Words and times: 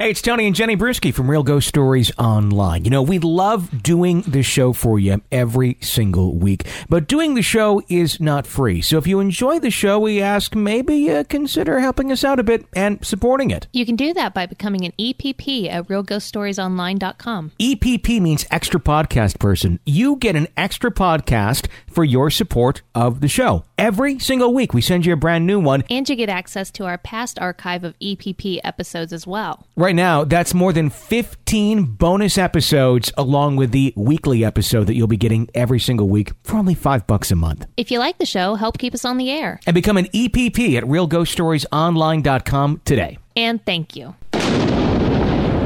Hey, 0.00 0.12
it's 0.12 0.22
Tony 0.22 0.46
and 0.46 0.56
Jenny 0.56 0.78
Brueski 0.78 1.12
from 1.12 1.30
Real 1.30 1.42
Ghost 1.42 1.68
Stories 1.68 2.10
Online. 2.16 2.84
You 2.84 2.90
know, 2.90 3.02
we 3.02 3.18
love 3.18 3.82
doing 3.82 4.22
the 4.22 4.42
show 4.42 4.72
for 4.72 4.98
you 4.98 5.20
every 5.30 5.76
single 5.82 6.36
week, 6.36 6.66
but 6.88 7.06
doing 7.06 7.34
the 7.34 7.42
show 7.42 7.82
is 7.86 8.18
not 8.18 8.46
free. 8.46 8.80
So 8.80 8.96
if 8.96 9.06
you 9.06 9.20
enjoy 9.20 9.58
the 9.58 9.70
show, 9.70 9.98
we 9.98 10.22
ask 10.22 10.54
maybe 10.54 11.10
uh, 11.10 11.24
consider 11.24 11.80
helping 11.80 12.10
us 12.10 12.24
out 12.24 12.40
a 12.40 12.42
bit 12.42 12.64
and 12.72 13.04
supporting 13.04 13.50
it. 13.50 13.66
You 13.74 13.84
can 13.84 13.94
do 13.94 14.14
that 14.14 14.32
by 14.32 14.46
becoming 14.46 14.86
an 14.86 14.92
EPP 14.98 15.68
at 15.70 15.86
realghoststoriesonline.com. 15.88 17.52
EPP 17.60 18.22
means 18.22 18.46
extra 18.50 18.80
podcast 18.80 19.38
person. 19.38 19.80
You 19.84 20.16
get 20.16 20.34
an 20.34 20.48
extra 20.56 20.90
podcast 20.90 21.66
for 21.90 22.04
your 22.04 22.30
support 22.30 22.80
of 22.94 23.20
the 23.20 23.28
show. 23.28 23.64
Every 23.80 24.18
single 24.18 24.52
week, 24.52 24.74
we 24.74 24.82
send 24.82 25.06
you 25.06 25.14
a 25.14 25.16
brand 25.16 25.46
new 25.46 25.58
one. 25.58 25.84
And 25.88 26.06
you 26.06 26.14
get 26.14 26.28
access 26.28 26.70
to 26.72 26.84
our 26.84 26.98
past 26.98 27.38
archive 27.38 27.82
of 27.82 27.98
EPP 27.98 28.60
episodes 28.62 29.10
as 29.10 29.26
well. 29.26 29.66
Right 29.74 29.94
now, 29.94 30.22
that's 30.22 30.52
more 30.52 30.74
than 30.74 30.90
15 30.90 31.84
bonus 31.84 32.36
episodes 32.36 33.10
along 33.16 33.56
with 33.56 33.70
the 33.70 33.94
weekly 33.96 34.44
episode 34.44 34.86
that 34.88 34.96
you'll 34.96 35.06
be 35.06 35.16
getting 35.16 35.48
every 35.54 35.80
single 35.80 36.10
week 36.10 36.32
for 36.42 36.58
only 36.58 36.74
5 36.74 37.06
bucks 37.06 37.30
a 37.30 37.36
month. 37.36 37.64
If 37.78 37.90
you 37.90 37.98
like 38.00 38.18
the 38.18 38.26
show, 38.26 38.54
help 38.54 38.76
keep 38.76 38.92
us 38.92 39.06
on 39.06 39.16
the 39.16 39.30
air. 39.30 39.60
And 39.64 39.72
become 39.72 39.96
an 39.96 40.08
EPP 40.08 40.76
at 40.76 40.84
realghoststoriesonline.com 40.84 42.82
today. 42.84 43.16
And 43.34 43.64
thank 43.64 43.96
you. 43.96 44.14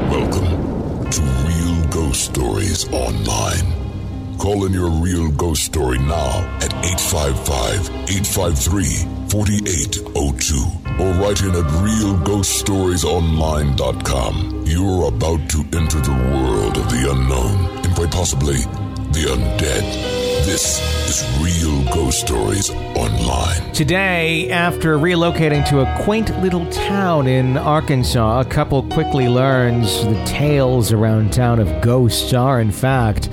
Welcome 0.09 1.09
to 1.09 1.21
Real 1.21 1.85
Ghost 1.89 2.33
Stories 2.33 2.87
Online. 2.93 3.84
Call 4.37 4.65
in 4.65 4.73
your 4.73 4.89
real 4.89 5.31
ghost 5.31 5.63
story 5.63 5.97
now 5.97 6.43
at 6.61 6.73
855 6.85 7.89
853 8.09 8.83
4802 9.29 10.55
or 10.99 11.11
write 11.13 11.41
in 11.41 11.51
at 11.51 11.63
realghoststoriesonline.com. 11.81 14.63
You're 14.65 15.07
about 15.07 15.49
to 15.49 15.59
enter 15.77 15.99
the 15.99 16.11
world 16.11 16.77
of 16.77 16.89
the 16.89 17.09
unknown 17.11 17.69
and 17.85 17.95
quite 17.95 18.11
possibly 18.11 18.57
the 19.11 19.25
undead. 19.31 19.83
This 20.45 20.79
is 21.09 21.23
Real 21.41 21.83
Ghost 21.93 22.19
Stories 22.19 22.69
Online. 22.69 23.73
Today, 23.73 24.51
after 24.51 24.97
relocating 24.97 25.67
to 25.69 25.79
a 25.79 26.03
quaint 26.03 26.29
little 26.41 26.69
town 26.71 27.27
in 27.27 27.57
Arkansas, 27.57 28.41
a 28.41 28.45
couple 28.45 28.83
quickly 28.89 29.27
learns 29.27 30.03
the 30.03 30.23
tales 30.25 30.91
around 30.91 31.33
town 31.33 31.59
of 31.59 31.81
ghosts 31.81 32.31
are, 32.33 32.61
in 32.61 32.71
fact, 32.71 33.29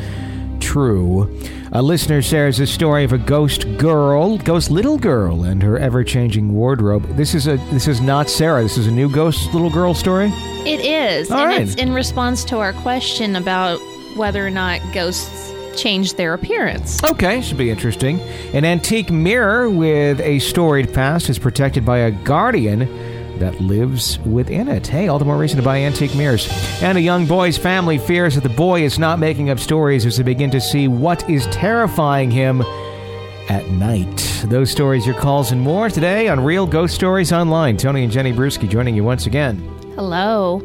true. 0.62 1.28
A 1.72 1.82
listener 1.82 2.22
shares 2.22 2.60
a 2.60 2.66
story 2.66 3.04
of 3.04 3.12
a 3.12 3.18
ghost 3.18 3.66
girl, 3.76 4.38
ghost 4.38 4.70
little 4.70 4.98
girl, 4.98 5.42
and 5.44 5.62
her 5.62 5.78
ever-changing 5.78 6.52
wardrobe. 6.52 7.04
This 7.16 7.34
is 7.34 7.46
a 7.46 7.56
this 7.70 7.88
is 7.88 8.00
not 8.00 8.30
Sarah. 8.30 8.62
This 8.62 8.78
is 8.78 8.86
a 8.86 8.90
new 8.90 9.10
ghost 9.10 9.52
little 9.52 9.70
girl 9.70 9.92
story. 9.92 10.30
It 10.64 10.80
is. 10.80 11.30
All 11.30 11.40
and 11.40 11.48
right. 11.48 11.60
it's 11.62 11.74
in 11.74 11.92
response 11.92 12.44
to 12.44 12.58
our 12.58 12.72
question 12.74 13.36
about 13.36 13.78
whether 14.16 14.46
or 14.46 14.50
not 14.50 14.80
ghosts 14.94 15.52
change 15.76 16.14
their 16.14 16.34
appearance. 16.34 17.02
Okay, 17.02 17.40
should 17.40 17.58
be 17.58 17.70
interesting. 17.70 18.20
An 18.52 18.64
antique 18.64 19.10
mirror 19.10 19.68
with 19.70 20.20
a 20.20 20.38
storied 20.38 20.92
past 20.92 21.30
is 21.30 21.38
protected 21.38 21.84
by 21.84 21.98
a 21.98 22.10
guardian 22.10 22.82
that 23.42 23.60
lives 23.60 24.20
within 24.20 24.68
it. 24.68 24.86
Hey, 24.86 25.08
all 25.08 25.18
the 25.18 25.24
more 25.24 25.36
reason 25.36 25.56
to 25.56 25.64
buy 25.64 25.78
antique 25.78 26.14
mirrors. 26.14 26.48
And 26.80 26.96
a 26.96 27.00
young 27.00 27.26
boy's 27.26 27.58
family 27.58 27.98
fears 27.98 28.36
that 28.36 28.44
the 28.44 28.48
boy 28.48 28.84
is 28.84 29.00
not 29.00 29.18
making 29.18 29.50
up 29.50 29.58
stories 29.58 30.06
as 30.06 30.16
they 30.16 30.22
begin 30.22 30.52
to 30.52 30.60
see 30.60 30.86
what 30.86 31.28
is 31.28 31.46
terrifying 31.48 32.30
him 32.30 32.62
at 33.48 33.68
night. 33.70 34.44
Those 34.46 34.70
stories, 34.70 35.04
your 35.04 35.16
calls, 35.16 35.50
and 35.50 35.60
more 35.60 35.90
today 35.90 36.28
on 36.28 36.44
Real 36.44 36.68
Ghost 36.68 36.94
Stories 36.94 37.32
Online. 37.32 37.76
Tony 37.76 38.04
and 38.04 38.12
Jenny 38.12 38.32
Brueski 38.32 38.68
joining 38.68 38.94
you 38.94 39.02
once 39.02 39.26
again. 39.26 39.58
Hello. 39.96 40.58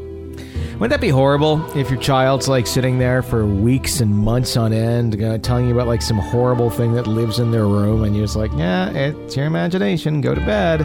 Wouldn't 0.73 0.91
that 0.91 1.01
be 1.01 1.09
horrible 1.09 1.65
if 1.75 1.89
your 1.89 1.99
child's 1.99 2.47
like 2.47 2.67
sitting 2.67 2.99
there 2.99 3.23
for 3.23 3.47
weeks 3.47 4.01
and 4.01 4.13
months 4.13 4.55
on 4.55 4.71
end, 4.71 5.19
uh, 5.19 5.39
telling 5.39 5.65
you 5.65 5.73
about 5.73 5.87
like 5.87 6.03
some 6.03 6.19
horrible 6.19 6.69
thing 6.69 6.93
that 6.93 7.07
lives 7.07 7.39
in 7.39 7.49
their 7.49 7.65
room, 7.65 8.03
and 8.03 8.15
you're 8.15 8.25
just 8.25 8.35
like, 8.35 8.51
yeah, 8.55 8.91
it's 8.91 9.35
your 9.35 9.47
imagination. 9.47 10.21
Go 10.21 10.35
to 10.35 10.41
bed. 10.41 10.83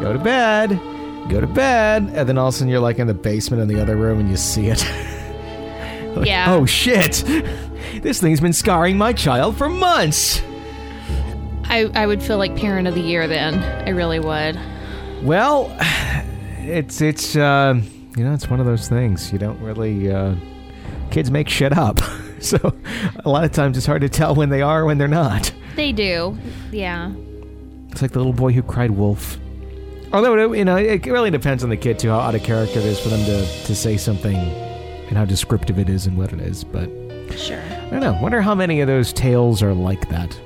Go 0.00 0.12
to 0.12 0.20
bed. 0.20 0.80
Go 1.28 1.40
to 1.40 1.46
bed. 1.46 2.10
And 2.14 2.28
then 2.28 2.38
all 2.38 2.48
of 2.48 2.54
a 2.54 2.56
sudden 2.56 2.68
you're 2.68 2.80
like 2.80 2.98
in 2.98 3.06
the 3.06 3.14
basement 3.14 3.62
in 3.62 3.68
the 3.68 3.80
other 3.80 3.96
room 3.96 4.20
and 4.20 4.28
you 4.30 4.36
see 4.36 4.68
it. 4.68 4.84
Like, 6.16 6.28
Yeah. 6.28 6.46
Oh 6.54 6.64
shit. 6.64 7.22
This 8.02 8.22
thing's 8.22 8.40
been 8.40 8.54
scarring 8.54 8.96
my 8.96 9.12
child 9.12 9.54
for 9.58 9.68
months. 9.68 10.40
I, 11.64 11.90
I 11.94 12.06
would 12.06 12.22
feel 12.22 12.38
like 12.38 12.56
parent 12.56 12.88
of 12.88 12.94
the 12.94 13.02
year 13.02 13.28
then. 13.28 13.58
I 13.86 13.90
really 13.90 14.18
would. 14.18 14.58
Well, 15.22 15.76
it's 16.60 17.02
it's 17.02 17.36
uh, 17.36 17.78
you 18.16 18.24
know 18.24 18.32
it's 18.32 18.48
one 18.48 18.60
of 18.60 18.66
those 18.66 18.88
things 18.88 19.30
you 19.30 19.38
don't 19.38 19.60
really 19.60 20.10
uh, 20.10 20.36
kids 21.10 21.30
make 21.30 21.48
shit 21.50 21.76
up, 21.76 22.00
so 22.40 22.74
a 23.24 23.28
lot 23.28 23.44
of 23.44 23.52
times 23.52 23.76
it's 23.76 23.86
hard 23.86 24.00
to 24.02 24.08
tell 24.08 24.34
when 24.34 24.48
they 24.48 24.62
are 24.62 24.84
when 24.86 24.96
they're 24.98 25.08
not. 25.08 25.52
They 25.74 25.92
do. 25.92 26.38
Yeah. 26.70 27.12
It's 27.90 28.00
like 28.00 28.12
the 28.12 28.18
little 28.20 28.32
boy 28.32 28.52
who 28.52 28.62
cried 28.62 28.90
wolf. 28.92 29.38
Although 30.12 30.52
you 30.52 30.64
know 30.64 30.76
it 30.76 31.04
really 31.06 31.30
depends 31.30 31.62
on 31.64 31.70
the 31.70 31.76
kid 31.76 31.98
too 31.98 32.10
how 32.10 32.20
out 32.20 32.34
of 32.34 32.42
character 32.42 32.78
it 32.78 32.84
is 32.84 32.98
for 33.00 33.08
them 33.08 33.24
to 33.26 33.46
to 33.64 33.74
say 33.74 33.96
something 33.96 34.36
and 34.36 35.16
how 35.16 35.24
descriptive 35.24 35.78
it 35.78 35.88
is 35.88 36.06
and 36.06 36.16
what 36.16 36.32
it 36.32 36.40
is. 36.40 36.64
But 36.64 36.88
Sure. 37.36 37.60
I 37.60 37.90
don't 37.90 38.00
know. 38.00 38.18
Wonder 38.22 38.40
how 38.40 38.54
many 38.54 38.80
of 38.80 38.86
those 38.86 39.12
tales 39.12 39.62
are 39.62 39.74
like 39.74 40.08
that. 40.08 40.38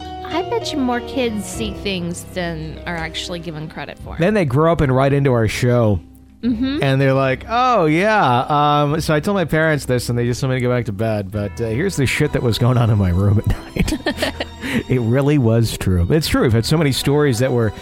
I 0.00 0.42
bet 0.50 0.72
you 0.72 0.78
more 0.78 1.00
kids 1.00 1.44
see 1.46 1.72
things 1.72 2.24
than 2.34 2.78
are 2.86 2.96
actually 2.96 3.38
given 3.40 3.68
credit 3.68 3.98
for. 3.98 4.16
Then 4.18 4.34
they 4.34 4.44
grow 4.44 4.70
up 4.70 4.80
and 4.80 4.94
write 4.94 5.12
into 5.12 5.32
our 5.32 5.48
show. 5.48 6.00
Mm-hmm. 6.42 6.82
And 6.82 7.00
they're 7.00 7.14
like, 7.14 7.44
oh, 7.48 7.86
yeah. 7.86 8.44
Um, 8.82 9.00
so 9.00 9.12
I 9.12 9.18
told 9.18 9.34
my 9.34 9.44
parents 9.44 9.86
this, 9.86 10.08
and 10.08 10.16
they 10.16 10.24
just 10.24 10.40
told 10.40 10.50
me 10.52 10.56
to 10.56 10.60
go 10.60 10.68
back 10.68 10.84
to 10.84 10.92
bed. 10.92 11.32
But 11.32 11.60
uh, 11.60 11.66
here's 11.68 11.96
the 11.96 12.06
shit 12.06 12.32
that 12.32 12.42
was 12.42 12.58
going 12.58 12.76
on 12.78 12.90
in 12.90 12.98
my 12.98 13.10
room 13.10 13.38
at 13.40 13.46
night. 13.74 14.44
it 14.88 15.00
really 15.00 15.38
was 15.38 15.76
true. 15.78 16.06
It's 16.10 16.28
true. 16.28 16.42
We've 16.42 16.52
had 16.52 16.66
so 16.66 16.76
many 16.76 16.92
stories 16.92 17.38
that 17.38 17.52
were 17.52 17.72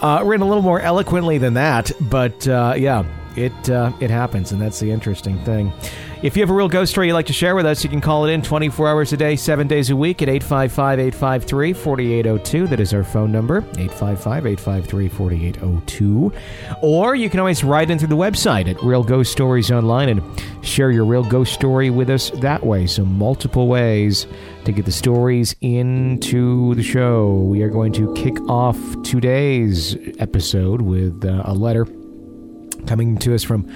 uh, 0.00 0.22
written 0.24 0.42
a 0.42 0.48
little 0.48 0.62
more 0.62 0.80
eloquently 0.80 1.38
than 1.38 1.54
that. 1.54 1.90
But 2.00 2.46
uh, 2.48 2.74
yeah, 2.76 3.04
it, 3.36 3.70
uh, 3.70 3.92
it 4.00 4.10
happens, 4.10 4.52
and 4.52 4.60
that's 4.60 4.80
the 4.80 4.90
interesting 4.90 5.38
thing. 5.44 5.72
If 6.22 6.36
you 6.36 6.42
have 6.44 6.50
a 6.50 6.54
real 6.54 6.68
ghost 6.68 6.92
story 6.92 7.08
you'd 7.08 7.14
like 7.14 7.26
to 7.26 7.32
share 7.32 7.56
with 7.56 7.66
us, 7.66 7.82
you 7.82 7.90
can 7.90 8.00
call 8.00 8.26
it 8.26 8.30
in 8.30 8.42
24 8.42 8.86
hours 8.86 9.12
a 9.12 9.16
day, 9.16 9.34
7 9.34 9.66
days 9.66 9.90
a 9.90 9.96
week 9.96 10.22
at 10.22 10.28
855 10.28 11.00
853 11.00 11.72
4802. 11.72 12.66
That 12.68 12.78
is 12.78 12.94
our 12.94 13.02
phone 13.02 13.32
number, 13.32 13.58
855 13.76 14.46
853 14.46 15.08
4802. 15.08 16.32
Or 16.80 17.16
you 17.16 17.28
can 17.28 17.40
always 17.40 17.64
write 17.64 17.90
in 17.90 17.98
through 17.98 18.06
the 18.06 18.16
website 18.16 18.70
at 18.70 18.80
Real 18.84 19.02
Ghost 19.02 19.32
Stories 19.32 19.72
Online 19.72 20.10
and 20.10 20.22
share 20.64 20.92
your 20.92 21.04
real 21.04 21.24
ghost 21.24 21.54
story 21.54 21.90
with 21.90 22.08
us 22.08 22.30
that 22.36 22.64
way. 22.64 22.86
So, 22.86 23.04
multiple 23.04 23.66
ways 23.66 24.28
to 24.64 24.70
get 24.70 24.84
the 24.84 24.92
stories 24.92 25.56
into 25.60 26.76
the 26.76 26.84
show. 26.84 27.34
We 27.34 27.62
are 27.62 27.68
going 27.68 27.94
to 27.94 28.14
kick 28.14 28.40
off 28.42 28.78
today's 29.02 29.96
episode 30.20 30.82
with 30.82 31.24
uh, 31.24 31.42
a 31.46 31.52
letter 31.52 31.84
coming 32.86 33.18
to 33.18 33.34
us 33.34 33.42
from 33.42 33.68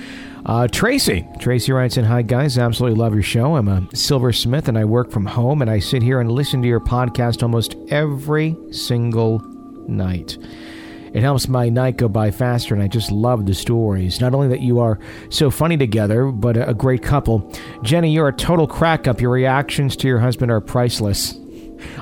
uh, 0.46 0.68
Tracy. 0.68 1.26
Tracy 1.40 1.72
writes 1.72 1.96
in 1.96 2.04
Hi, 2.04 2.22
guys. 2.22 2.56
Absolutely 2.56 2.98
love 2.98 3.12
your 3.12 3.22
show. 3.22 3.56
I'm 3.56 3.66
a 3.66 3.86
silversmith 3.94 4.68
and 4.68 4.78
I 4.78 4.84
work 4.84 5.10
from 5.10 5.26
home, 5.26 5.60
and 5.60 5.70
I 5.70 5.80
sit 5.80 6.02
here 6.02 6.20
and 6.20 6.30
listen 6.30 6.62
to 6.62 6.68
your 6.68 6.80
podcast 6.80 7.42
almost 7.42 7.74
every 7.88 8.56
single 8.70 9.40
night. 9.88 10.38
It 11.12 11.22
helps 11.22 11.48
my 11.48 11.68
night 11.68 11.96
go 11.96 12.08
by 12.08 12.30
faster, 12.30 12.74
and 12.74 12.82
I 12.82 12.86
just 12.88 13.10
love 13.10 13.46
the 13.46 13.54
stories. 13.54 14.20
Not 14.20 14.34
only 14.34 14.48
that 14.48 14.60
you 14.60 14.78
are 14.78 15.00
so 15.30 15.50
funny 15.50 15.76
together, 15.76 16.26
but 16.26 16.56
a, 16.56 16.74
great 16.74 17.02
couple. 17.02 17.52
Jenny, 17.82 18.12
you're 18.12 18.28
a 18.28 18.32
total 18.32 18.66
crack 18.66 19.08
up. 19.08 19.20
Your 19.20 19.30
reactions 19.30 19.96
to 19.96 20.08
your 20.08 20.18
husband 20.18 20.52
are 20.52 20.60
priceless. 20.60 21.38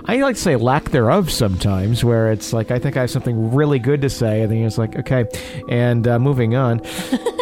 I 0.04 0.16
like 0.16 0.36
to 0.36 0.42
say 0.42 0.56
lack 0.56 0.90
thereof 0.90 1.30
sometimes, 1.30 2.04
where 2.04 2.30
it's 2.30 2.52
like 2.52 2.70
I 2.70 2.78
think 2.78 2.96
I 2.96 3.02
have 3.02 3.10
something 3.10 3.54
really 3.54 3.78
good 3.78 4.02
to 4.02 4.10
say, 4.10 4.42
and 4.42 4.50
then 4.50 4.58
it's 4.58 4.78
like 4.78 4.96
okay, 4.96 5.26
and 5.70 6.06
uh, 6.06 6.18
moving 6.18 6.54
on. 6.54 6.82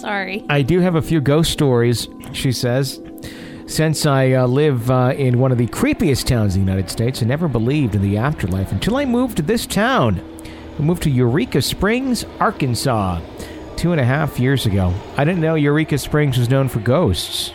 Sorry. 0.00 0.44
I 0.48 0.62
do 0.62 0.80
have 0.80 0.94
a 0.94 1.02
few 1.02 1.20
ghost 1.20 1.52
stories, 1.52 2.08
she 2.32 2.52
says. 2.52 3.00
Since 3.66 4.06
I 4.06 4.32
uh, 4.32 4.46
live 4.46 4.90
uh, 4.90 5.14
in 5.16 5.38
one 5.38 5.52
of 5.52 5.58
the 5.58 5.66
creepiest 5.66 6.26
towns 6.26 6.56
in 6.56 6.64
the 6.64 6.72
United 6.72 6.90
States, 6.90 7.22
I 7.22 7.26
never 7.26 7.48
believed 7.48 7.94
in 7.94 8.02
the 8.02 8.16
afterlife 8.16 8.72
until 8.72 8.96
I 8.96 9.04
moved 9.04 9.36
to 9.36 9.42
this 9.42 9.66
town. 9.66 10.20
I 10.78 10.82
moved 10.82 11.02
to 11.02 11.10
Eureka 11.10 11.60
Springs, 11.60 12.24
Arkansas, 12.40 13.20
two 13.76 13.92
and 13.92 14.00
a 14.00 14.04
half 14.04 14.40
years 14.40 14.64
ago. 14.64 14.92
I 15.18 15.24
didn't 15.24 15.40
know 15.42 15.54
Eureka 15.54 15.98
Springs 15.98 16.38
was 16.38 16.48
known 16.48 16.68
for 16.68 16.80
ghosts. 16.80 17.52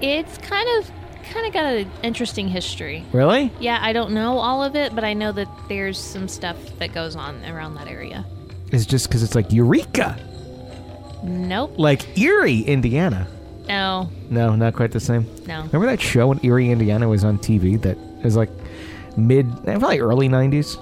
It's 0.00 0.38
kind 0.38 0.68
of 0.78 0.90
kind 1.30 1.46
of 1.46 1.52
got 1.52 1.64
an 1.66 1.90
interesting 2.02 2.48
history. 2.48 3.04
Really? 3.12 3.52
Yeah, 3.60 3.78
I 3.80 3.92
don't 3.92 4.12
know 4.12 4.38
all 4.38 4.62
of 4.62 4.74
it, 4.74 4.94
but 4.94 5.04
I 5.04 5.12
know 5.12 5.32
that 5.32 5.48
there's 5.68 5.98
some 5.98 6.28
stuff 6.28 6.56
that 6.78 6.94
goes 6.94 7.14
on 7.14 7.44
around 7.44 7.74
that 7.74 7.88
area. 7.88 8.24
It's 8.72 8.86
just 8.86 9.08
because 9.08 9.22
it's 9.22 9.34
like 9.34 9.52
Eureka, 9.52 10.18
Nope. 11.24 11.74
like 11.78 12.16
Erie, 12.18 12.60
Indiana. 12.60 13.26
No. 13.68 14.10
No, 14.30 14.54
not 14.54 14.74
quite 14.74 14.92
the 14.92 15.00
same. 15.00 15.26
No. 15.46 15.62
Remember 15.62 15.86
that 15.86 16.00
show 16.00 16.28
when 16.28 16.40
Erie, 16.44 16.70
Indiana 16.70 17.08
was 17.08 17.24
on 17.24 17.38
TV 17.38 17.80
that 17.82 17.96
was 18.22 18.36
like 18.36 18.50
mid, 19.16 19.46
eh, 19.66 19.78
probably 19.78 20.00
early 20.00 20.28
90s? 20.28 20.78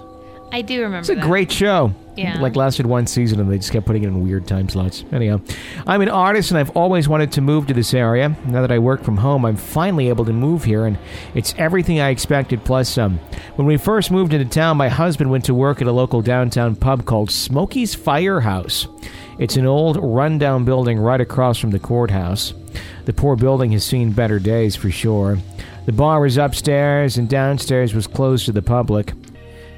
I 0.53 0.61
do 0.61 0.83
remember. 0.83 0.99
It's 0.99 1.09
a 1.09 1.15
that. 1.15 1.25
great 1.25 1.50
show. 1.50 1.94
Yeah. 2.15 2.39
Like 2.39 2.56
lasted 2.56 2.85
one 2.85 3.06
season 3.06 3.41
and 3.41 3.50
they 3.50 3.56
just 3.56 3.73
kept 3.73 3.87
putting 3.87 4.03
it 4.03 4.09
in 4.09 4.21
weird 4.23 4.47
time 4.47 4.69
slots. 4.69 5.03
Anyhow, 5.12 5.41
I'm 5.87 6.03
an 6.03 6.11
artist 6.11 6.50
and 6.50 6.59
I've 6.59 6.77
always 6.77 7.09
wanted 7.09 7.33
to 7.33 7.41
move 7.41 7.69
to 7.69 7.75
this 7.75 7.95
area. 7.95 8.37
Now 8.45 8.61
that 8.61 8.71
I 8.71 8.79
work 8.79 9.03
from 9.03 9.17
home, 9.17 9.47
I'm 9.47 9.56
finally 9.56 10.11
able 10.11 10.27
to 10.27 10.33
move 10.35 10.65
here 10.65 10.85
and 10.85 10.99
it's 11.35 11.55
everything 11.56 12.00
I 12.00 12.11
expected 12.11 12.65
plus 12.65 12.91
some. 12.91 13.19
When 13.55 13.67
we 13.67 13.79
first 13.79 14.11
moved 14.11 14.35
into 14.35 14.47
town, 14.47 14.77
my 14.77 14.91
husband 14.91 15.31
went 15.31 15.47
to 15.47 15.55
work 15.55 15.81
at 15.81 15.87
a 15.87 15.93
local 15.93 16.21
downtown 16.21 16.77
pub 16.77 17.06
called 17.06 17.31
Smokey's 17.31 17.95
Firehouse. 17.95 18.88
It's 19.38 19.56
an 19.56 19.67
old, 19.67 19.99
rundown 20.02 20.64
building 20.64 20.99
right 20.99 21.20
across 21.20 21.58
from 21.58 21.70
the 21.70 21.79
courthouse. 21.79 22.55
The 23.05 23.12
poor 23.12 23.37
building 23.37 23.73
has 23.73 23.84
seen 23.84 24.12
better 24.12 24.38
days 24.38 24.76
for 24.76 24.90
sure. 24.90 25.38
The 25.87 25.93
bar 25.93 26.20
was 26.20 26.37
upstairs 26.37 27.19
and 27.19 27.29
downstairs 27.29 27.94
was 27.94 28.06
closed 28.06 28.46
to 28.46 28.52
the 28.52 28.62
public. 28.62 29.12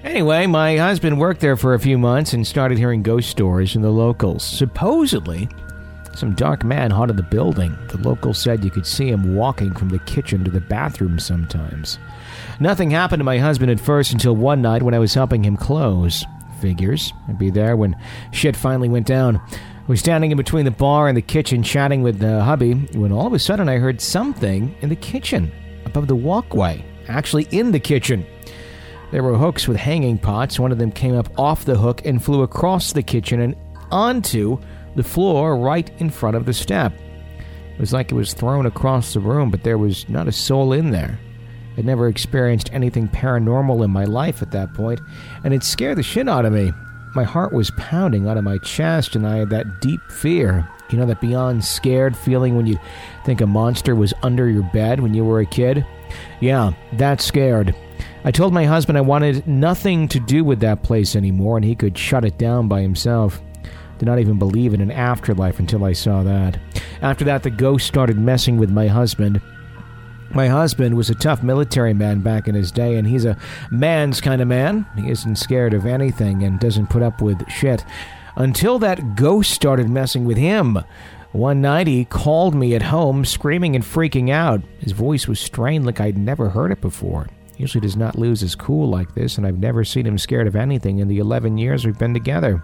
Anyway, 0.02 0.46
my 0.46 0.76
husband 0.76 1.18
worked 1.18 1.40
there 1.40 1.56
for 1.56 1.72
a 1.72 1.80
few 1.80 1.96
months 1.96 2.34
and 2.34 2.46
started 2.46 2.76
hearing 2.76 3.02
ghost 3.02 3.30
stories 3.30 3.72
from 3.72 3.80
the 3.80 3.90
locals. 3.90 4.44
Supposedly, 4.44 5.48
some 6.14 6.34
dark 6.34 6.62
man 6.62 6.90
haunted 6.90 7.16
the 7.16 7.22
building. 7.22 7.76
The 7.88 7.98
locals 7.98 8.38
said 8.38 8.62
you 8.62 8.70
could 8.70 8.86
see 8.86 9.08
him 9.08 9.34
walking 9.34 9.72
from 9.74 9.88
the 9.88 9.98
kitchen 10.00 10.44
to 10.44 10.50
the 10.50 10.60
bathroom 10.60 11.18
sometimes. 11.18 11.98
Nothing 12.60 12.90
happened 12.90 13.20
to 13.20 13.24
my 13.24 13.38
husband 13.38 13.70
at 13.70 13.80
first 13.80 14.12
until 14.12 14.36
one 14.36 14.60
night 14.60 14.82
when 14.82 14.94
I 14.94 14.98
was 14.98 15.14
helping 15.14 15.42
him 15.42 15.56
close. 15.56 16.24
Figures. 16.64 17.12
I'd 17.28 17.38
be 17.38 17.50
there 17.50 17.76
when 17.76 17.94
shit 18.32 18.56
finally 18.56 18.88
went 18.88 19.06
down. 19.06 19.36
I 19.36 19.86
was 19.86 20.00
standing 20.00 20.30
in 20.30 20.38
between 20.38 20.64
the 20.64 20.70
bar 20.70 21.08
and 21.08 21.16
the 21.16 21.20
kitchen 21.20 21.62
chatting 21.62 22.00
with 22.00 22.22
uh, 22.22 22.42
hubby 22.42 22.72
when 22.94 23.12
all 23.12 23.26
of 23.26 23.34
a 23.34 23.38
sudden 23.38 23.68
I 23.68 23.76
heard 23.76 24.00
something 24.00 24.74
in 24.80 24.88
the 24.88 24.96
kitchen 24.96 25.52
above 25.84 26.08
the 26.08 26.16
walkway. 26.16 26.82
Actually, 27.06 27.46
in 27.50 27.70
the 27.70 27.78
kitchen. 27.78 28.24
There 29.10 29.22
were 29.22 29.36
hooks 29.36 29.68
with 29.68 29.76
hanging 29.76 30.16
pots. 30.16 30.58
One 30.58 30.72
of 30.72 30.78
them 30.78 30.90
came 30.90 31.14
up 31.14 31.38
off 31.38 31.66
the 31.66 31.76
hook 31.76 32.06
and 32.06 32.24
flew 32.24 32.40
across 32.40 32.94
the 32.94 33.02
kitchen 33.02 33.42
and 33.42 33.54
onto 33.90 34.58
the 34.96 35.04
floor 35.04 35.58
right 35.58 35.90
in 36.00 36.08
front 36.08 36.34
of 36.34 36.46
the 36.46 36.54
step. 36.54 36.94
It 37.74 37.78
was 37.78 37.92
like 37.92 38.10
it 38.10 38.14
was 38.14 38.32
thrown 38.32 38.64
across 38.64 39.12
the 39.12 39.20
room, 39.20 39.50
but 39.50 39.64
there 39.64 39.76
was 39.76 40.08
not 40.08 40.28
a 40.28 40.32
soul 40.32 40.72
in 40.72 40.92
there. 40.92 41.18
I'd 41.76 41.84
never 41.84 42.08
experienced 42.08 42.70
anything 42.72 43.08
paranormal 43.08 43.84
in 43.84 43.90
my 43.90 44.04
life 44.04 44.42
at 44.42 44.52
that 44.52 44.74
point, 44.74 45.00
and 45.42 45.52
it 45.52 45.64
scared 45.64 45.98
the 45.98 46.02
shit 46.02 46.28
out 46.28 46.44
of 46.44 46.52
me. 46.52 46.72
My 47.14 47.24
heart 47.24 47.52
was 47.52 47.70
pounding 47.72 48.28
out 48.28 48.36
of 48.36 48.44
my 48.44 48.58
chest, 48.58 49.14
and 49.16 49.26
I 49.26 49.38
had 49.38 49.50
that 49.50 49.80
deep 49.80 50.00
fear. 50.10 50.68
You 50.90 50.98
know, 50.98 51.06
that 51.06 51.20
beyond 51.20 51.64
scared 51.64 52.16
feeling 52.16 52.56
when 52.56 52.66
you 52.66 52.78
think 53.24 53.40
a 53.40 53.46
monster 53.46 53.94
was 53.94 54.12
under 54.22 54.48
your 54.48 54.62
bed 54.64 55.00
when 55.00 55.14
you 55.14 55.24
were 55.24 55.40
a 55.40 55.46
kid? 55.46 55.84
Yeah, 56.40 56.72
that 56.94 57.20
scared. 57.20 57.74
I 58.24 58.30
told 58.30 58.52
my 58.52 58.64
husband 58.64 58.98
I 58.98 59.02
wanted 59.02 59.46
nothing 59.46 60.08
to 60.08 60.20
do 60.20 60.44
with 60.44 60.60
that 60.60 60.82
place 60.82 61.14
anymore 61.16 61.56
and 61.56 61.64
he 61.64 61.74
could 61.74 61.96
shut 61.96 62.24
it 62.24 62.38
down 62.38 62.68
by 62.68 62.80
himself. 62.80 63.40
Did 63.98 64.06
not 64.06 64.18
even 64.18 64.38
believe 64.38 64.74
in 64.74 64.80
an 64.80 64.90
afterlife 64.90 65.58
until 65.58 65.84
I 65.84 65.92
saw 65.92 66.22
that. 66.22 66.58
After 67.02 67.24
that, 67.24 67.42
the 67.42 67.50
ghost 67.50 67.86
started 67.86 68.18
messing 68.18 68.58
with 68.58 68.70
my 68.70 68.86
husband. 68.86 69.40
My 70.34 70.48
husband 70.48 70.96
was 70.96 71.10
a 71.10 71.14
tough 71.14 71.44
military 71.44 71.94
man 71.94 72.18
back 72.18 72.48
in 72.48 72.56
his 72.56 72.72
day, 72.72 72.96
and 72.96 73.06
he's 73.06 73.24
a 73.24 73.38
man's 73.70 74.20
kind 74.20 74.42
of 74.42 74.48
man. 74.48 74.84
He 74.96 75.08
isn't 75.08 75.36
scared 75.36 75.74
of 75.74 75.86
anything 75.86 76.42
and 76.42 76.58
doesn't 76.58 76.90
put 76.90 77.02
up 77.02 77.22
with 77.22 77.48
shit. 77.48 77.84
Until 78.34 78.80
that 78.80 79.14
ghost 79.14 79.52
started 79.52 79.88
messing 79.88 80.24
with 80.24 80.36
him. 80.36 80.80
One 81.30 81.60
night 81.60 81.86
he 81.86 82.04
called 82.04 82.52
me 82.54 82.74
at 82.74 82.82
home, 82.82 83.24
screaming 83.24 83.76
and 83.76 83.84
freaking 83.84 84.30
out. 84.30 84.60
His 84.80 84.90
voice 84.90 85.28
was 85.28 85.38
strained 85.38 85.86
like 85.86 86.00
I'd 86.00 86.18
never 86.18 86.48
heard 86.48 86.72
it 86.72 86.80
before. 86.80 87.28
He 87.54 87.62
usually 87.62 87.82
does 87.82 87.96
not 87.96 88.18
lose 88.18 88.40
his 88.40 88.56
cool 88.56 88.88
like 88.88 89.14
this, 89.14 89.38
and 89.38 89.46
I've 89.46 89.58
never 89.58 89.84
seen 89.84 90.04
him 90.04 90.18
scared 90.18 90.48
of 90.48 90.56
anything 90.56 90.98
in 90.98 91.06
the 91.06 91.18
11 91.18 91.58
years 91.58 91.86
we've 91.86 91.98
been 91.98 92.14
together. 92.14 92.60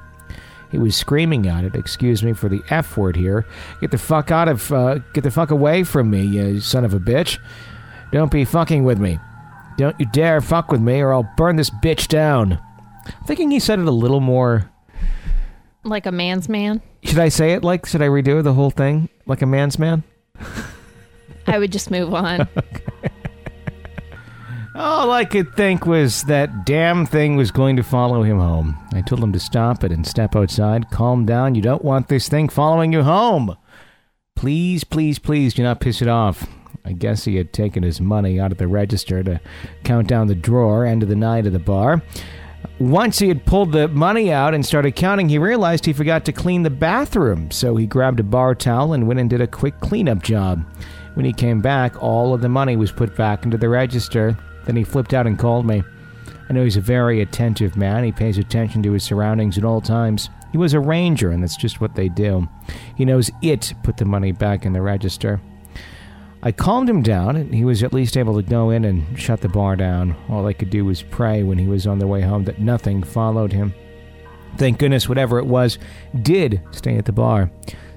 He 0.71 0.79
was 0.79 0.97
screaming 0.97 1.47
at 1.49 1.65
it. 1.65 1.75
Excuse 1.75 2.23
me 2.23 2.33
for 2.33 2.49
the 2.49 2.63
F 2.71 2.97
word 2.97 3.17
here. 3.17 3.45
Get 3.81 3.91
the 3.91 3.99
fuck 3.99 4.31
out 4.31 4.49
of, 4.49 4.73
uh, 4.73 4.99
get 5.13 5.25
the 5.25 5.31
fuck 5.31 5.51
away 5.51 5.83
from 5.85 6.11
me, 6.11 6.23
you 6.23 6.61
son 6.61 6.85
of 6.85 6.95
a 6.95 7.01
bitch. 7.01 7.39
Don't 8.13 8.31
be 8.31 8.45
fucking 8.45 8.85
with 8.85 8.99
me. 8.99 9.19
Don't 9.77 9.99
you 9.99 10.07
dare 10.13 10.41
fuck 10.41 10.71
with 10.71 10.81
me, 10.81 11.01
or 11.01 11.13
I'll 11.13 11.29
burn 11.37 11.57
this 11.57 11.71
bitch 11.71 12.09
down. 12.09 12.61
I'm 13.07 13.25
thinking 13.27 13.51
he 13.51 13.59
said 13.59 13.79
it 13.79 13.87
a 13.87 13.91
little 13.91 14.21
more. 14.21 14.71
Like 15.83 16.07
a 16.07 16.13
man's 16.13 16.49
man. 16.49 16.83
Should 17.03 17.19
I 17.19 17.31
say 17.31 17.53
it 17.53 17.65
like? 17.65 17.87
Should 17.87 18.03
I 18.03 18.09
redo 18.09 18.43
the 18.43 18.53
whole 18.53 18.71
thing 18.71 19.09
like 19.27 19.43
a 19.43 19.47
man's 19.47 19.79
man? 19.79 20.03
I 21.47 21.59
would 21.59 21.73
just 21.73 21.91
move 21.91 22.13
on. 22.13 22.47
All 24.83 25.11
I 25.11 25.27
could 25.27 25.55
think 25.55 25.85
was 25.85 26.23
that 26.23 26.65
damn 26.65 27.05
thing 27.05 27.37
was 27.37 27.51
going 27.51 27.77
to 27.77 27.83
follow 27.83 28.23
him 28.23 28.39
home. 28.39 28.79
I 28.95 29.03
told 29.03 29.23
him 29.23 29.31
to 29.35 29.39
stop 29.39 29.85
it 29.85 29.93
and 29.93 30.07
step 30.07 30.35
outside. 30.35 30.91
Calm 30.91 31.27
down. 31.27 31.55
You 31.55 31.61
don't 31.61 31.85
want 31.85 32.09
this 32.09 32.31
thing 32.31 32.49
following 32.49 32.91
you 32.91 33.03
home. 33.03 33.59
Please, 34.37 34.83
please, 34.83 35.19
please 35.19 35.53
do 35.53 35.63
not 35.63 35.83
piss 35.83 36.01
it 36.01 36.09
off. 36.09 36.49
I 36.83 36.93
guess 36.93 37.27
he 37.27 37.37
had 37.37 37.53
taken 37.53 37.83
his 37.83 38.01
money 38.01 38.41
out 38.41 38.53
of 38.53 38.59
the 38.59 38.69
register 38.69 39.23
to 39.23 39.39
count 39.85 40.09
down 40.09 40.29
the 40.29 40.35
drawer, 40.35 40.87
end 40.87 41.03
of 41.03 41.11
the 41.11 41.15
night 41.15 41.45
at 41.45 41.53
the 41.53 41.59
bar. 41.59 42.01
Once 42.79 43.19
he 43.19 43.29
had 43.29 43.45
pulled 43.45 43.73
the 43.73 43.89
money 43.89 44.33
out 44.33 44.55
and 44.55 44.65
started 44.65 44.97
counting, 44.97 45.29
he 45.29 45.37
realized 45.37 45.85
he 45.85 45.93
forgot 45.93 46.25
to 46.25 46.33
clean 46.33 46.63
the 46.63 46.71
bathroom, 46.71 47.51
so 47.51 47.77
he 47.77 47.85
grabbed 47.85 48.19
a 48.19 48.23
bar 48.23 48.55
towel 48.55 48.95
and 48.95 49.07
went 49.07 49.21
and 49.21 49.29
did 49.29 49.43
a 49.43 49.47
quick 49.47 49.79
cleanup 49.81 50.23
job. 50.23 50.65
When 51.13 51.27
he 51.27 51.35
came 51.35 51.61
back, 51.61 52.03
all 52.03 52.33
of 52.33 52.41
the 52.41 52.49
money 52.49 52.77
was 52.77 52.91
put 52.91 53.15
back 53.15 53.45
into 53.45 53.59
the 53.59 53.69
register. 53.69 54.39
Then 54.67 54.77
he 54.77 54.85
flipped 54.85 55.15
out 55.15 55.27
and 55.27 55.39
called 55.39 55.67
me. 55.67 55.83
I 56.49 56.53
know 56.53 56.65
he's 56.65 56.77
a 56.77 56.83
very 56.83 57.21
attentive 57.21 57.77
man. 57.77 58.05
He 58.05 58.13
pays 58.13 58.39
attention 58.39 58.83
to 58.83 58.93
his 58.93 59.05
surroundings 59.05 59.57
at 59.57 59.65
all 59.65 59.81
times. 59.81 60.31
He 60.53 60.59
was 60.59 60.75
a 60.75 60.81
ranger, 60.81 61.31
and 61.31 61.43
that's 61.43 61.57
just 61.57 61.81
what 61.81 61.95
they 61.95 62.09
do. 62.09 62.49
He 62.97 63.05
knows 63.05 63.31
it 63.41 63.73
put 63.83 63.97
the 63.97 64.05
money 64.05 64.33
back 64.33 64.67
in 64.67 64.73
the 64.73 64.83
register. 64.83 65.41
I 66.43 66.53
calmed 66.53 66.89
him 66.89 67.03
down, 67.03 67.37
and 67.37 67.55
he 67.55 67.65
was 67.65 67.83
at 67.83 67.93
least 67.93 68.17
able 68.17 68.35
to 68.35 68.49
go 68.49 68.71
in 68.71 68.85
and 68.85 69.19
shut 69.19 69.43
the 69.43 69.49
bar 69.49 69.77
down. 69.77 70.17
All 70.29 70.47
I 70.47 70.53
could 70.53 70.71
do 70.71 70.85
was 70.85 71.03
pray 71.03 71.43
when 71.43 71.59
he 71.59 71.67
was 71.67 71.87
on 71.87 71.99
the 71.99 72.07
way 72.07 72.23
home 72.23 72.45
that 72.45 72.61
nothing 72.61 73.03
followed 73.03 73.53
him. 73.53 73.75
Thank 74.57 74.79
goodness 74.79 75.09
whatever 75.09 75.39
it 75.39 75.47
was 75.47 75.79
did 76.23 76.63
stay 76.73 76.97
at 76.97 77.05
the 77.05 77.13
bar. 77.13 77.51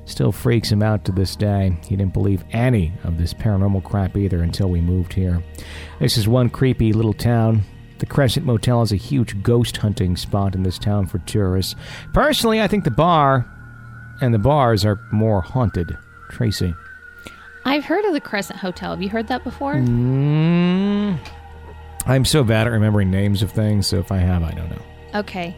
Still 0.05 0.31
freaks 0.31 0.71
him 0.71 0.83
out 0.83 1.05
to 1.05 1.11
this 1.11 1.35
day. 1.35 1.77
He 1.83 1.95
didn't 1.95 2.13
believe 2.13 2.43
any 2.51 2.93
of 3.03 3.17
this 3.17 3.33
paranormal 3.33 3.83
crap 3.83 4.17
either 4.17 4.41
until 4.41 4.69
we 4.69 4.81
moved 4.81 5.13
here. 5.13 5.41
This 5.99 6.17
is 6.17 6.27
one 6.27 6.49
creepy 6.49 6.91
little 6.93 7.13
town. 7.13 7.63
The 7.99 8.05
Crescent 8.05 8.45
Motel 8.45 8.81
is 8.81 8.91
a 8.91 8.97
huge 8.97 9.41
ghost 9.41 9.77
hunting 9.77 10.17
spot 10.17 10.55
in 10.55 10.63
this 10.63 10.77
town 10.77 11.05
for 11.05 11.19
tourists. 11.19 11.75
Personally, 12.13 12.61
I 12.61 12.67
think 12.67 12.83
the 12.83 12.91
bar 12.91 13.45
and 14.19 14.33
the 14.33 14.39
bars 14.39 14.83
are 14.83 14.99
more 15.11 15.41
haunted. 15.41 15.97
Tracy. 16.29 16.73
I've 17.65 17.85
heard 17.85 18.03
of 18.03 18.11
the 18.13 18.19
Crescent 18.19 18.59
Hotel. 18.59 18.91
Have 18.91 19.01
you 19.01 19.09
heard 19.09 19.27
that 19.27 19.45
before? 19.45 19.75
Mm, 19.75 21.17
I'm 22.05 22.25
so 22.25 22.43
bad 22.43 22.67
at 22.67 22.71
remembering 22.71 23.09
names 23.09 23.41
of 23.41 23.51
things, 23.51 23.87
so 23.87 23.99
if 23.99 24.11
I 24.11 24.17
have, 24.17 24.43
I 24.43 24.51
don't 24.51 24.69
know. 24.69 24.81
Okay. 25.15 25.55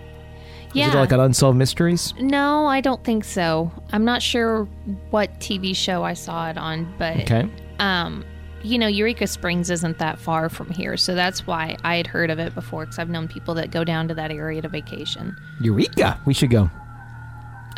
Is 0.76 0.80
Yeah. 0.80 0.92
it 0.92 0.96
like 0.96 1.12
an 1.14 1.20
Unsolved 1.22 1.58
Mysteries? 1.58 2.14
no, 2.20 2.66
I 2.66 2.82
don't 2.82 3.04
think 3.04 3.24
so. 3.24 3.72
I'm 3.94 4.04
not 4.04 4.22
sure 4.22 4.68
what 5.10 5.40
TV 5.40 5.74
show 5.76 6.04
I 6.04 6.14
saw 6.14 6.50
it 6.50 6.58
on, 6.58 6.94
but 6.98 7.18
Okay. 7.22 7.48
um, 7.80 8.26
you 8.62 8.78
know, 8.78 8.88
Eureka 8.88 9.28
Springs 9.28 9.70
isn't 9.70 10.00
that 10.00 10.20
far 10.20 10.50
from 10.50 10.70
here, 10.72 10.98
so 10.98 11.14
that's 11.16 11.46
why 11.48 11.78
I 11.84 11.96
had 11.98 12.08
heard 12.08 12.30
of 12.30 12.40
it 12.40 12.54
before. 12.56 12.82
Because 12.86 13.00
I've 13.00 13.10
known 13.10 13.28
people 13.28 13.54
that 13.56 13.72
go 13.72 13.84
down 13.84 14.08
to 14.10 14.14
that 14.16 14.32
area 14.32 14.62
to 14.62 14.68
vacation. 14.68 15.36
Eureka! 15.62 16.20
We 16.26 16.34
should 16.34 16.50
go. 16.50 16.70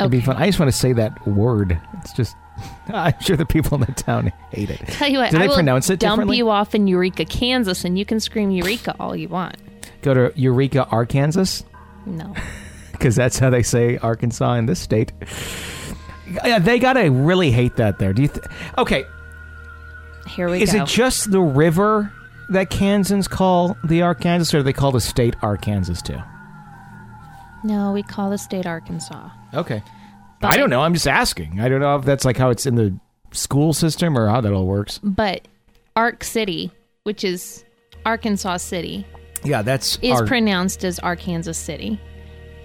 It'd 0.00 0.10
be 0.10 0.20
fun. 0.20 0.36
I 0.36 0.46
just 0.46 0.58
want 0.58 0.70
to 0.72 0.76
say 0.76 0.92
that 0.94 1.26
word. 1.26 1.78
It's 2.00 2.12
just. 2.14 2.34
I'm 2.88 3.14
sure 3.20 3.36
the 3.36 3.46
people 3.46 3.74
in 3.76 3.82
the 3.86 3.92
town 3.92 4.32
hate 4.50 4.70
it. 4.70 4.80
Tell 4.88 5.08
you 5.08 5.18
what, 5.18 5.30
Do 5.30 5.36
I 5.36 5.40
they 5.42 5.48
will 5.48 5.54
pronounce 5.54 5.90
it 5.90 6.00
dump 6.00 6.32
you 6.34 6.48
off 6.50 6.74
in 6.74 6.88
Eureka, 6.88 7.24
Kansas, 7.26 7.84
and 7.84 7.96
you 7.98 8.04
can 8.04 8.18
scream 8.18 8.50
Eureka 8.50 8.96
all 8.98 9.14
you 9.14 9.28
want. 9.28 9.56
Go 10.02 10.14
to 10.14 10.32
Eureka, 10.34 10.86
Arkansas, 10.90 11.64
No. 12.06 12.32
Because 12.98 13.14
that's 13.16 13.38
how 13.38 13.50
they 13.50 13.62
say 13.62 13.96
Arkansas 13.98 14.54
in 14.54 14.66
this 14.66 14.80
state. 14.80 15.12
Yeah, 16.44 16.58
they 16.58 16.78
gotta 16.78 17.10
really 17.10 17.50
hate 17.50 17.76
that 17.76 17.98
there. 17.98 18.12
Do 18.12 18.22
you? 18.22 18.28
Th- 18.28 18.44
okay, 18.76 19.04
Here 20.26 20.48
we 20.50 20.58
go. 20.58 20.62
is 20.62 20.72
go. 20.72 20.82
it 20.82 20.88
just 20.88 21.30
the 21.30 21.40
river 21.40 22.12
that 22.50 22.70
Kansans 22.70 23.28
call 23.28 23.76
the 23.84 24.02
Arkansas, 24.02 24.56
or 24.56 24.60
do 24.60 24.64
they 24.64 24.72
call 24.72 24.92
the 24.92 25.00
state 25.00 25.34
Arkansas 25.42 25.94
too? 26.04 26.18
no, 27.64 27.92
we 27.92 28.02
call 28.02 28.30
the 28.30 28.38
state 28.38 28.66
Arkansas. 28.66 29.30
Okay. 29.54 29.82
But- 30.40 30.54
I 30.54 30.56
don't 30.56 30.70
know. 30.70 30.80
I'm 30.82 30.94
just 30.94 31.08
asking. 31.08 31.60
I 31.60 31.68
don't 31.68 31.80
know 31.80 31.96
if 31.96 32.04
that's 32.04 32.24
like 32.24 32.36
how 32.36 32.50
it's 32.50 32.66
in 32.66 32.76
the 32.76 32.96
school 33.32 33.72
system 33.72 34.16
or 34.16 34.28
how 34.28 34.40
that 34.40 34.52
all 34.52 34.66
works. 34.66 35.00
But 35.02 35.48
Ark 35.96 36.22
City, 36.22 36.70
which 37.02 37.24
is 37.24 37.64
Arkansas 38.06 38.58
City, 38.58 39.04
Yeah, 39.44 39.62
that's 39.62 39.98
is 40.02 40.12
our- 40.12 40.26
pronounced 40.26 40.84
as 40.84 40.98
Arkansas 41.00 41.52
City. 41.52 42.00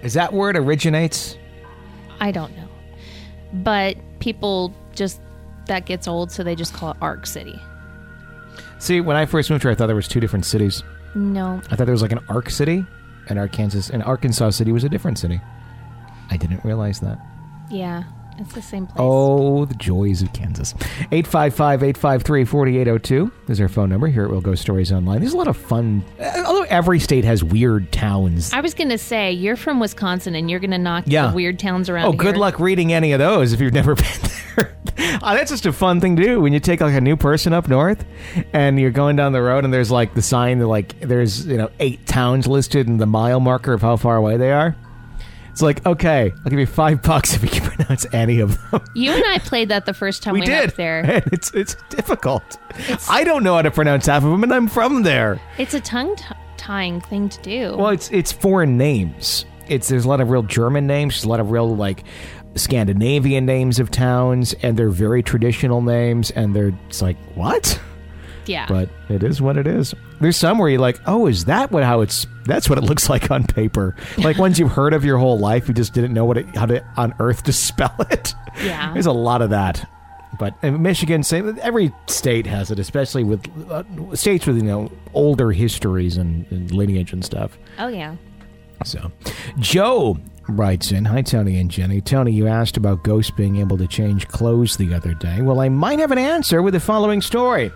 Is 0.04 0.14
that 0.14 0.32
where 0.32 0.50
it 0.50 0.56
originates? 0.56 1.36
I 2.20 2.30
don't 2.30 2.56
know. 2.56 2.68
But 3.52 3.96
people 4.20 4.74
just, 4.94 5.20
that 5.66 5.86
gets 5.86 6.06
old, 6.06 6.30
so 6.30 6.42
they 6.42 6.54
just 6.54 6.74
call 6.74 6.92
it 6.92 6.96
Ark 7.00 7.26
City. 7.26 7.60
See, 8.78 9.00
when 9.00 9.16
I 9.16 9.26
first 9.26 9.50
moved 9.50 9.62
here, 9.62 9.72
I 9.72 9.74
thought 9.74 9.86
there 9.86 9.96
was 9.96 10.08
two 10.08 10.20
different 10.20 10.44
cities. 10.44 10.82
No. 11.14 11.60
I 11.70 11.76
thought 11.76 11.86
there 11.86 11.92
was 11.92 12.02
like 12.02 12.12
an 12.12 12.24
Ark 12.28 12.50
City, 12.50 12.84
and 13.28 13.38
Arkansas 13.38 13.92
and 13.92 14.02
Arkansas 14.02 14.50
City 14.50 14.72
was 14.72 14.84
a 14.84 14.88
different 14.88 15.18
city. 15.18 15.40
I 16.30 16.36
didn't 16.36 16.64
realize 16.64 17.00
that. 17.00 17.18
Yeah, 17.70 18.04
it's 18.38 18.54
the 18.54 18.62
same 18.62 18.86
place. 18.86 18.96
Oh, 18.98 19.64
the 19.64 19.74
joys 19.74 20.22
of 20.22 20.32
Kansas. 20.32 20.72
855-853-4802 21.12 23.30
is 23.48 23.60
our 23.60 23.68
phone 23.68 23.88
number 23.90 24.06
here 24.08 24.24
at 24.24 24.30
Real 24.30 24.40
Ghost 24.40 24.62
Stories 24.62 24.92
Online. 24.92 25.20
There's 25.20 25.32
a 25.32 25.36
lot 25.36 25.48
of 25.48 25.56
fun. 25.56 26.04
uh, 26.20 26.42
Although 26.46 26.64
every 26.64 26.98
state 27.00 27.24
has 27.24 27.42
weird 27.44 27.90
towns. 27.92 28.52
I 28.52 28.60
was 28.60 28.74
gonna 28.74 28.98
say 28.98 29.32
you're 29.32 29.56
from 29.56 29.80
Wisconsin 29.80 30.34
and 30.34 30.50
you're 30.50 30.60
gonna 30.60 30.78
knock 30.78 31.04
Yeah. 31.06 31.28
the 31.28 31.34
weird 31.34 31.58
towns 31.58 31.88
around. 31.88 32.06
Oh, 32.06 32.12
good 32.12 32.36
luck 32.36 32.58
reading 32.60 32.92
any 32.92 33.12
of 33.12 33.18
those 33.18 33.52
if 33.52 33.60
you've 33.60 33.72
never 33.74 33.94
been 33.94 34.04
there. 34.56 34.76
oh, 35.22 35.34
that's 35.34 35.50
just 35.50 35.66
a 35.66 35.72
fun 35.72 36.00
thing 36.00 36.16
to 36.16 36.22
do 36.22 36.40
when 36.40 36.52
you 36.52 36.60
take 36.60 36.80
like 36.80 36.94
a 36.94 37.00
new 37.00 37.16
person 37.16 37.52
up 37.52 37.68
north 37.68 38.04
and 38.52 38.78
you're 38.78 38.90
going 38.90 39.16
down 39.16 39.32
the 39.32 39.42
road 39.42 39.64
and 39.64 39.72
there's 39.72 39.90
like 39.90 40.14
the 40.14 40.22
sign 40.22 40.58
that 40.60 40.66
like 40.68 40.98
there's 41.00 41.46
you 41.46 41.56
know 41.56 41.70
eight 41.80 42.06
towns 42.06 42.46
listed 42.46 42.86
and 42.88 43.00
the 43.00 43.06
mile 43.06 43.40
marker 43.40 43.72
of 43.72 43.82
how 43.82 43.96
far 43.96 44.16
away 44.16 44.36
they 44.36 44.52
are. 44.52 44.76
It's 45.54 45.62
like 45.62 45.86
okay, 45.86 46.32
I'll 46.44 46.50
give 46.50 46.58
you 46.58 46.66
five 46.66 47.00
bucks 47.00 47.32
if 47.36 47.42
you 47.44 47.48
can 47.48 47.62
pronounce 47.70 48.04
any 48.12 48.40
of 48.40 48.58
them. 48.72 48.82
You 48.94 49.12
and 49.12 49.22
I 49.24 49.38
played 49.38 49.68
that 49.68 49.86
the 49.86 49.94
first 49.94 50.24
time 50.24 50.34
we, 50.34 50.40
we 50.40 50.48
went 50.48 50.62
did. 50.62 50.70
up 50.70 50.74
there. 50.76 51.00
And 51.04 51.24
it's 51.32 51.52
it's 51.54 51.76
difficult. 51.90 52.42
It's- 52.70 53.06
I 53.08 53.22
don't 53.22 53.44
know 53.44 53.54
how 53.54 53.62
to 53.62 53.70
pronounce 53.70 54.06
half 54.06 54.24
of 54.24 54.30
them, 54.32 54.42
and 54.42 54.52
I'm 54.52 54.66
from 54.66 55.04
there. 55.04 55.40
It's 55.56 55.72
a 55.72 55.80
tongue 55.80 56.16
t- 56.16 56.24
tying 56.56 57.00
thing 57.02 57.28
to 57.28 57.40
do. 57.42 57.76
Well, 57.76 57.90
it's 57.90 58.10
it's 58.10 58.32
foreign 58.32 58.76
names. 58.76 59.44
It's 59.68 59.86
there's 59.86 60.04
a 60.04 60.08
lot 60.08 60.20
of 60.20 60.28
real 60.28 60.42
German 60.42 60.88
names. 60.88 61.14
There's 61.14 61.24
a 61.24 61.28
lot 61.28 61.38
of 61.38 61.52
real 61.52 61.76
like 61.76 62.02
Scandinavian 62.56 63.46
names 63.46 63.78
of 63.78 63.92
towns, 63.92 64.54
and 64.54 64.76
they're 64.76 64.90
very 64.90 65.22
traditional 65.22 65.82
names. 65.82 66.32
And 66.32 66.54
they're 66.56 66.72
it's 66.88 67.00
like 67.00 67.16
what? 67.36 67.78
Yeah. 68.46 68.66
But 68.66 68.88
it 69.08 69.22
is 69.22 69.40
what 69.40 69.56
it 69.56 69.66
is. 69.66 69.94
There's 70.20 70.36
some 70.36 70.58
where 70.58 70.68
you're 70.68 70.80
like, 70.80 71.00
oh, 71.06 71.26
is 71.26 71.46
that 71.46 71.70
what 71.70 71.84
how 71.84 72.00
it's? 72.00 72.26
That's 72.44 72.68
what 72.68 72.78
it 72.78 72.84
looks 72.90 73.08
like 73.08 73.30
on 73.30 73.44
paper. 73.44 73.96
Like 74.18 74.38
ones 74.38 74.58
you've 74.58 74.72
heard 74.72 74.94
of 74.94 75.04
your 75.04 75.18
whole 75.18 75.38
life, 75.38 75.68
you 75.68 75.74
just 75.74 75.94
didn't 75.94 76.12
know 76.12 76.24
what 76.24 76.38
it, 76.38 76.46
how 76.56 76.66
to 76.66 76.84
on 76.96 77.14
earth 77.18 77.44
to 77.44 77.52
spell 77.68 77.96
it. 78.10 78.34
Yeah. 78.62 78.92
There's 78.92 79.06
a 79.06 79.12
lot 79.12 79.42
of 79.42 79.50
that. 79.50 79.88
But 80.38 80.54
in 80.62 80.82
Michigan, 80.82 81.22
same. 81.22 81.58
Every 81.62 81.92
state 82.08 82.46
has 82.46 82.70
it, 82.70 82.78
especially 82.78 83.22
with 83.22 83.46
uh, 83.70 83.84
states 84.16 84.46
with 84.46 84.56
you 84.56 84.64
know 84.64 84.90
older 85.12 85.52
histories 85.52 86.16
and, 86.16 86.44
and 86.50 86.70
lineage 86.72 87.12
and 87.12 87.24
stuff. 87.24 87.56
oh 87.78 87.88
yeah. 87.88 88.16
So, 88.84 89.12
Joe 89.60 90.18
writes 90.48 90.92
in 90.92 91.04
Hi, 91.04 91.22
Tony 91.22 91.58
and 91.58 91.70
Jenny. 91.70 92.00
Tony, 92.00 92.32
you 92.32 92.48
asked 92.48 92.76
about 92.76 93.04
ghosts 93.04 93.30
being 93.30 93.56
able 93.56 93.78
to 93.78 93.86
change 93.86 94.28
clothes 94.28 94.76
the 94.76 94.92
other 94.92 95.14
day. 95.14 95.40
Well, 95.40 95.60
I 95.60 95.68
might 95.68 95.98
have 96.00 96.10
an 96.10 96.18
answer 96.18 96.60
with 96.62 96.74
the 96.74 96.80
following 96.80 97.20
story. 97.22 97.72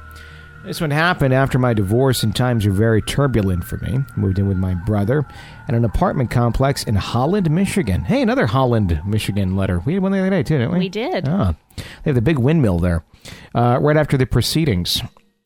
This 0.68 0.82
one 0.82 0.90
happened 0.90 1.32
after 1.32 1.58
my 1.58 1.72
divorce, 1.72 2.22
and 2.22 2.36
times 2.36 2.66
were 2.66 2.72
very 2.72 3.00
turbulent 3.00 3.64
for 3.64 3.78
me. 3.78 4.00
Moved 4.16 4.38
in 4.38 4.48
with 4.48 4.58
my 4.58 4.74
brother 4.74 5.26
in 5.66 5.74
an 5.74 5.82
apartment 5.82 6.30
complex 6.30 6.84
in 6.84 6.94
Holland, 6.94 7.50
Michigan. 7.50 8.02
Hey, 8.02 8.20
another 8.20 8.44
Holland, 8.44 9.00
Michigan 9.06 9.56
letter. 9.56 9.78
We 9.78 9.94
had 9.94 10.02
one 10.02 10.12
the 10.12 10.18
other 10.18 10.28
day, 10.28 10.42
too, 10.42 10.58
didn't 10.58 10.72
we? 10.72 10.80
We 10.80 10.88
did. 10.90 11.26
Ah, 11.26 11.54
they 11.76 11.84
have 12.04 12.16
the 12.16 12.20
big 12.20 12.38
windmill 12.38 12.80
there. 12.80 13.02
Uh, 13.54 13.78
right 13.80 13.96
after 13.96 14.18
the 14.18 14.26
proceedings, 14.26 15.00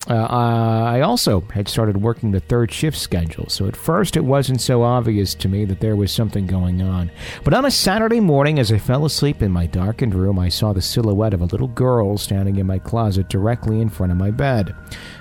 uh, 0.09 0.14
I 0.14 1.00
also 1.02 1.42
had 1.52 1.68
started 1.68 2.02
working 2.02 2.32
the 2.32 2.40
third 2.40 2.73
shift 2.73 2.99
schedule, 2.99 3.49
so 3.49 3.68
at 3.68 3.76
first 3.76 4.16
it 4.16 4.25
wasn't 4.25 4.61
so 4.61 4.82
obvious 4.82 5.32
to 5.37 5.49
me 5.49 5.64
that 5.66 5.78
there 5.78 5.94
was 5.94 6.11
something 6.11 6.47
going 6.47 6.82
on. 6.82 7.11
But 7.44 7.54
on 7.54 7.64
a 7.64 7.71
Saturday 7.71 8.18
morning, 8.18 8.59
as 8.59 8.73
I 8.73 8.78
fell 8.78 9.04
asleep 9.04 9.42
in 9.42 9.52
my 9.52 9.66
darkened 9.66 10.14
room, 10.14 10.40
I 10.40 10.49
saw 10.49 10.73
the 10.73 10.82
silhouette 10.82 11.35
of 11.35 11.40
a 11.40 11.47
little 11.47 11.68
girl 11.68 12.18
standing 12.18 12.56
in 12.56 12.66
my 12.66 12.80
closet 12.80 13.28
directly 13.28 13.80
in 13.80 13.88
front 13.88 14.11
of 14.11 14.18
my 14.18 14.32
bed. 14.32 14.75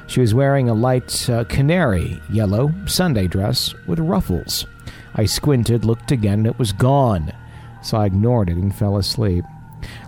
She 0.07 0.19
was 0.19 0.33
wearing 0.33 0.67
a 0.67 0.73
light 0.73 1.29
uh, 1.29 1.43
canary 1.43 2.19
yellow 2.31 2.73
Sunday 2.87 3.27
dress 3.27 3.75
with 3.87 3.99
ruffles. 3.99 4.65
I 5.13 5.25
squinted, 5.25 5.85
looked 5.85 6.11
again, 6.11 6.39
and 6.39 6.47
it 6.47 6.57
was 6.57 6.71
gone, 6.71 7.31
so 7.83 7.97
I 7.97 8.07
ignored 8.07 8.49
it 8.49 8.57
and 8.57 8.75
fell 8.75 8.97
asleep. 8.97 9.45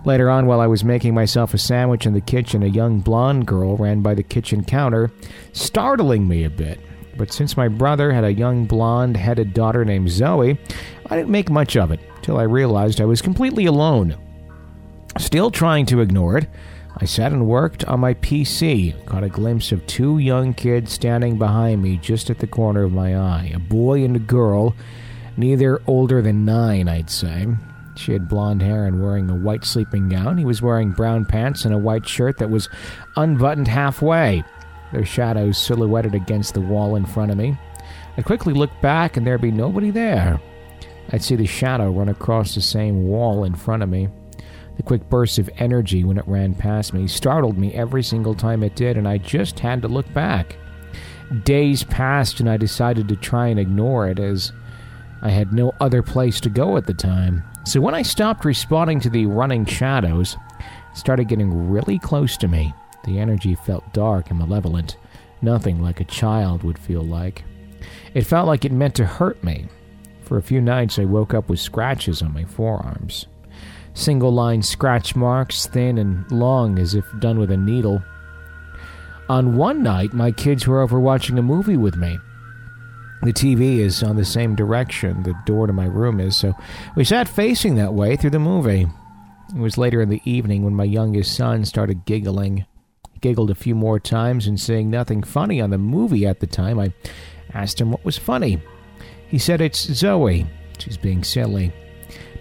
Later 0.04 0.30
on, 0.30 0.46
while 0.46 0.60
I 0.60 0.66
was 0.66 0.84
making 0.84 1.14
myself 1.14 1.54
a 1.54 1.58
sandwich 1.58 2.06
in 2.06 2.12
the 2.12 2.20
kitchen, 2.20 2.62
a 2.62 2.66
young 2.66 3.00
blonde 3.00 3.46
girl 3.46 3.76
ran 3.76 4.02
by 4.02 4.14
the 4.14 4.22
kitchen 4.22 4.64
counter, 4.64 5.10
startling 5.52 6.28
me 6.28 6.44
a 6.44 6.50
bit. 6.50 6.80
But 7.16 7.32
since 7.32 7.56
my 7.56 7.68
brother 7.68 8.12
had 8.12 8.24
a 8.24 8.32
young 8.32 8.66
blonde 8.66 9.16
headed 9.16 9.54
daughter 9.54 9.84
named 9.84 10.10
Zoe, 10.10 10.58
I 11.06 11.16
didn't 11.16 11.30
make 11.30 11.50
much 11.50 11.76
of 11.76 11.90
it 11.90 12.00
till 12.22 12.38
I 12.38 12.42
realized 12.42 13.00
I 13.00 13.04
was 13.04 13.22
completely 13.22 13.66
alone. 13.66 14.16
Still 15.18 15.50
trying 15.50 15.86
to 15.86 16.00
ignore 16.00 16.38
it, 16.38 16.48
I 16.96 17.06
sat 17.06 17.32
and 17.32 17.46
worked 17.46 17.84
on 17.86 18.00
my 18.00 18.14
PC, 18.14 19.04
caught 19.04 19.24
a 19.24 19.28
glimpse 19.28 19.72
of 19.72 19.86
two 19.86 20.18
young 20.18 20.54
kids 20.54 20.92
standing 20.92 21.38
behind 21.38 21.82
me 21.82 21.96
just 21.96 22.30
at 22.30 22.38
the 22.38 22.46
corner 22.46 22.84
of 22.84 22.92
my 22.92 23.16
eye 23.16 23.50
a 23.54 23.58
boy 23.58 24.04
and 24.04 24.14
a 24.14 24.20
girl, 24.20 24.74
neither 25.36 25.82
older 25.86 26.22
than 26.22 26.44
nine, 26.44 26.88
I'd 26.88 27.10
say. 27.10 27.46
She 27.96 28.12
had 28.12 28.28
blonde 28.28 28.62
hair 28.62 28.86
and 28.86 29.02
wearing 29.02 29.30
a 29.30 29.36
white 29.36 29.64
sleeping 29.64 30.08
gown. 30.08 30.38
He 30.38 30.44
was 30.44 30.62
wearing 30.62 30.90
brown 30.90 31.24
pants 31.24 31.64
and 31.64 31.72
a 31.72 31.78
white 31.78 32.08
shirt 32.08 32.38
that 32.38 32.50
was 32.50 32.68
unbuttoned 33.16 33.68
halfway, 33.68 34.44
their 34.92 35.04
shadows 35.04 35.58
silhouetted 35.58 36.14
against 36.14 36.54
the 36.54 36.60
wall 36.60 36.96
in 36.96 37.06
front 37.06 37.30
of 37.30 37.36
me. 37.36 37.56
I 38.16 38.22
quickly 38.22 38.52
looked 38.52 38.80
back, 38.80 39.16
and 39.16 39.26
there'd 39.26 39.40
be 39.40 39.50
nobody 39.50 39.90
there. 39.90 40.40
I'd 41.10 41.22
see 41.22 41.36
the 41.36 41.46
shadow 41.46 41.90
run 41.90 42.08
across 42.08 42.54
the 42.54 42.60
same 42.60 43.06
wall 43.06 43.44
in 43.44 43.54
front 43.54 43.82
of 43.82 43.88
me. 43.88 44.08
The 44.76 44.82
quick 44.82 45.08
burst 45.08 45.38
of 45.38 45.50
energy 45.58 46.02
when 46.02 46.18
it 46.18 46.26
ran 46.26 46.54
past 46.54 46.92
me 46.92 47.06
startled 47.06 47.56
me 47.56 47.72
every 47.74 48.02
single 48.02 48.34
time 48.34 48.62
it 48.62 48.74
did, 48.74 48.96
and 48.96 49.06
I 49.06 49.18
just 49.18 49.60
had 49.60 49.82
to 49.82 49.88
look 49.88 50.12
back. 50.12 50.56
Days 51.44 51.84
passed, 51.84 52.40
and 52.40 52.48
I 52.48 52.56
decided 52.56 53.08
to 53.08 53.16
try 53.16 53.48
and 53.48 53.58
ignore 53.58 54.08
it 54.08 54.18
as 54.18 54.52
I 55.24 55.30
had 55.30 55.54
no 55.54 55.72
other 55.80 56.02
place 56.02 56.38
to 56.42 56.50
go 56.50 56.76
at 56.76 56.86
the 56.86 56.94
time. 56.94 57.42
So 57.64 57.80
when 57.80 57.94
I 57.94 58.02
stopped 58.02 58.44
responding 58.44 59.00
to 59.00 59.10
the 59.10 59.24
running 59.24 59.64
shadows, 59.64 60.36
started 60.92 61.28
getting 61.28 61.70
really 61.70 61.98
close 61.98 62.36
to 62.36 62.48
me. 62.48 62.74
The 63.04 63.18
energy 63.18 63.54
felt 63.54 63.92
dark 63.94 64.28
and 64.28 64.38
malevolent, 64.38 64.98
nothing 65.40 65.82
like 65.82 66.00
a 66.00 66.04
child 66.04 66.62
would 66.62 66.78
feel 66.78 67.02
like. 67.02 67.42
It 68.12 68.26
felt 68.26 68.46
like 68.46 68.66
it 68.66 68.72
meant 68.72 68.94
to 68.96 69.06
hurt 69.06 69.42
me. 69.42 69.66
For 70.22 70.36
a 70.36 70.42
few 70.42 70.60
nights, 70.60 70.98
I 70.98 71.04
woke 71.04 71.32
up 71.32 71.48
with 71.48 71.58
scratches 71.58 72.20
on 72.20 72.34
my 72.34 72.44
forearms. 72.44 73.26
Single 73.94 74.32
line 74.32 74.60
scratch 74.60 75.16
marks, 75.16 75.66
thin 75.66 75.96
and 75.98 76.30
long 76.30 76.78
as 76.78 76.94
if 76.94 77.04
done 77.18 77.38
with 77.38 77.50
a 77.50 77.56
needle. 77.56 78.02
On 79.30 79.56
one 79.56 79.82
night, 79.82 80.12
my 80.12 80.32
kids 80.32 80.66
were 80.66 80.82
over 80.82 81.00
watching 81.00 81.38
a 81.38 81.42
movie 81.42 81.78
with 81.78 81.96
me. 81.96 82.18
The 83.24 83.32
TV 83.32 83.78
is 83.78 84.02
on 84.02 84.16
the 84.16 84.24
same 84.24 84.54
direction 84.54 85.22
the 85.22 85.32
door 85.46 85.66
to 85.66 85.72
my 85.72 85.86
room 85.86 86.20
is, 86.20 86.36
so 86.36 86.54
we 86.94 87.04
sat 87.04 87.26
facing 87.26 87.74
that 87.76 87.94
way 87.94 88.16
through 88.16 88.30
the 88.30 88.38
movie. 88.38 88.86
It 89.48 89.58
was 89.58 89.78
later 89.78 90.02
in 90.02 90.10
the 90.10 90.20
evening 90.26 90.62
when 90.62 90.74
my 90.74 90.84
youngest 90.84 91.34
son 91.34 91.64
started 91.64 92.04
giggling. 92.04 92.66
He 93.14 93.20
giggled 93.20 93.50
a 93.50 93.54
few 93.54 93.74
more 93.74 93.98
times 93.98 94.46
and 94.46 94.60
saying 94.60 94.90
nothing 94.90 95.22
funny 95.22 95.58
on 95.62 95.70
the 95.70 95.78
movie 95.78 96.26
at 96.26 96.40
the 96.40 96.46
time. 96.46 96.78
I 96.78 96.92
asked 97.54 97.80
him 97.80 97.90
what 97.92 98.04
was 98.04 98.18
funny. 98.18 98.60
He 99.26 99.38
said 99.38 99.62
it's 99.62 99.80
Zoe. 99.80 100.46
She's 100.76 100.98
being 100.98 101.24
silly. 101.24 101.72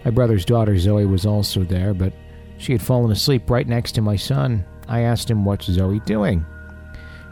My 0.04 0.12
brother's 0.12 0.44
daughter 0.44 0.78
Zoe 0.78 1.06
was 1.06 1.26
also 1.26 1.64
there, 1.64 1.94
but 1.94 2.12
she 2.58 2.74
had 2.74 2.82
fallen 2.82 3.10
asleep 3.10 3.50
right 3.50 3.70
next 3.70 3.94
to 3.94 4.02
my 4.02 4.18
son. 4.18 4.66
I 4.90 5.02
asked 5.04 5.32
him 5.32 5.46
what's 5.46 5.68
Zoe 5.68 6.02
doing, 6.02 6.46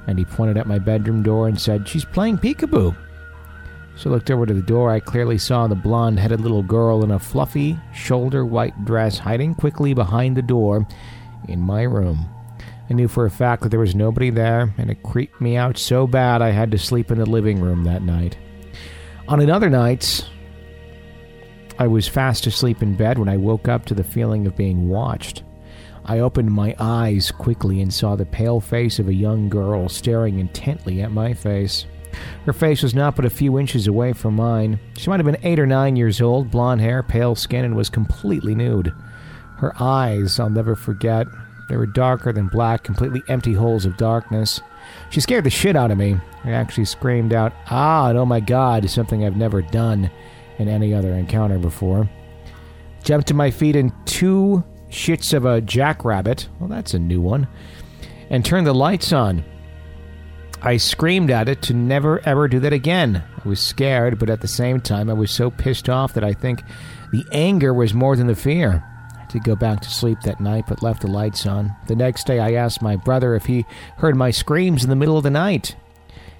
and 0.08 0.18
he 0.18 0.24
pointed 0.24 0.56
at 0.56 0.68
my 0.68 0.80
bedroom 0.80 1.22
door 1.22 1.50
and 1.50 1.60
said 1.60 1.86
she's 1.86 2.06
playing 2.06 2.38
peekaboo. 2.38 2.96
I 4.06 4.10
looked 4.10 4.32
over 4.32 4.46
to 4.46 4.54
the 4.54 4.62
door. 4.62 4.90
I 4.90 5.00
clearly 5.00 5.38
saw 5.38 5.68
the 5.68 5.76
blonde 5.76 6.20
headed 6.20 6.42
little 6.42 6.64
girl 6.64 7.04
in 7.04 7.12
a 7.12 7.20
fluffy, 7.20 7.78
shoulder 7.94 8.46
white 8.46 8.86
dress 8.86 9.18
hiding 9.18 9.56
quickly 9.56 9.94
behind 9.94 10.36
the 10.36 10.42
door 10.42 10.88
in 11.48 11.60
my 11.60 11.84
room. 11.84 12.30
I 12.90 12.94
knew 12.94 13.08
for 13.08 13.26
a 13.26 13.32
fact 13.32 13.64
that 13.64 13.70
there 13.70 13.80
was 13.80 13.96
nobody 13.96 14.30
there, 14.30 14.74
and 14.78 14.90
it 14.90 15.04
creeped 15.04 15.40
me 15.40 15.56
out 15.56 15.78
so 15.78 16.08
bad 16.08 16.42
I 16.42 16.50
had 16.50 16.72
to 16.72 16.78
sleep 16.78 17.12
in 17.12 17.20
the 17.20 17.26
living 17.26 17.62
room 17.62 17.84
that 17.84 18.02
night. 18.02 18.38
On 19.28 19.40
another 19.40 19.70
night, 19.70 20.28
I 21.80 21.88
was 21.88 22.08
fast 22.08 22.48
asleep 22.48 22.82
in 22.82 22.96
bed 22.96 23.18
when 23.18 23.30
I 23.30 23.38
woke 23.38 23.68
up 23.68 23.86
to 23.86 23.94
the 23.94 24.04
feeling 24.04 24.46
of 24.46 24.58
being 24.58 24.90
watched. 24.90 25.44
I 26.04 26.20
opened 26.20 26.52
my 26.52 26.76
eyes 26.80 27.32
quickly 27.32 27.82
and 27.82 27.94
saw 27.94 28.16
the 28.16 28.26
pale 28.26 28.60
face 28.60 29.00
of 29.00 29.08
a 29.08 29.14
young 29.14 29.48
girl 29.48 29.88
staring 29.88 30.40
intently 30.40 31.02
at 31.02 31.12
my 31.12 31.34
face. 31.34 31.86
Her 32.46 32.54
face 32.54 32.84
was 32.84 32.96
not 32.96 33.16
but 33.16 33.26
a 33.26 33.30
few 33.30 33.60
inches 33.60 33.88
away 33.88 34.14
from 34.14 34.36
mine. 34.36 34.80
She 34.98 35.10
might 35.10 35.20
have 35.20 35.26
been 35.26 35.38
eight 35.44 35.60
or 35.60 35.68
nine 35.68 35.96
years 35.96 36.22
old, 36.22 36.52
blonde 36.52 36.82
hair, 36.82 37.04
pale 37.04 37.36
skin, 37.36 37.66
and 37.66 37.76
was 37.76 37.90
completely 37.90 38.56
nude. 38.56 38.94
Her 39.58 39.74
eyes, 39.80 40.40
I'll 40.40 40.50
never 40.50 40.76
forget. 40.76 41.28
They 41.70 41.78
were 41.78 41.86
darker 41.86 42.34
than 42.34 42.48
black, 42.48 42.84
completely 42.84 43.22
empty 43.30 43.54
holes 43.54 43.86
of 43.86 43.96
darkness. 43.98 44.60
She 45.10 45.22
scared 45.22 45.44
the 45.44 45.50
shit 45.50 45.76
out 45.76 45.92
of 45.92 45.98
me. 45.98 46.18
I 46.44 46.52
actually 46.52 46.86
screamed 46.86 47.34
out, 47.34 47.54
Ah, 47.70 48.10
and 48.10 48.18
oh 48.18 48.26
my 48.26 48.40
god, 48.40 48.90
something 48.90 49.24
I've 49.24 49.38
never 49.38 49.62
done 49.62 50.10
in 50.58 50.68
any 50.68 50.94
other 50.94 51.14
encounter 51.14 51.60
before. 51.60 52.10
Jumped 53.04 53.28
to 53.30 53.34
my 53.34 53.52
feet 53.52 53.76
in 53.76 53.94
two 54.06 54.64
shits 54.90 55.34
of 55.34 55.46
a 55.46 55.62
jackrabbit. 55.62 56.50
Well, 56.60 56.70
that's 56.70 56.94
a 56.94 57.00
new 57.00 57.22
one. 57.22 57.48
And 58.30 58.44
turned 58.44 58.68
the 58.68 58.74
lights 58.74 59.14
on. 59.14 59.44
I 60.64 60.78
screamed 60.78 61.32
at 61.32 61.50
it 61.50 61.64
to 61.64 61.74
never 61.74 62.22
ever 62.24 62.48
do 62.48 62.60
that 62.60 62.72
again. 62.72 63.24
I 63.44 63.48
was 63.50 63.60
scared, 63.60 64.20
but 64.20 64.30
at 64.30 64.42
the 64.42 64.48
same 64.48 64.80
time, 64.80 65.10
I 65.10 65.14
was 65.14 65.32
so 65.32 65.50
pissed 65.50 65.90
off 65.90 66.14
that 66.14 66.24
I 66.24 66.34
think 66.34 66.62
the 67.12 67.26
anger 67.32 67.74
was 67.74 67.96
more 67.96 68.16
than 68.16 68.28
the 68.28 68.36
fear. 68.36 68.84
I 69.18 69.26
did 69.26 69.44
go 69.44 69.56
back 69.56 69.82
to 69.82 69.90
sleep 69.90 70.22
that 70.22 70.40
night, 70.40 70.66
but 70.68 70.84
left 70.84 71.02
the 71.02 71.08
lights 71.08 71.48
on. 71.48 71.76
The 71.88 71.96
next 71.96 72.28
day, 72.28 72.40
I 72.40 72.54
asked 72.54 72.82
my 72.82 72.96
brother 72.96 73.34
if 73.34 73.46
he 73.46 73.66
heard 73.98 74.16
my 74.16 74.30
screams 74.30 74.84
in 74.84 74.92
the 74.92 74.96
middle 74.96 75.18
of 75.18 75.24
the 75.24 75.32
night. 75.32 75.76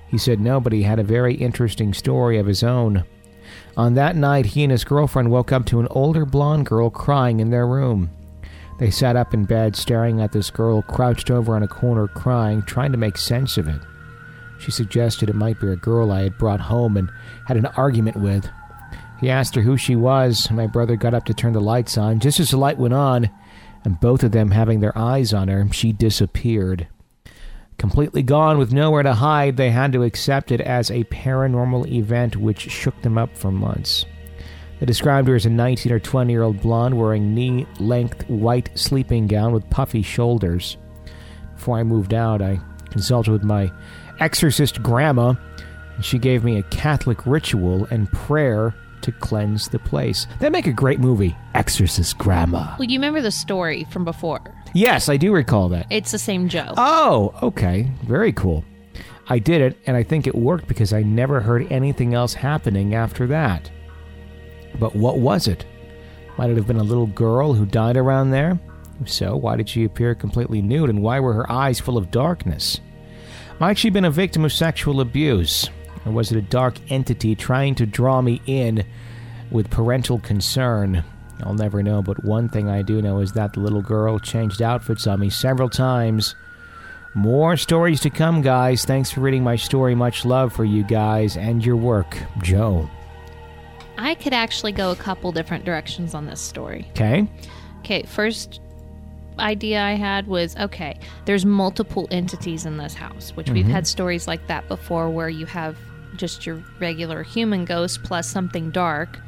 He 0.08 0.20
said 0.20 0.40
no, 0.40 0.60
but 0.60 0.74
he 0.74 0.84
had 0.84 1.00
a 1.00 1.04
very 1.04 1.34
interesting 1.34 1.92
story 1.92 2.38
of 2.38 2.46
his 2.46 2.62
own. 2.62 3.06
On 3.76 3.96
that 3.96 4.16
night, 4.16 4.46
he 4.46 4.62
and 4.64 4.72
his 4.72 4.84
girlfriend 4.84 5.32
woke 5.32 5.52
up 5.52 5.66
to 5.68 5.80
an 5.80 5.88
older 5.90 6.28
blonde 6.28 6.68
girl 6.68 6.92
crying 6.92 7.40
in 7.40 7.50
their 7.50 7.66
room. 7.66 8.12
They 8.78 8.92
sat 8.92 9.16
up 9.16 9.34
in 9.34 9.46
bed, 9.46 9.76
staring 9.76 10.22
at 10.22 10.32
this 10.32 10.52
girl 10.52 10.84
crouched 10.84 11.32
over 11.32 11.56
on 11.56 11.64
a 11.64 11.68
corner 11.68 12.08
crying, 12.08 12.62
trying 12.64 12.92
to 12.92 12.98
make 13.00 13.18
sense 13.18 13.58
of 13.58 13.68
it. 13.68 13.82
She 14.62 14.70
suggested 14.72 15.28
it 15.28 15.36
might 15.36 15.60
be 15.60 15.70
a 15.70 15.76
girl 15.76 16.12
I 16.12 16.22
had 16.22 16.38
brought 16.38 16.60
home 16.60 16.96
and 16.96 17.10
had 17.48 17.58
an 17.58 17.66
argument 17.66 18.18
with. 18.18 18.48
He 19.20 19.30
asked 19.30 19.56
her 19.56 19.62
who 19.62 19.76
she 19.76 19.96
was, 19.96 20.48
and 20.48 20.56
my 20.56 20.68
brother 20.68 20.96
got 20.96 21.16
up 21.16 21.26
to 21.26 21.34
turn 21.34 21.54
the 21.54 21.60
lights 21.60 21.98
on. 21.98 22.20
Just 22.20 22.40
as 22.40 22.52
the 22.52 22.58
light 22.58 22.78
went 22.78 22.94
on, 22.94 23.30
and 23.84 24.00
both 24.00 24.24
of 24.24 24.32
them 24.32 24.52
having 24.52 24.80
their 24.80 24.96
eyes 24.96 25.34
on 25.34 25.48
her, 25.48 25.68
she 25.72 25.92
disappeared. 25.92 26.88
Completely 27.80 28.22
gone 28.22 28.60
with 28.60 28.72
nowhere 28.72 29.02
to 29.02 29.16
hide, 29.16 29.58
they 29.58 29.72
had 29.72 29.92
to 29.94 30.04
accept 30.04 30.52
it 30.52 30.62
as 30.62 30.92
a 30.92 31.04
paranormal 31.06 31.88
event 31.92 32.36
which 32.36 32.70
shook 32.70 33.02
them 33.02 33.18
up 33.18 33.36
for 33.36 33.52
months. 33.52 34.06
They 34.80 34.86
described 34.86 35.28
her 35.28 35.36
as 35.36 35.48
a 35.48 35.50
19 35.50 35.92
or 35.92 36.00
20 36.00 36.32
year 36.32 36.44
old 36.44 36.62
blonde 36.62 37.00
wearing 37.00 37.34
knee 37.34 37.66
length 37.80 38.30
white 38.30 38.70
sleeping 38.78 39.26
gown 39.26 39.54
with 39.54 39.70
puffy 39.72 40.04
shoulders. 40.04 40.78
Before 41.56 41.80
I 41.80 41.84
moved 41.84 42.14
out, 42.14 42.44
I 42.44 42.60
consulted 42.92 43.32
with 43.32 43.44
my 43.44 43.72
exorcist 44.22 44.82
grandma, 44.82 45.34
and 45.96 46.06
she 46.06 46.18
gave 46.18 46.44
me 46.44 46.58
a 46.58 46.64
Catholic 46.64 47.26
ritual 47.26 47.86
and 47.92 48.10
prayer 48.12 48.74
to 49.02 49.12
cleanse 49.12 49.68
the 49.68 49.80
place. 49.80 50.28
That'd 50.40 50.54
make 50.54 50.68
a 50.68 50.72
great 50.72 51.00
movie, 51.00 51.36
Exorcist 51.56 52.18
Grandma. 52.20 52.76
Well, 52.78 52.88
you 52.88 53.00
remember 53.00 53.20
the 53.22 53.32
story 53.32 53.86
from 53.90 54.06
before. 54.06 54.42
Yes, 54.74 55.10
I 55.10 55.18
do 55.18 55.34
recall 55.34 55.70
that. 55.70 55.88
It's 55.90 56.12
the 56.12 56.20
same 56.20 56.48
Joe. 56.48 56.74
Oh, 56.78 57.34
okay. 57.42 57.90
Very 58.04 58.32
cool. 58.32 58.64
I 59.28 59.40
did 59.40 59.62
it, 59.62 59.80
and 59.88 59.98
I 59.98 60.04
think 60.04 60.28
it 60.28 60.36
worked 60.36 60.68
because 60.68 60.94
I 60.94 61.02
never 61.02 61.40
heard 61.42 61.72
anything 61.72 62.14
else 62.14 62.34
happening 62.34 62.94
after 62.94 63.26
that. 63.28 63.72
But 64.80 64.96
what 64.96 65.18
was 65.18 65.48
it? 65.48 65.66
Might 66.38 66.52
it 66.52 66.58
have 66.58 66.68
been 66.68 66.78
a 66.78 66.84
little 66.84 67.08
girl 67.08 67.54
who 67.54 67.66
died 67.66 67.98
around 67.98 68.32
there? 68.32 68.60
If 69.02 69.12
so, 69.12 69.36
why 69.36 69.56
did 69.56 69.68
she 69.68 69.84
appear 69.84 70.14
completely 70.14 70.62
nude, 70.62 70.90
and 70.90 71.02
why 71.02 71.20
were 71.20 71.34
her 71.34 71.52
eyes 71.52 71.80
full 71.80 71.98
of 71.98 72.12
darkness? 72.12 72.80
Might 73.62 73.78
she 73.78 73.90
have 73.90 73.94
been 73.94 74.06
a 74.06 74.10
victim 74.10 74.44
of 74.44 74.52
sexual 74.52 75.02
abuse? 75.02 75.70
Or 76.04 76.12
was 76.12 76.32
it 76.32 76.38
a 76.40 76.42
dark 76.42 76.74
entity 76.90 77.36
trying 77.36 77.76
to 77.76 77.86
draw 77.86 78.20
me 78.20 78.42
in 78.48 78.84
with 79.52 79.70
parental 79.70 80.18
concern? 80.18 81.04
I'll 81.44 81.54
never 81.54 81.84
know, 81.84 82.02
but 82.02 82.26
one 82.26 82.50
thing 82.50 82.70
I 82.70 82.82
do 82.82 83.04
know 83.04 83.20
is 83.20 83.34
that 83.34 83.54
the 83.54 83.60
little 83.60 83.84
girl 83.84 84.18
changed 84.18 84.64
outfits 84.64 85.06
on 85.06 85.20
me 85.20 85.30
several 85.30 85.70
times. 85.70 86.34
More 87.14 87.56
stories 87.56 88.00
to 88.00 88.10
come, 88.10 88.42
guys. 88.42 88.84
Thanks 88.84 89.12
for 89.12 89.22
reading 89.22 89.44
my 89.44 89.58
story. 89.58 89.94
Much 89.94 90.26
love 90.26 90.52
for 90.52 90.66
you 90.66 90.84
guys 90.84 91.38
and 91.38 91.64
your 91.64 91.78
work, 91.78 92.18
Joe. 92.42 92.90
I 93.96 94.16
could 94.16 94.34
actually 94.34 94.72
go 94.72 94.90
a 94.90 94.96
couple 94.96 95.32
different 95.32 95.66
directions 95.66 96.16
on 96.16 96.26
this 96.26 96.42
story. 96.42 96.88
Okay? 96.94 97.30
Okay, 97.82 98.08
first 98.08 98.61
idea 99.42 99.82
I 99.82 99.94
had 99.94 100.28
was 100.28 100.56
okay, 100.58 101.00
there's 101.26 101.46
multiple 101.46 102.08
entities 102.12 102.66
in 102.66 102.78
this 102.78 102.94
house, 102.94 103.32
which 103.36 103.50
we've 103.50 103.66
had 103.66 103.86
stories 103.88 104.28
like 104.28 104.48
that 104.48 104.68
before 104.68 105.10
where 105.10 105.30
you 105.30 105.46
have 105.48 105.78
just 106.16 106.46
your 106.46 106.64
regular 106.80 107.24
human 107.24 107.66
ghost 107.66 108.04
plus 108.04 108.30
something 108.30 108.72
dark. 108.72 109.20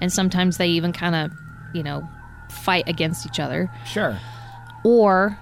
And 0.00 0.12
sometimes 0.12 0.56
they 0.56 0.68
even 0.68 0.92
kind 0.92 1.14
of, 1.14 1.30
you 1.74 1.82
know, 1.82 2.08
fight 2.50 2.88
against 2.88 3.26
each 3.26 3.38
other. 3.38 3.70
Sure. 3.84 4.18
Or 4.82 5.38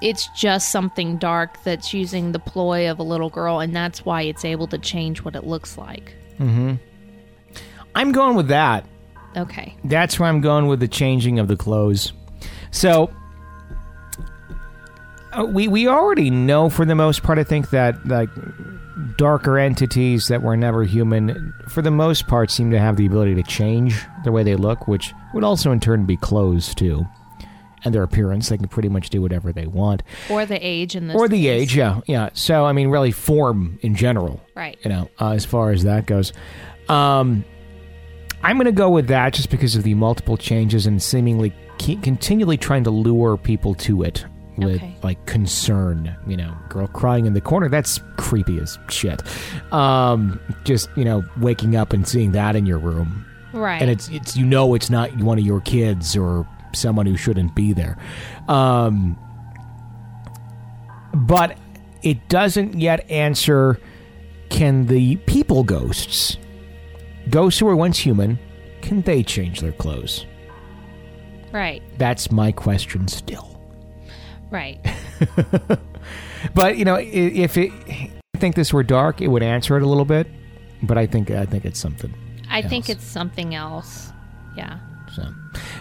it's 0.00 0.28
just 0.36 0.70
something 0.70 1.16
dark 1.18 1.62
that's 1.64 1.92
using 1.92 2.32
the 2.32 2.38
ploy 2.38 2.90
of 2.90 2.98
a 2.98 3.02
little 3.02 3.30
girl, 3.30 3.60
and 3.60 3.74
that's 3.74 4.04
why 4.04 4.22
it's 4.22 4.44
able 4.44 4.66
to 4.68 4.78
change 4.78 5.22
what 5.22 5.34
it 5.34 5.44
looks 5.44 5.76
like. 5.76 6.14
Mm-hmm. 6.38 6.74
I'm 7.94 8.12
going 8.12 8.36
with 8.36 8.48
that. 8.48 8.86
Okay. 9.36 9.76
That's 9.84 10.20
where 10.20 10.28
I'm 10.28 10.40
going 10.40 10.66
with 10.68 10.80
the 10.80 10.88
changing 10.88 11.38
of 11.38 11.48
the 11.48 11.56
clothes. 11.56 12.12
So 12.70 13.10
we 15.44 15.68
we 15.68 15.86
already 15.88 16.30
know 16.30 16.68
for 16.70 16.84
the 16.84 16.94
most 16.94 17.22
part. 17.22 17.38
I 17.38 17.44
think 17.44 17.70
that 17.70 18.06
like 18.06 18.30
darker 19.16 19.58
entities 19.58 20.28
that 20.28 20.42
were 20.42 20.56
never 20.56 20.82
human, 20.84 21.52
for 21.68 21.82
the 21.82 21.90
most 21.90 22.26
part, 22.26 22.50
seem 22.50 22.70
to 22.70 22.78
have 22.78 22.96
the 22.96 23.06
ability 23.06 23.34
to 23.36 23.42
change 23.42 24.00
the 24.24 24.32
way 24.32 24.42
they 24.42 24.56
look, 24.56 24.88
which 24.88 25.12
would 25.34 25.44
also 25.44 25.70
in 25.72 25.80
turn 25.80 26.04
be 26.06 26.16
clothes 26.16 26.74
too, 26.74 27.06
and 27.84 27.94
their 27.94 28.02
appearance. 28.02 28.48
They 28.48 28.56
can 28.58 28.68
pretty 28.68 28.88
much 28.88 29.10
do 29.10 29.20
whatever 29.22 29.52
they 29.52 29.66
want, 29.66 30.02
Or 30.30 30.44
the 30.46 30.58
age 30.64 30.96
in 30.96 31.08
this 31.08 31.16
or 31.16 31.28
the 31.28 31.42
case. 31.42 31.62
age. 31.62 31.76
Yeah, 31.76 32.00
yeah. 32.06 32.30
So 32.32 32.64
I 32.64 32.72
mean, 32.72 32.88
really, 32.88 33.10
form 33.12 33.78
in 33.82 33.94
general 33.94 34.40
Right. 34.56 34.78
you 34.82 34.88
know, 34.90 35.08
uh, 35.20 35.30
as 35.32 35.44
far 35.44 35.70
as 35.70 35.82
that 35.84 36.06
goes. 36.06 36.32
Um, 36.88 37.44
I'm 38.42 38.56
going 38.56 38.66
to 38.66 38.72
go 38.72 38.88
with 38.88 39.08
that 39.08 39.32
just 39.34 39.50
because 39.50 39.74
of 39.76 39.82
the 39.82 39.94
multiple 39.94 40.36
changes 40.36 40.86
and 40.86 41.02
seemingly 41.02 41.52
continually 41.78 42.56
trying 42.56 42.84
to 42.84 42.90
lure 42.90 43.36
people 43.36 43.74
to 43.74 44.02
it 44.02 44.24
with 44.58 44.76
Okay. 44.76 44.96
like 45.02 45.24
concern. 45.26 46.14
You 46.26 46.36
know, 46.36 46.54
girl 46.68 46.86
crying 46.88 47.26
in 47.26 47.32
the 47.34 47.40
corner, 47.40 47.68
that's 47.68 48.00
creepy 48.16 48.58
as 48.60 48.78
shit. 48.88 49.22
Um, 49.72 50.40
just, 50.64 50.88
you 50.96 51.04
know, 51.04 51.24
waking 51.38 51.76
up 51.76 51.92
and 51.92 52.06
seeing 52.06 52.32
that 52.32 52.56
in 52.56 52.66
your 52.66 52.78
room. 52.78 53.24
Right. 53.52 53.80
And 53.80 53.90
it's, 53.90 54.08
it's, 54.10 54.36
you 54.36 54.44
know, 54.44 54.74
it's 54.74 54.90
not 54.90 55.14
one 55.18 55.38
of 55.38 55.44
your 55.44 55.60
kids 55.60 56.16
or 56.16 56.46
someone 56.74 57.06
who 57.06 57.16
shouldn't 57.16 57.54
be 57.54 57.72
there. 57.72 57.96
Um, 58.48 59.18
but 61.14 61.56
it 62.02 62.28
doesn't 62.28 62.78
yet 62.78 63.10
answer 63.10 63.80
can 64.50 64.86
the 64.86 65.16
people 65.16 65.62
ghosts, 65.64 66.36
ghosts 67.30 67.60
who 67.60 67.66
were 67.66 67.76
once 67.76 67.98
human, 67.98 68.38
can 68.82 69.02
they 69.02 69.22
change 69.22 69.60
their 69.60 69.72
clothes? 69.72 70.26
right. 71.52 71.82
That's 71.98 72.30
my 72.30 72.52
question 72.52 73.08
still. 73.08 73.47
Right. 74.50 74.78
But 76.54 76.78
you 76.78 76.84
know, 76.84 76.96
if 77.00 77.56
it, 77.56 77.72
I 77.88 78.38
think 78.38 78.54
this 78.54 78.72
were 78.72 78.82
dark, 78.82 79.20
it 79.20 79.28
would 79.28 79.42
answer 79.42 79.76
it 79.76 79.82
a 79.82 79.86
little 79.86 80.04
bit. 80.04 80.26
But 80.82 80.98
I 80.98 81.06
think 81.06 81.30
I 81.30 81.44
think 81.44 81.64
it's 81.64 81.78
something. 81.78 82.14
I 82.48 82.62
think 82.62 82.88
it's 82.88 83.04
something 83.04 83.54
else. 83.54 84.12
Yeah. 84.56 84.78
So, 85.14 85.24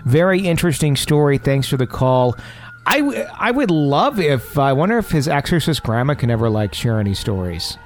very 0.06 0.42
interesting 0.48 0.96
story. 0.96 1.38
Thanks 1.38 1.68
for 1.68 1.78
the 1.78 1.88
call. 1.88 2.36
I, 2.86 3.00
w- 3.00 3.26
I 3.38 3.52
would 3.52 3.70
love 3.70 4.20
if 4.20 4.58
I 4.58 4.72
wonder 4.74 4.98
if 4.98 5.12
his 5.12 5.28
exorcist 5.28 5.84
grandma 5.84 6.14
can 6.14 6.32
ever 6.32 6.50
like 6.50 6.74
share 6.74 7.00
any 7.00 7.14
stories. 7.14 7.78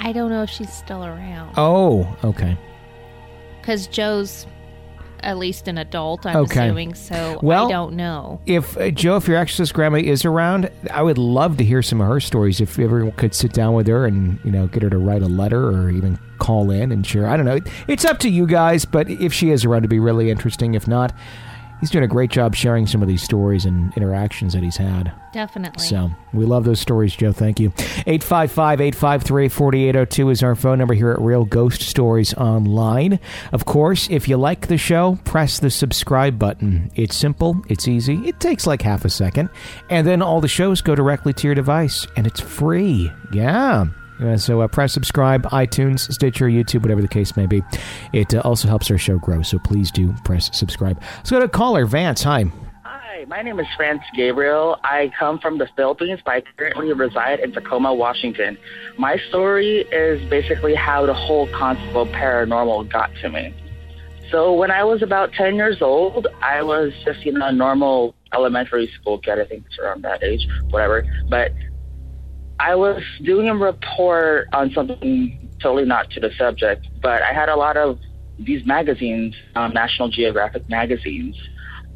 I 0.00 0.12
don't 0.12 0.30
know 0.30 0.42
if 0.42 0.50
she's 0.50 0.72
still 0.72 1.04
around. 1.04 1.54
Oh, 1.56 2.16
okay. 2.24 2.58
Because 3.60 3.86
Joe's 3.86 4.46
at 5.26 5.36
least 5.38 5.66
an 5.68 5.76
adult, 5.76 6.24
I'm 6.24 6.36
Okay. 6.36 6.66
assuming, 6.66 6.94
so 6.94 7.38
Well- 7.42 7.66
I 7.66 7.72
don't 7.72 7.94
know. 7.94 8.40
If 8.46 8.76
uh, 8.78 8.90
Joe, 8.90 9.16
if 9.16 9.26
your 9.28 9.36
exorcist 9.36 9.74
grandma 9.74 9.98
is 9.98 10.24
around, 10.24 10.70
I 10.92 11.02
would 11.02 11.18
love 11.18 11.56
to 11.58 11.64
hear 11.64 11.82
some 11.82 12.00
of 12.00 12.06
her 12.06 12.20
stories. 12.20 12.60
If 12.60 12.78
you 12.78 12.84
ever 12.84 13.10
could 13.10 13.34
sit 13.34 13.52
down 13.52 13.74
with 13.74 13.86
her 13.88 14.06
and 14.06 14.38
you 14.44 14.50
know 14.52 14.68
get 14.68 14.82
her 14.82 14.90
to 14.90 14.98
write 14.98 15.22
a 15.22 15.26
letter 15.26 15.68
or 15.68 15.90
even 15.90 16.18
call 16.38 16.70
in 16.70 16.92
and 16.92 17.04
share, 17.04 17.26
I 17.26 17.36
don't 17.36 17.44
know. 17.46 17.58
It's 17.88 18.04
up 18.04 18.18
to 18.20 18.28
you 18.30 18.46
guys. 18.46 18.84
But 18.84 19.10
if 19.10 19.32
she 19.32 19.50
is 19.50 19.64
around, 19.64 19.78
it'd 19.80 19.90
be 19.90 19.98
really 19.98 20.30
interesting. 20.30 20.74
If 20.74 20.86
not, 20.86 21.12
he's 21.80 21.90
doing 21.90 22.04
a 22.04 22.08
great 22.08 22.30
job 22.30 22.54
sharing 22.54 22.86
some 22.86 23.02
of 23.02 23.08
these 23.08 23.22
stories 23.22 23.64
and 23.64 23.96
interactions 23.96 24.52
that 24.52 24.62
he's 24.62 24.76
had. 24.76 25.12
Definitely. 25.32 25.84
So 25.84 26.10
we 26.32 26.46
love 26.46 26.64
those 26.64 26.80
stories, 26.80 27.14
Joe. 27.14 27.32
Thank 27.32 27.60
you. 27.60 27.72
855 28.06 28.80
853 28.80 29.48
4802 29.48 30.30
is 30.30 30.42
our 30.42 30.54
phone 30.54 30.78
number 30.78 30.94
here 30.94 31.10
at 31.12 31.20
Real 31.20 31.44
Ghost 31.44 31.82
Stories 31.82 32.32
Online. 32.34 33.18
Of 33.52 33.64
course, 33.66 34.08
if 34.10 34.28
you 34.28 34.36
like 34.36 34.68
the 34.68 34.78
show, 34.78 35.18
press 35.24 35.58
the 35.58 35.70
subscribe 35.70 36.38
button. 36.38 36.90
It's 36.94 37.16
simple, 37.16 37.62
it's 37.68 37.86
easy, 37.86 38.16
it 38.26 38.40
takes 38.40 38.66
like 38.66 38.82
half 38.82 39.04
a 39.04 39.10
second. 39.10 39.50
And 39.90 40.06
then 40.06 40.22
all 40.22 40.40
the 40.40 40.48
shows 40.48 40.80
go 40.80 40.94
directly 40.94 41.32
to 41.34 41.46
your 41.46 41.54
device, 41.54 42.06
and 42.16 42.26
it's 42.26 42.40
free. 42.40 43.10
Yeah. 43.32 43.86
Uh, 44.20 44.36
so 44.36 44.60
uh, 44.60 44.68
press 44.68 44.92
subscribe, 44.92 45.42
iTunes, 45.44 46.10
Stitcher, 46.12 46.46
YouTube, 46.46 46.82
whatever 46.82 47.02
the 47.02 47.08
case 47.08 47.36
may 47.36 47.46
be. 47.46 47.62
It 48.12 48.34
uh, 48.34 48.40
also 48.40 48.68
helps 48.68 48.90
our 48.90 48.98
show 48.98 49.18
grow, 49.18 49.42
so 49.42 49.58
please 49.58 49.90
do 49.90 50.14
press 50.24 50.50
subscribe. 50.56 51.00
Let's 51.16 51.30
go 51.30 51.40
to 51.40 51.48
caller 51.48 51.86
Vance. 51.86 52.22
Hi. 52.22 52.44
Hi, 52.84 53.24
my 53.26 53.42
name 53.42 53.58
is 53.60 53.66
France 53.76 54.02
Gabriel. 54.14 54.78
I 54.84 55.10
come 55.18 55.38
from 55.38 55.58
the 55.58 55.68
Philippines, 55.76 56.20
but 56.24 56.30
I 56.32 56.42
currently 56.56 56.92
reside 56.92 57.40
in 57.40 57.52
Tacoma, 57.52 57.94
Washington. 57.94 58.58
My 58.98 59.18
story 59.28 59.86
is 59.92 60.28
basically 60.28 60.74
how 60.74 61.06
the 61.06 61.14
whole 61.14 61.48
concept 61.52 61.94
of 61.96 62.08
paranormal 62.08 62.90
got 62.90 63.10
to 63.22 63.30
me. 63.30 63.54
So 64.30 64.52
when 64.54 64.70
I 64.70 64.82
was 64.82 65.02
about 65.02 65.32
10 65.32 65.54
years 65.54 65.80
old, 65.80 66.26
I 66.42 66.62
was 66.62 66.92
just, 67.04 67.24
you 67.24 67.32
know, 67.32 67.46
a 67.46 67.52
normal 67.52 68.14
elementary 68.34 68.90
school 69.00 69.18
kid. 69.18 69.38
I 69.38 69.44
think 69.44 69.64
it's 69.66 69.78
around 69.78 70.02
that 70.02 70.22
age, 70.22 70.46
whatever. 70.70 71.06
But 71.28 71.52
I 72.58 72.74
was 72.74 73.02
doing 73.22 73.48
a 73.48 73.54
report 73.54 74.46
on 74.52 74.70
something 74.72 75.38
totally 75.62 75.84
not 75.84 76.10
to 76.10 76.20
the 76.20 76.30
subject, 76.38 76.86
but 77.02 77.22
I 77.22 77.32
had 77.32 77.48
a 77.48 77.56
lot 77.56 77.76
of 77.76 77.98
these 78.38 78.64
magazines, 78.66 79.34
um, 79.54 79.72
National 79.72 80.08
Geographic 80.08 80.68
magazines. 80.68 81.36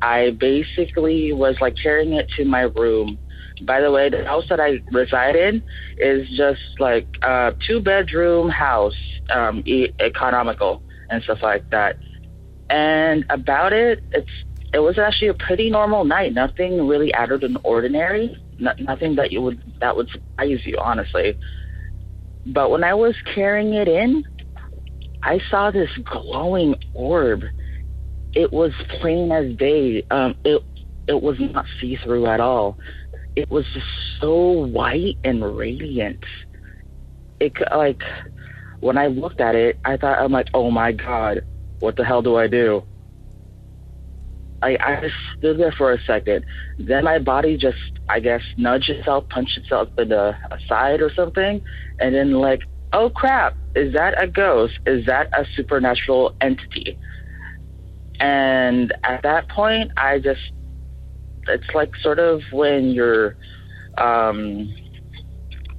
I 0.03 0.31
basically 0.39 1.33
was 1.33 1.57
like 1.61 1.77
carrying 1.83 2.15
it 2.15 2.29
to 2.37 2.45
my 2.45 2.63
room. 2.63 3.19
By 3.63 3.81
the 3.81 3.91
way, 3.91 4.09
the 4.09 4.25
house 4.25 4.45
that 4.49 4.61
I 4.61 4.81
reside 4.91 5.37
in 5.37 5.63
is 5.99 6.29
just 6.31 6.61
like 6.79 7.07
a 7.23 7.55
two 7.67 7.81
bedroom 7.81 8.49
house, 8.49 8.95
um, 9.31 9.63
e- 9.67 9.93
economical 9.99 10.83
and 11.11 11.23
stuff 11.23 11.39
like 11.43 11.69
that. 11.71 11.97
And 12.71 13.27
about 13.29 13.73
it, 13.73 14.03
it's 14.13 14.31
it 14.73 14.79
was 14.79 14.99
actually 14.99 15.29
a 15.29 15.35
pretty 15.35 15.69
normal 15.69 16.05
night. 16.05 16.33
Nothing 16.33 16.87
really 16.87 17.13
out 17.15 17.33
of 17.33 17.41
the 17.41 17.59
ordinary. 17.65 18.37
No, 18.61 18.73
nothing 18.79 19.17
that 19.17 19.33
you 19.33 19.41
would 19.41 19.63
that 19.81 19.97
would 19.97 20.09
surprise 20.11 20.61
you, 20.65 20.79
honestly. 20.83 21.39
But 22.47 22.71
when 22.71 22.85
I 22.85 22.95
was 22.95 23.15
carrying 23.35 23.75
it 23.75 23.89
in, 23.89 24.23
I 25.23 25.41
saw 25.51 25.71
this 25.71 25.91
glowing 26.05 26.77
orb. 26.93 27.43
It 28.35 28.53
was 28.53 28.73
plain 29.01 29.33
as 29.33 29.57
day. 29.57 30.05
Um, 30.11 30.35
it 30.45 30.63
it 31.09 31.23
was 31.23 31.37
not 31.41 31.67
see 31.81 31.97
through 31.97 32.27
at 32.27 32.41
all. 32.41 32.79
It 33.35 33.51
was 33.51 33.65
just 33.73 33.87
so 34.21 34.67
white 34.67 35.19
and 35.25 35.57
radiant. 35.57 36.23
It 37.41 37.55
like 37.75 38.03
when 38.81 38.99
I 38.99 39.07
looked 39.07 39.41
at 39.41 39.55
it, 39.55 39.79
I 39.85 39.97
thought 39.97 40.19
I'm 40.19 40.33
like, 40.33 40.49
oh 40.55 40.71
my 40.71 40.93
god, 40.93 41.43
what 41.81 41.97
the 41.97 42.05
hell 42.05 42.23
do 42.23 42.37
I 42.37 42.47
do? 42.47 42.85
I 44.63 44.77
I 44.81 45.01
just 45.01 45.15
stood 45.39 45.59
there 45.59 45.73
for 45.73 45.93
a 45.93 46.01
second. 46.03 46.45
Then 46.79 47.05
my 47.05 47.19
body 47.19 47.57
just, 47.57 47.79
I 48.09 48.21
guess, 48.21 48.43
nudged 48.57 48.91
itself, 48.91 49.29
punched 49.29 49.57
itself 49.59 49.89
in 49.99 50.11
the 50.11 50.37
side 50.69 51.01
or 51.01 51.13
something, 51.15 51.63
and 51.99 52.15
then 52.15 52.33
like, 52.33 52.61
oh 52.93 53.11
crap, 53.11 53.57
is 53.75 53.93
that 53.95 54.21
a 54.23 54.27
ghost? 54.27 54.75
Is 54.87 55.07
that 55.07 55.29
a 55.33 55.47
supernatural 55.57 56.35
entity? 56.41 56.99
And 58.19 58.93
at 59.05 59.23
that 59.23 59.49
point, 59.49 59.93
I 59.97 60.19
just, 60.19 60.53
it's 61.49 61.65
like 61.75 61.91
sort 62.03 62.19
of 62.19 62.43
when 62.53 62.91
you're, 62.91 63.37
um, 63.97 64.75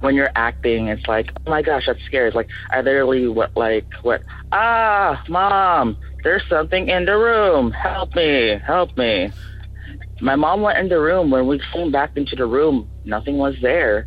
when 0.02 0.14
you're 0.14 0.30
acting, 0.34 0.88
it's 0.88 1.06
like, 1.06 1.32
oh 1.46 1.50
my 1.50 1.62
gosh, 1.62 1.84
that's 1.86 2.02
scary. 2.06 2.28
It's 2.28 2.36
like 2.36 2.48
I 2.70 2.80
literally 2.80 3.28
what 3.28 3.56
like 3.56 3.86
what 4.02 4.22
ah 4.50 5.22
mom, 5.28 5.96
there's 6.24 6.42
something 6.48 6.88
in 6.88 7.04
the 7.04 7.16
room. 7.16 7.70
Help 7.70 8.14
me, 8.14 8.60
help 8.66 8.96
me. 8.96 9.32
My 10.20 10.36
mom 10.36 10.60
went 10.62 10.78
in 10.78 10.88
the 10.88 11.00
room. 11.00 11.30
When 11.30 11.46
we 11.46 11.60
came 11.72 11.90
back 11.90 12.16
into 12.16 12.36
the 12.36 12.46
room, 12.46 12.88
nothing 13.04 13.38
was 13.38 13.54
there. 13.62 14.06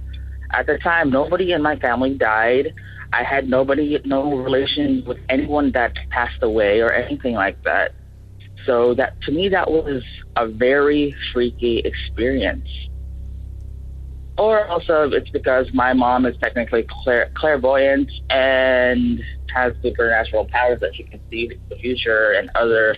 At 0.51 0.67
the 0.67 0.77
time, 0.77 1.09
nobody 1.09 1.53
in 1.53 1.61
my 1.61 1.77
family 1.77 2.17
died. 2.17 2.73
I 3.11 3.23
had 3.23 3.49
nobody, 3.49 3.99
no 4.05 4.37
relation 4.37 5.03
with 5.07 5.17
anyone 5.29 5.71
that 5.71 5.95
passed 6.09 6.41
away 6.41 6.81
or 6.81 6.91
anything 6.91 7.35
like 7.35 7.61
that. 7.63 7.91
So 8.65 8.93
that 8.95 9.21
to 9.23 9.31
me, 9.31 9.49
that 9.49 9.69
was 9.69 10.03
a 10.35 10.47
very 10.47 11.15
freaky 11.33 11.79
experience. 11.79 12.67
Or 14.37 14.67
also, 14.67 15.09
it's 15.11 15.29
because 15.29 15.67
my 15.73 15.93
mom 15.93 16.25
is 16.25 16.35
technically 16.41 16.85
clair- 17.03 17.31
clairvoyant 17.35 18.11
and 18.29 19.23
has 19.53 19.73
supernatural 19.81 20.45
powers 20.51 20.79
that 20.81 20.93
she 20.93 21.03
can 21.03 21.21
see 21.31 21.51
the 21.69 21.75
future 21.77 22.33
and 22.33 22.49
other 22.55 22.97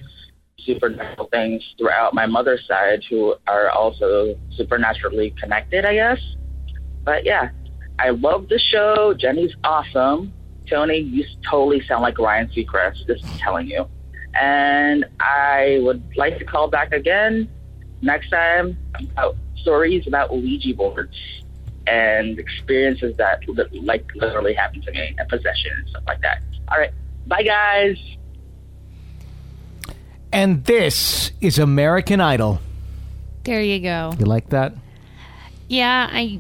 supernatural 0.58 1.28
things 1.32 1.64
throughout 1.78 2.14
my 2.14 2.26
mother's 2.26 2.66
side 2.68 3.04
who 3.10 3.36
are 3.48 3.70
also 3.70 4.36
supernaturally 4.52 5.34
connected, 5.40 5.86
I 5.86 5.94
guess. 5.94 6.20
But 7.04 7.24
yeah, 7.24 7.50
I 8.00 8.10
love 8.10 8.50
the 8.50 8.60
show. 8.60 9.14
Jenny's 9.18 9.54
awesome. 9.64 10.34
Tony, 10.68 10.98
you 10.98 11.24
totally 11.50 11.82
sound 11.88 12.02
like 12.02 12.18
Ryan 12.18 12.48
Seacrest, 12.48 13.06
just 13.08 13.24
telling 13.38 13.68
you. 13.68 13.88
And 14.34 15.06
I 15.20 15.80
would 15.82 16.04
like 16.16 16.38
to 16.40 16.46
call 16.46 16.68
back 16.68 16.92
again 16.92 17.50
next 18.02 18.30
time 18.30 18.78
about 19.12 19.38
stories 19.68 20.08
about 20.08 20.32
Ouija 20.32 20.74
boards 20.74 21.18
and 21.88 22.40
experiences 22.40 23.14
that 23.18 23.42
like 23.84 24.10
literally 24.16 24.54
happened 24.54 24.84
to 24.84 24.92
me 24.94 25.14
and 25.18 25.28
possession 25.28 25.72
and 25.78 25.90
stuff 25.90 26.04
like 26.08 26.22
that. 26.22 26.42
All 26.70 26.78
right, 26.78 26.94
bye 27.28 27.44
guys. 27.44 27.98
And 30.32 30.64
this 30.64 31.34
is 31.42 31.60
American 31.60 32.22
Idol. 32.22 32.62
There 33.44 33.62
you 33.62 33.82
go. 33.82 34.14
You 34.18 34.26
like 34.26 34.50
that? 34.50 34.74
Yeah, 35.68 36.08
I 36.10 36.40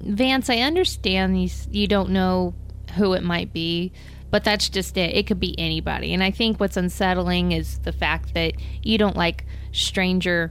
Vance, 0.00 0.50
I 0.50 0.58
understand 0.58 1.36
these 1.36 1.68
you 1.70 1.86
don't 1.86 2.10
know 2.10 2.54
who 2.96 3.12
it 3.12 3.22
might 3.22 3.52
be, 3.52 3.92
but 4.32 4.42
that's 4.42 4.68
just 4.68 4.96
it. 4.96 5.14
It 5.14 5.28
could 5.28 5.38
be 5.38 5.56
anybody. 5.56 6.12
And 6.14 6.22
I 6.22 6.32
think 6.32 6.58
what's 6.58 6.76
unsettling 6.76 7.52
is 7.52 7.78
the 7.78 7.92
fact 7.92 8.34
that 8.34 8.54
you 8.82 8.98
don't 8.98 9.16
like 9.16 9.44
stranger 9.70 10.50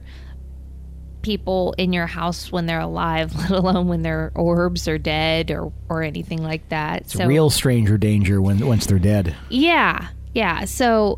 people 1.22 1.74
in 1.78 1.92
your 1.92 2.06
house 2.06 2.50
when 2.50 2.66
they're 2.66 2.80
alive, 2.80 3.34
let 3.50 3.50
alone 3.50 3.88
when 3.88 4.02
they're 4.02 4.32
orbs 4.34 4.88
are 4.88 4.98
dead 4.98 5.50
or 5.50 5.72
or 5.88 6.02
anything 6.02 6.42
like 6.42 6.68
that. 6.68 7.02
It's 7.02 7.16
real 7.16 7.50
stranger 7.50 7.98
danger 7.98 8.40
when 8.40 8.64
once 8.66 8.86
they're 8.86 8.98
dead. 8.98 9.36
Yeah, 9.48 10.08
yeah. 10.34 10.64
So, 10.64 11.16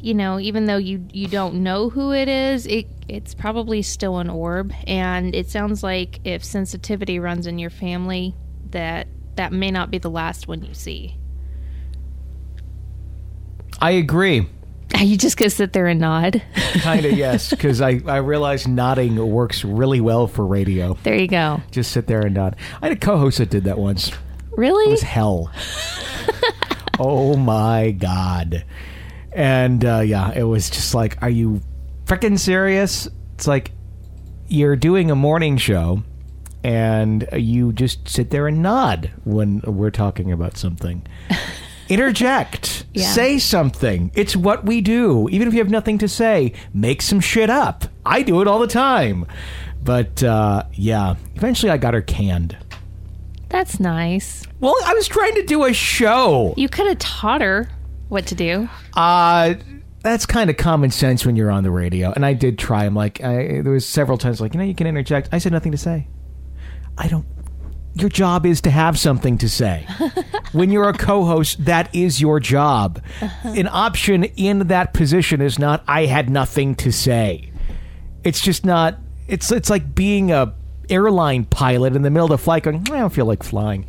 you 0.00 0.14
know, 0.14 0.38
even 0.38 0.66
though 0.66 0.76
you 0.76 1.06
you 1.12 1.28
don't 1.28 1.62
know 1.62 1.90
who 1.90 2.12
it 2.12 2.28
is, 2.28 2.66
it 2.66 2.86
it's 3.08 3.34
probably 3.34 3.82
still 3.82 4.18
an 4.18 4.30
orb, 4.30 4.72
and 4.86 5.34
it 5.34 5.48
sounds 5.48 5.82
like 5.82 6.20
if 6.24 6.44
sensitivity 6.44 7.18
runs 7.18 7.46
in 7.46 7.58
your 7.58 7.70
family, 7.70 8.34
that 8.70 9.08
that 9.36 9.52
may 9.52 9.70
not 9.70 9.90
be 9.90 9.98
the 9.98 10.10
last 10.10 10.48
one 10.48 10.62
you 10.62 10.74
see. 10.74 11.16
I 13.80 13.92
agree. 13.92 14.46
You 14.98 15.16
just 15.16 15.36
gonna 15.36 15.50
sit 15.50 15.72
there 15.72 15.86
and 15.86 16.00
nod. 16.00 16.42
Kind 16.74 17.06
of, 17.06 17.12
yes, 17.12 17.50
because 17.50 17.80
I, 17.80 18.00
I 18.06 18.18
realize 18.18 18.66
nodding 18.66 19.16
works 19.16 19.64
really 19.64 20.00
well 20.00 20.26
for 20.26 20.44
radio. 20.44 20.98
There 21.02 21.16
you 21.16 21.28
go. 21.28 21.62
Just 21.70 21.92
sit 21.92 22.06
there 22.06 22.20
and 22.20 22.34
nod. 22.34 22.56
I 22.82 22.88
had 22.88 22.96
a 22.96 23.00
co 23.00 23.16
host 23.16 23.38
that 23.38 23.50
did 23.50 23.64
that 23.64 23.78
once. 23.78 24.12
Really? 24.50 24.88
It 24.88 24.90
was 24.90 25.02
hell. 25.02 25.50
oh 26.98 27.36
my 27.36 27.92
God. 27.92 28.64
And 29.32 29.84
uh, 29.84 30.00
yeah, 30.00 30.32
it 30.32 30.42
was 30.42 30.68
just 30.68 30.94
like, 30.94 31.22
are 31.22 31.30
you 31.30 31.60
freaking 32.04 32.38
serious? 32.38 33.08
It's 33.34 33.46
like 33.46 33.70
you're 34.48 34.76
doing 34.76 35.10
a 35.10 35.14
morning 35.14 35.56
show 35.56 36.02
and 36.62 37.26
you 37.32 37.72
just 37.72 38.08
sit 38.08 38.30
there 38.30 38.48
and 38.48 38.62
nod 38.62 39.10
when 39.24 39.60
we're 39.60 39.90
talking 39.90 40.32
about 40.32 40.56
something. 40.56 41.06
Interject. 41.90 42.86
Yeah. 42.94 43.10
Say 43.10 43.38
something. 43.38 44.10
It's 44.14 44.36
what 44.36 44.64
we 44.64 44.80
do. 44.80 45.28
Even 45.30 45.48
if 45.48 45.54
you 45.54 45.60
have 45.60 45.70
nothing 45.70 45.98
to 45.98 46.08
say, 46.08 46.52
make 46.72 47.02
some 47.02 47.20
shit 47.20 47.50
up. 47.50 47.84
I 48.06 48.22
do 48.22 48.40
it 48.40 48.48
all 48.48 48.60
the 48.60 48.66
time. 48.66 49.26
But 49.82 50.22
uh, 50.22 50.64
yeah, 50.72 51.16
eventually 51.34 51.70
I 51.70 51.78
got 51.78 51.94
her 51.94 52.02
canned. 52.02 52.56
That's 53.48 53.80
nice. 53.80 54.44
Well, 54.60 54.76
I 54.84 54.94
was 54.94 55.08
trying 55.08 55.34
to 55.34 55.42
do 55.42 55.64
a 55.64 55.72
show. 55.72 56.54
You 56.56 56.68
could 56.68 56.86
have 56.86 56.98
taught 56.98 57.40
her 57.40 57.68
what 58.08 58.26
to 58.26 58.34
do. 58.34 58.68
Uh 58.94 59.54
that's 60.02 60.24
kind 60.24 60.48
of 60.48 60.56
common 60.56 60.90
sense 60.90 61.26
when 61.26 61.36
you're 61.36 61.50
on 61.50 61.62
the 61.62 61.70
radio. 61.70 62.12
And 62.12 62.24
I 62.24 62.32
did 62.32 62.58
try. 62.58 62.86
I'm 62.86 62.94
like, 62.94 63.22
I, 63.22 63.60
there 63.60 63.72
was 63.72 63.86
several 63.86 64.16
times 64.16 64.40
like, 64.40 64.54
you 64.54 64.58
know, 64.58 64.64
you 64.64 64.74
can 64.74 64.86
interject. 64.86 65.28
I 65.30 65.38
said 65.38 65.52
nothing 65.52 65.72
to 65.72 65.78
say. 65.78 66.08
I 66.96 67.06
don't. 67.08 67.26
Your 68.00 68.08
job 68.08 68.46
is 68.46 68.60
to 68.62 68.70
have 68.70 68.98
something 68.98 69.38
to 69.38 69.48
say. 69.48 69.86
when 70.52 70.70
you're 70.70 70.88
a 70.88 70.94
co-host, 70.94 71.64
that 71.64 71.94
is 71.94 72.20
your 72.20 72.40
job. 72.40 73.02
Uh-huh. 73.20 73.48
An 73.50 73.68
option 73.68 74.24
in 74.24 74.68
that 74.68 74.94
position 74.94 75.40
is 75.40 75.58
not. 75.58 75.82
I 75.86 76.06
had 76.06 76.30
nothing 76.30 76.74
to 76.76 76.92
say. 76.92 77.52
It's 78.24 78.40
just 78.40 78.64
not. 78.64 78.98
It's 79.28 79.52
it's 79.52 79.70
like 79.70 79.94
being 79.94 80.32
a 80.32 80.54
airline 80.88 81.44
pilot 81.44 81.94
in 81.94 82.02
the 82.02 82.10
middle 82.10 82.26
of 82.26 82.30
the 82.30 82.42
flight, 82.42 82.64
going, 82.64 82.80
I 82.90 82.98
don't 82.98 83.12
feel 83.12 83.26
like 83.26 83.42
flying. 83.42 83.86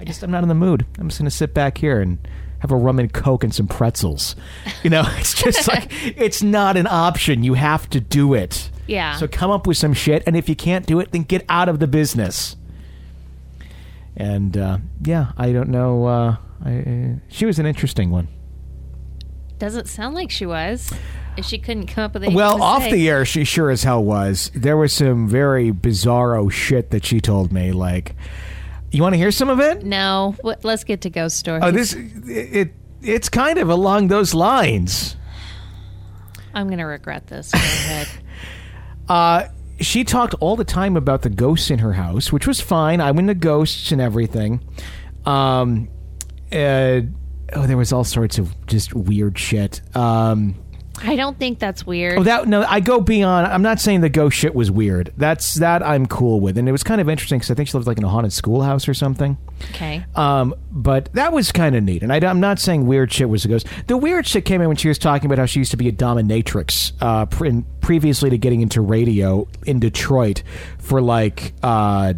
I 0.00 0.04
just 0.04 0.22
I'm 0.22 0.30
not 0.30 0.42
in 0.42 0.48
the 0.48 0.54
mood. 0.54 0.86
I'm 0.98 1.08
just 1.08 1.18
gonna 1.18 1.30
sit 1.30 1.54
back 1.54 1.78
here 1.78 2.00
and 2.00 2.18
have 2.60 2.70
a 2.70 2.76
rum 2.76 2.98
and 2.98 3.12
coke 3.12 3.44
and 3.44 3.54
some 3.54 3.68
pretzels. 3.68 4.34
You 4.84 4.90
know, 4.90 5.02
it's 5.16 5.34
just 5.34 5.66
like 5.66 5.88
it's 5.90 6.40
not 6.40 6.76
an 6.76 6.86
option. 6.86 7.42
You 7.42 7.54
have 7.54 7.90
to 7.90 8.00
do 8.00 8.34
it. 8.34 8.70
Yeah. 8.86 9.16
So 9.16 9.26
come 9.26 9.50
up 9.50 9.66
with 9.66 9.76
some 9.76 9.92
shit, 9.92 10.22
and 10.24 10.36
if 10.36 10.48
you 10.48 10.54
can't 10.54 10.86
do 10.86 11.00
it, 11.00 11.10
then 11.10 11.24
get 11.24 11.44
out 11.48 11.68
of 11.68 11.80
the 11.80 11.88
business. 11.88 12.56
And 14.18 14.56
uh, 14.58 14.78
yeah, 15.04 15.32
I 15.38 15.52
don't 15.52 15.68
know. 15.70 16.04
Uh, 16.04 16.36
I, 16.64 16.78
uh, 16.80 17.18
she 17.28 17.46
was 17.46 17.58
an 17.58 17.64
interesting 17.66 18.10
one. 18.10 18.28
Doesn't 19.58 19.88
sound 19.88 20.14
like 20.14 20.30
she 20.30 20.44
was. 20.44 20.92
If 21.36 21.44
she 21.44 21.58
couldn't 21.58 21.86
come 21.86 22.02
up 22.04 22.14
with 22.14 22.24
anything 22.24 22.36
Well, 22.36 22.58
to 22.58 22.62
off 22.62 22.82
say. 22.82 22.90
the 22.92 23.08
air, 23.08 23.24
she 23.24 23.44
sure 23.44 23.70
as 23.70 23.84
hell 23.84 24.02
was. 24.02 24.50
There 24.54 24.76
was 24.76 24.92
some 24.92 25.28
very 25.28 25.70
bizarro 25.70 26.50
shit 26.50 26.90
that 26.90 27.04
she 27.04 27.20
told 27.20 27.52
me. 27.52 27.70
Like, 27.70 28.16
you 28.90 29.02
want 29.02 29.12
to 29.14 29.18
hear 29.18 29.30
some 29.30 29.48
of 29.48 29.60
it? 29.60 29.84
No, 29.84 30.34
What- 30.42 30.64
let's 30.64 30.82
get 30.82 31.00
to 31.02 31.10
ghost 31.10 31.36
stories. 31.36 31.62
Oh, 31.64 31.70
this 31.70 31.94
it 31.94 32.72
it's 33.02 33.28
kind 33.28 33.58
of 33.58 33.68
along 33.68 34.08
those 34.08 34.34
lines. 34.34 35.14
I'm 36.54 36.68
gonna 36.68 36.86
regret 36.86 37.28
this. 37.28 37.52
Go 37.52 37.58
ahead. 37.58 38.08
Uh, 39.08 39.48
she 39.80 40.04
talked 40.04 40.34
all 40.40 40.56
the 40.56 40.64
time 40.64 40.96
about 40.96 41.22
the 41.22 41.30
ghosts 41.30 41.70
in 41.70 41.78
her 41.80 41.92
house, 41.92 42.32
which 42.32 42.46
was 42.46 42.60
fine. 42.60 43.00
I'm 43.00 43.18
into 43.18 43.34
ghosts 43.34 43.92
and 43.92 44.00
everything. 44.00 44.60
Um, 45.24 45.88
uh, 46.52 47.02
oh, 47.52 47.66
there 47.66 47.76
was 47.76 47.92
all 47.92 48.04
sorts 48.04 48.38
of 48.38 48.54
just 48.66 48.94
weird 48.94 49.38
shit. 49.38 49.80
Um, 49.96 50.54
I 51.02 51.16
don't 51.16 51.38
think 51.38 51.58
that's 51.58 51.86
weird. 51.86 52.18
oh, 52.18 52.22
that 52.22 52.48
no, 52.48 52.64
I 52.66 52.80
go 52.80 53.00
beyond. 53.00 53.46
I'm 53.46 53.62
not 53.62 53.80
saying 53.80 54.00
the 54.00 54.08
ghost 54.08 54.36
shit 54.36 54.54
was 54.54 54.70
weird. 54.70 55.12
That's 55.16 55.54
that 55.54 55.82
I'm 55.82 56.06
cool 56.06 56.40
with, 56.40 56.58
and 56.58 56.68
it 56.68 56.72
was 56.72 56.82
kind 56.82 57.00
of 57.00 57.08
interesting 57.08 57.38
because 57.38 57.50
I 57.50 57.54
think 57.54 57.68
she 57.68 57.76
lived 57.76 57.86
like 57.86 57.98
in 57.98 58.04
a 58.04 58.08
haunted 58.08 58.32
schoolhouse 58.32 58.88
or 58.88 58.94
something. 58.94 59.36
okay. 59.70 60.04
Um, 60.14 60.54
but 60.70 61.12
that 61.14 61.32
was 61.32 61.52
kind 61.52 61.76
of 61.76 61.82
neat. 61.82 62.02
And 62.02 62.12
I, 62.12 62.18
am 62.18 62.40
not 62.40 62.58
saying 62.58 62.86
weird 62.86 63.12
shit 63.12 63.28
was 63.28 63.44
a 63.44 63.48
ghost. 63.48 63.66
The 63.86 63.96
weird 63.96 64.26
shit 64.26 64.44
came 64.44 64.60
in 64.60 64.68
when 64.68 64.76
she 64.76 64.88
was 64.88 64.98
talking 64.98 65.26
about 65.26 65.38
how 65.38 65.46
she 65.46 65.60
used 65.60 65.70
to 65.72 65.76
be 65.76 65.88
a 65.88 65.92
dominatrix 65.92 66.92
uh, 67.00 67.26
pre- 67.26 67.64
previously 67.80 68.30
to 68.30 68.38
getting 68.38 68.60
into 68.60 68.80
radio 68.80 69.48
in 69.66 69.80
Detroit 69.80 70.42
for 70.78 71.00
like. 71.00 71.54
Uh, 71.62 72.14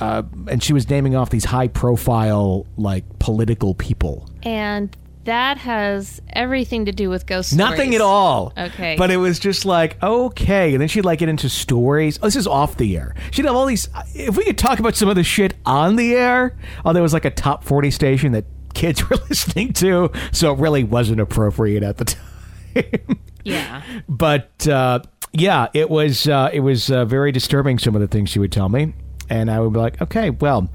uh, 0.00 0.22
and 0.48 0.62
she 0.62 0.72
was 0.72 0.88
naming 0.88 1.16
off 1.16 1.30
these 1.30 1.44
high 1.44 1.66
profile 1.66 2.66
like 2.76 3.18
political 3.18 3.74
people. 3.74 4.28
And 4.44 4.96
that 5.24 5.58
has 5.58 6.22
everything 6.30 6.86
to 6.86 6.92
do 6.92 7.10
with 7.10 7.26
ghost 7.26 7.54
Nothing 7.54 7.94
at 7.94 8.00
all. 8.00 8.52
Okay. 8.56 8.96
But 8.96 9.10
it 9.10 9.18
was 9.18 9.38
just 9.38 9.64
like, 9.64 10.02
okay. 10.02 10.72
And 10.72 10.80
then 10.80 10.88
she'd 10.88 11.04
like 11.04 11.18
get 11.18 11.28
into 11.28 11.48
stories. 11.48 12.18
Oh, 12.22 12.26
this 12.26 12.36
is 12.36 12.46
off 12.46 12.76
the 12.76 12.96
air. 12.96 13.14
She'd 13.30 13.44
have 13.44 13.54
all 13.54 13.66
these. 13.66 13.88
If 14.14 14.36
we 14.36 14.44
could 14.44 14.58
talk 14.58 14.78
about 14.78 14.96
some 14.96 15.08
of 15.08 15.16
the 15.16 15.24
shit 15.24 15.54
on 15.66 15.96
the 15.96 16.14
air, 16.14 16.56
oh, 16.84 16.92
there 16.92 17.02
was 17.02 17.12
like 17.12 17.24
a 17.24 17.30
top 17.30 17.64
40 17.64 17.90
station 17.90 18.32
that 18.32 18.44
kids 18.74 19.08
were 19.10 19.16
listening 19.28 19.72
to. 19.74 20.10
So 20.32 20.52
it 20.54 20.58
really 20.58 20.84
wasn't 20.84 21.20
appropriate 21.20 21.82
at 21.82 21.98
the 21.98 22.04
time. 22.04 23.18
Yeah. 23.44 23.82
but 24.08 24.66
uh, 24.68 25.00
yeah, 25.32 25.68
it 25.74 25.90
was 25.90 26.28
uh, 26.28 26.50
it 26.52 26.60
was 26.60 26.90
uh, 26.90 27.04
very 27.04 27.32
disturbing. 27.32 27.78
Some 27.78 27.94
of 27.94 28.00
the 28.00 28.08
things 28.08 28.30
she 28.30 28.38
would 28.38 28.52
tell 28.52 28.68
me, 28.68 28.94
and 29.28 29.50
I 29.50 29.60
would 29.60 29.72
be 29.72 29.78
like, 29.78 30.00
okay, 30.02 30.30
well, 30.30 30.70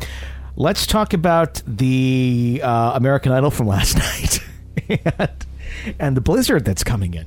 let's 0.55 0.85
talk 0.85 1.13
about 1.13 1.61
the 1.65 2.61
uh, 2.63 2.91
American 2.95 3.31
Idol 3.31 3.51
from 3.51 3.67
last 3.75 3.97
night 3.97 4.39
and, 4.89 5.45
and 5.99 6.17
the 6.17 6.21
blizzard 6.21 6.65
that's 6.65 6.83
coming 6.83 7.13
in, 7.13 7.25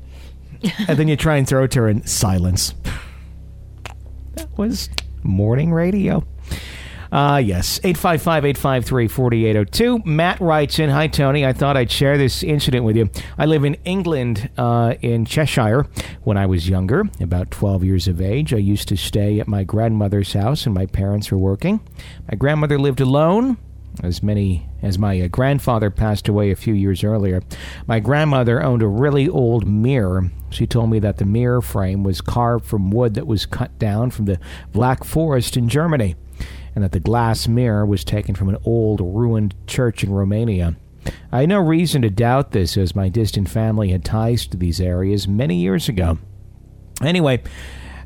and 0.88 0.98
then 0.98 1.08
you 1.08 1.16
try 1.16 1.36
and 1.36 1.46
throw 1.46 1.64
it 1.64 1.70
to 1.72 1.80
her 1.80 1.88
in 1.88 2.06
silence. 2.06 2.74
That 4.34 4.48
was 4.56 4.88
morning 5.22 5.72
radio. 5.72 6.24
Uh, 7.16 7.38
yes, 7.38 7.78
855-853-4802. 7.78 10.04
Matt 10.04 10.38
writes 10.38 10.78
in, 10.78 10.90
Hi, 10.90 11.06
Tony. 11.06 11.46
I 11.46 11.54
thought 11.54 11.74
I'd 11.74 11.90
share 11.90 12.18
this 12.18 12.42
incident 12.42 12.84
with 12.84 12.94
you. 12.94 13.08
I 13.38 13.46
live 13.46 13.64
in 13.64 13.78
England, 13.86 14.50
uh, 14.58 14.96
in 15.00 15.24
Cheshire. 15.24 15.86
When 16.24 16.36
I 16.36 16.44
was 16.44 16.68
younger, 16.68 17.04
about 17.18 17.50
12 17.50 17.84
years 17.84 18.06
of 18.06 18.20
age, 18.20 18.52
I 18.52 18.58
used 18.58 18.88
to 18.88 18.98
stay 18.98 19.40
at 19.40 19.48
my 19.48 19.64
grandmother's 19.64 20.34
house 20.34 20.66
and 20.66 20.74
my 20.74 20.84
parents 20.84 21.30
were 21.30 21.38
working. 21.38 21.80
My 22.30 22.36
grandmother 22.36 22.78
lived 22.78 23.00
alone, 23.00 23.56
as 24.02 24.22
many 24.22 24.68
as 24.82 24.98
my 24.98 25.18
uh, 25.18 25.28
grandfather 25.28 25.90
passed 25.90 26.28
away 26.28 26.50
a 26.50 26.56
few 26.56 26.74
years 26.74 27.02
earlier. 27.02 27.40
My 27.86 27.98
grandmother 27.98 28.62
owned 28.62 28.82
a 28.82 28.88
really 28.88 29.26
old 29.26 29.66
mirror. 29.66 30.30
She 30.50 30.66
told 30.66 30.90
me 30.90 30.98
that 30.98 31.16
the 31.16 31.24
mirror 31.24 31.62
frame 31.62 32.04
was 32.04 32.20
carved 32.20 32.66
from 32.66 32.90
wood 32.90 33.14
that 33.14 33.26
was 33.26 33.46
cut 33.46 33.78
down 33.78 34.10
from 34.10 34.26
the 34.26 34.38
Black 34.72 35.02
Forest 35.02 35.56
in 35.56 35.70
Germany, 35.70 36.14
and 36.76 36.84
that 36.84 36.92
the 36.92 37.00
glass 37.00 37.48
mirror 37.48 37.84
was 37.86 38.04
taken 38.04 38.34
from 38.34 38.50
an 38.50 38.58
old 38.64 39.00
ruined 39.00 39.54
church 39.66 40.04
in 40.04 40.12
Romania. 40.12 40.76
I 41.32 41.40
had 41.40 41.48
no 41.48 41.58
reason 41.58 42.02
to 42.02 42.10
doubt 42.10 42.50
this, 42.50 42.76
as 42.76 42.94
my 42.94 43.08
distant 43.08 43.48
family 43.48 43.90
had 43.90 44.04
ties 44.04 44.46
to 44.48 44.58
these 44.58 44.80
areas 44.80 45.26
many 45.26 45.56
years 45.56 45.88
ago. 45.88 46.18
Anyway, 47.02 47.42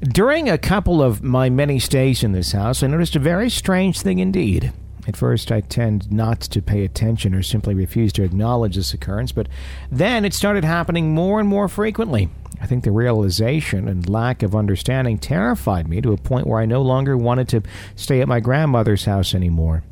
during 0.03 0.49
a 0.49 0.57
couple 0.57 1.03
of 1.03 1.23
my 1.23 1.51
many 1.51 1.81
stays 1.81 2.23
in 2.23 2.33
this 2.33 2.53
house, 2.53 2.83
I 2.83 2.87
noticed 2.87 3.17
a 3.17 3.21
very 3.21 3.51
strange 3.51 4.01
thing 4.01 4.21
indeed. 4.21 4.73
At 5.09 5.17
first, 5.17 5.51
I 5.51 5.63
tend 5.63 6.13
not 6.13 6.41
to 6.43 6.63
pay 6.63 6.85
attention 6.85 7.35
or 7.35 7.43
simply 7.43 7.75
refuse 7.75 8.13
to 8.13 8.23
acknowledge 8.23 8.77
this 8.77 8.95
occurrence, 8.95 9.33
but 9.33 9.49
then 9.91 10.25
it 10.25 10.33
started 10.33 10.65
happening 10.65 11.13
more 11.13 11.41
and 11.41 11.49
more 11.49 11.69
frequently. 11.69 12.29
I 12.61 12.67
think 12.67 12.85
the 12.85 12.93
realization 12.93 13.89
and 13.89 14.09
lack 14.09 14.43
of 14.43 14.55
understanding 14.55 15.19
terrified 15.19 15.89
me 15.89 16.01
to 16.03 16.13
a 16.13 16.19
point 16.19 16.47
where 16.47 16.61
I 16.61 16.67
no 16.67 16.83
longer 16.83 17.17
wanted 17.17 17.49
to 17.49 17.63
stay 17.97 18.21
at 18.21 18.29
my 18.29 18.41
grandmother's 18.41 19.07
house 19.07 19.35
anymore. 19.35 19.83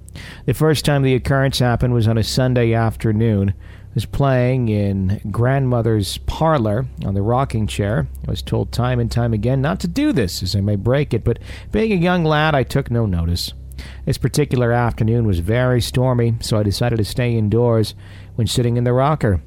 The 0.47 0.55
first 0.55 0.85
time 0.85 1.03
the 1.03 1.15
occurrence 1.15 1.61
happened 1.61 1.95
was 1.95 2.09
on 2.09 2.19
a 2.19 2.25
Sunday 2.25 2.75
afternoon. 2.75 3.51
I 3.51 3.95
was 3.95 4.05
playing 4.05 4.69
in 4.69 5.21
grandmother's 5.31 6.19
parlor 6.19 6.87
on 7.05 7.15
the 7.15 7.23
rocking 7.23 7.67
chair. 7.67 8.07
I 8.27 8.31
was 8.31 8.43
told 8.43 8.71
time 8.71 9.01
and 9.01 9.11
time 9.11 9.33
again 9.33 9.63
not 9.63 9.81
to 9.81 9.89
do 9.89 10.13
this, 10.13 10.43
as 10.43 10.55
I 10.55 10.61
may 10.61 10.77
break 10.77 11.15
it, 11.15 11.25
but 11.25 11.39
being 11.73 11.93
a 11.93 11.97
young 11.97 12.25
lad, 12.25 12.55
I 12.55 12.65
took 12.65 12.91
no 12.91 13.07
notice. 13.07 13.55
This 14.05 14.19
particular 14.19 14.73
afternoon 14.73 15.27
was 15.27 15.39
very 15.39 15.81
stormy, 15.81 16.35
so 16.41 16.59
I 16.59 16.65
decided 16.65 16.97
to 16.97 17.05
stay 17.05 17.37
indoors 17.37 17.95
when 18.35 18.47
sitting 18.47 18.77
in 18.77 18.85
the 18.85 18.93
rocker. 18.93 19.41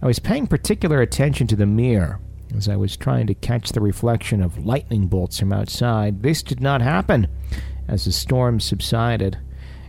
I 0.00 0.06
was 0.06 0.18
paying 0.18 0.46
particular 0.46 1.00
attention 1.00 1.46
to 1.48 1.56
the 1.56 1.66
mirror 1.66 2.20
as 2.56 2.68
I 2.68 2.76
was 2.76 2.96
trying 2.96 3.26
to 3.26 3.34
catch 3.34 3.70
the 3.70 3.80
reflection 3.80 4.42
of 4.42 4.64
lightning 4.64 5.06
bolts 5.06 5.38
from 5.38 5.52
outside. 5.52 6.22
This 6.22 6.42
did 6.42 6.60
not 6.60 6.82
happen 6.82 7.28
as 7.88 8.04
the 8.04 8.12
storm 8.12 8.60
subsided. 8.60 9.38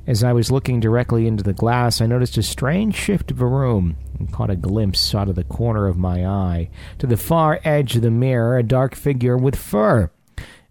As 0.05 0.23
I 0.23 0.33
was 0.33 0.51
looking 0.51 0.79
directly 0.79 1.27
into 1.27 1.43
the 1.43 1.53
glass, 1.53 2.01
I 2.01 2.07
noticed 2.07 2.37
a 2.37 2.43
strange 2.43 2.95
shift 2.95 3.31
of 3.31 3.41
a 3.41 3.47
room 3.47 3.95
and 4.19 4.31
caught 4.31 4.49
a 4.49 4.55
glimpse 4.55 5.15
out 5.15 5.29
of 5.29 5.35
the 5.35 5.45
corner 5.45 5.87
of 5.87 5.97
my 5.97 6.25
eye. 6.25 6.69
To 6.99 7.07
the 7.07 7.15
far 7.15 7.61
edge 7.63 7.95
of 7.95 8.01
the 8.01 8.11
mirror, 8.11 8.57
a 8.57 8.63
dark 8.63 8.95
figure 8.95 9.37
with 9.37 9.55
fur. 9.55 10.11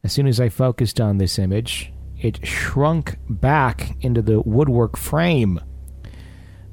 As 0.04 0.12
soon 0.12 0.26
as 0.26 0.38
I 0.38 0.48
focused 0.48 1.00
on 1.00 1.16
this 1.16 1.38
image, 1.38 1.92
it 2.20 2.46
shrunk 2.46 3.16
back 3.28 3.96
into 4.02 4.20
the 4.20 4.40
woodwork 4.40 4.96
frame. 4.98 5.60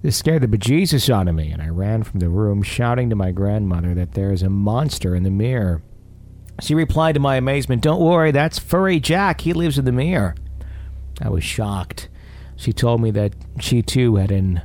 This 0.02 0.16
scared 0.16 0.44
the 0.44 0.48
bejesus 0.48 1.10
out 1.10 1.28
of 1.28 1.36
me, 1.36 1.52
and 1.52 1.62
I 1.62 1.68
ran 1.68 2.04
from 2.04 2.22
the 2.22 2.30
room, 2.30 2.64
shouting 2.64 3.10
to 3.10 3.18
my 3.18 3.32
grandmother 3.32 3.94
that 3.96 4.14
there 4.14 4.32
is 4.32 4.42
a 4.42 4.50
monster 4.50 5.14
in 5.14 5.24
the 5.24 5.30
mirror. 5.30 5.82
She 6.62 6.74
replied 6.74 7.14
to 7.14 7.20
my 7.20 7.36
amazement, 7.36 7.82
Don't 7.82 8.02
worry, 8.02 8.32
that's 8.32 8.60
Furry 8.60 9.02
Jack. 9.02 9.42
He 9.42 9.52
lives 9.52 9.78
in 9.78 9.84
the 9.84 9.92
mirror. 9.92 10.36
I 11.22 11.30
was 11.30 11.44
shocked. 11.44 12.08
She 12.56 12.72
told 12.72 13.02
me 13.02 13.12
that 13.12 13.34
she 13.60 13.82
too 13.82 14.16
had, 14.16 14.32
in, 14.32 14.62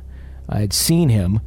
had 0.49 0.71
seen 0.71 1.09
him 1.09 1.41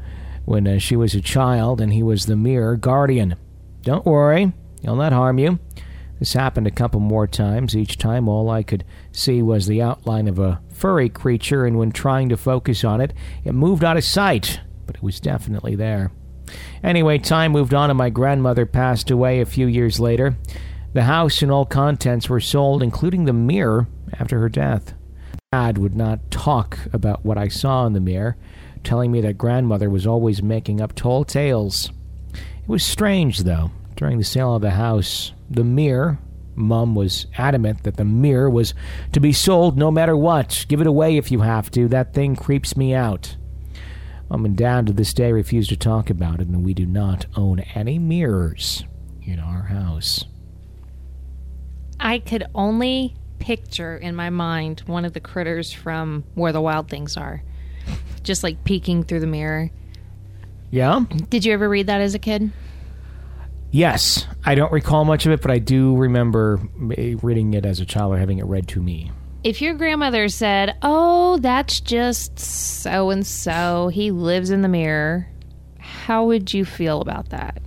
when 0.44 0.66
uh, 0.66 0.78
she 0.78 0.94
was 0.96 1.14
a 1.14 1.22
child, 1.22 1.80
and 1.80 1.92
he 1.92 2.02
was 2.02 2.26
the 2.26 2.36
mirror 2.36 2.76
guardian. 2.76 3.36
Don't 3.82 4.04
worry, 4.04 4.52
he'll 4.82 4.96
not 4.96 5.12
harm 5.14 5.38
you. 5.38 5.58
This 6.18 6.34
happened 6.34 6.66
a 6.66 6.72
couple 6.72 7.00
more 7.00 7.26
times. 7.26 7.76
Each 7.76 7.96
time, 7.96 8.28
all 8.28 8.50
I 8.50 8.62
could 8.62 8.84
see 9.12 9.40
was 9.40 9.66
the 9.66 9.80
outline 9.80 10.28
of 10.28 10.38
a 10.38 10.60
furry 10.78 11.08
creature, 11.08 11.66
and 11.66 11.76
when 11.76 11.92
trying 11.92 12.28
to 12.28 12.36
focus 12.36 12.84
on 12.84 13.00
it, 13.00 13.12
it 13.44 13.52
moved 13.52 13.84
out 13.84 13.96
of 13.96 14.04
sight, 14.04 14.60
but 14.86 14.96
it 14.96 15.02
was 15.02 15.20
definitely 15.20 15.74
there. 15.74 16.12
Anyway, 16.82 17.18
time 17.18 17.52
moved 17.52 17.74
on, 17.74 17.90
and 17.90 17.98
my 17.98 18.10
grandmother 18.10 18.64
passed 18.64 19.10
away 19.10 19.40
a 19.40 19.46
few 19.46 19.66
years 19.66 20.00
later. 20.00 20.36
The 20.94 21.02
house 21.02 21.42
and 21.42 21.50
all 21.50 21.66
contents 21.66 22.28
were 22.28 22.40
sold, 22.40 22.82
including 22.82 23.24
the 23.24 23.32
mirror, 23.32 23.88
after 24.18 24.38
her 24.40 24.48
death. 24.48 24.94
Dad 25.52 25.78
would 25.78 25.94
not 25.94 26.30
talk 26.30 26.78
about 26.92 27.24
what 27.24 27.38
I 27.38 27.48
saw 27.48 27.86
in 27.86 27.92
the 27.92 28.00
mirror, 28.00 28.36
telling 28.84 29.10
me 29.10 29.20
that 29.22 29.38
grandmother 29.38 29.90
was 29.90 30.06
always 30.06 30.42
making 30.42 30.80
up 30.80 30.94
tall 30.94 31.24
tales. 31.24 31.90
It 32.32 32.68
was 32.68 32.84
strange, 32.84 33.40
though. 33.40 33.70
During 33.96 34.18
the 34.18 34.24
sale 34.24 34.54
of 34.54 34.62
the 34.62 34.70
house, 34.70 35.32
the 35.50 35.64
mirror, 35.64 36.18
Mum 36.58 36.94
was 36.94 37.26
adamant 37.36 37.84
that 37.84 37.96
the 37.96 38.04
mirror 38.04 38.50
was 38.50 38.74
to 39.12 39.20
be 39.20 39.32
sold 39.32 39.78
no 39.78 39.90
matter 39.90 40.16
what. 40.16 40.66
Give 40.68 40.80
it 40.80 40.86
away 40.86 41.16
if 41.16 41.30
you 41.30 41.40
have 41.40 41.70
to. 41.72 41.88
That 41.88 42.12
thing 42.12 42.36
creeps 42.36 42.76
me 42.76 42.94
out. 42.94 43.36
Mum 44.28 44.44
and 44.44 44.56
Dad 44.56 44.86
to 44.88 44.92
this 44.92 45.14
day 45.14 45.32
refuse 45.32 45.68
to 45.68 45.76
talk 45.76 46.10
about 46.10 46.40
it, 46.40 46.48
and 46.48 46.64
we 46.64 46.74
do 46.74 46.84
not 46.84 47.26
own 47.36 47.60
any 47.74 47.98
mirrors 47.98 48.84
in 49.22 49.38
our 49.38 49.62
house. 49.62 50.24
I 52.00 52.18
could 52.18 52.46
only 52.54 53.14
picture 53.38 53.96
in 53.96 54.14
my 54.14 54.30
mind 54.30 54.80
one 54.86 55.04
of 55.04 55.12
the 55.12 55.20
critters 55.20 55.72
from 55.72 56.24
Where 56.34 56.52
the 56.52 56.60
Wild 56.60 56.88
Things 56.88 57.16
Are. 57.16 57.42
Just 58.22 58.42
like 58.42 58.64
peeking 58.64 59.04
through 59.04 59.20
the 59.20 59.26
mirror. 59.26 59.70
Yeah? 60.70 61.04
Did 61.30 61.44
you 61.44 61.54
ever 61.54 61.68
read 61.68 61.86
that 61.86 62.00
as 62.00 62.14
a 62.14 62.18
kid? 62.18 62.52
Yes. 63.70 64.26
I 64.44 64.54
don't 64.54 64.72
recall 64.72 65.04
much 65.04 65.26
of 65.26 65.32
it, 65.32 65.42
but 65.42 65.50
I 65.50 65.58
do 65.58 65.96
remember 65.96 66.60
reading 66.76 67.54
it 67.54 67.66
as 67.66 67.80
a 67.80 67.86
child 67.86 68.14
or 68.14 68.18
having 68.18 68.38
it 68.38 68.46
read 68.46 68.68
to 68.68 68.82
me. 68.82 69.10
If 69.44 69.60
your 69.62 69.74
grandmother 69.74 70.28
said, 70.28 70.76
Oh, 70.82 71.38
that's 71.38 71.80
just 71.80 72.38
so 72.38 73.10
and 73.10 73.26
so, 73.26 73.88
he 73.88 74.10
lives 74.10 74.50
in 74.50 74.62
the 74.62 74.68
mirror, 74.68 75.28
how 75.78 76.26
would 76.26 76.52
you 76.52 76.64
feel 76.64 77.00
about 77.00 77.30
that? 77.30 77.60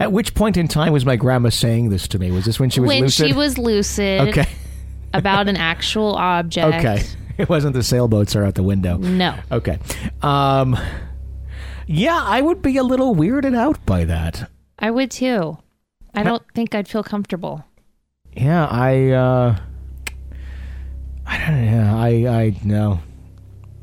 At 0.00 0.12
which 0.12 0.34
point 0.34 0.56
in 0.56 0.68
time 0.68 0.92
was 0.92 1.06
my 1.06 1.16
grandma 1.16 1.50
saying 1.50 1.90
this 1.90 2.08
to 2.08 2.18
me? 2.18 2.30
Was 2.30 2.44
this 2.44 2.58
when 2.58 2.70
she 2.70 2.80
was 2.80 2.88
when 2.88 3.00
lucid? 3.02 3.26
she 3.26 3.32
was 3.32 3.58
lucid 3.58 4.28
okay. 4.28 4.48
about 5.14 5.48
an 5.48 5.56
actual 5.56 6.14
object. 6.16 6.76
Okay. 6.76 7.04
It 7.38 7.48
wasn't 7.48 7.72
the 7.72 7.82
sailboats 7.82 8.36
are 8.36 8.44
out 8.44 8.56
the 8.56 8.62
window. 8.62 8.98
No. 8.98 9.34
Okay. 9.50 9.78
Um 10.20 10.76
yeah, 11.86 12.20
I 12.22 12.40
would 12.40 12.62
be 12.62 12.76
a 12.76 12.82
little 12.82 13.14
weirded 13.14 13.56
out 13.56 13.84
by 13.86 14.04
that. 14.04 14.50
I 14.78 14.90
would 14.90 15.10
too. 15.10 15.58
I 16.14 16.22
don't 16.22 16.42
think 16.54 16.74
I'd 16.74 16.88
feel 16.88 17.02
comfortable. 17.02 17.64
Yeah, 18.34 18.66
I. 18.66 19.10
uh 19.10 19.58
I 21.26 21.38
don't 21.46 21.66
know. 21.70 21.96
I 21.96 22.08
I 22.42 22.56
no. 22.64 23.00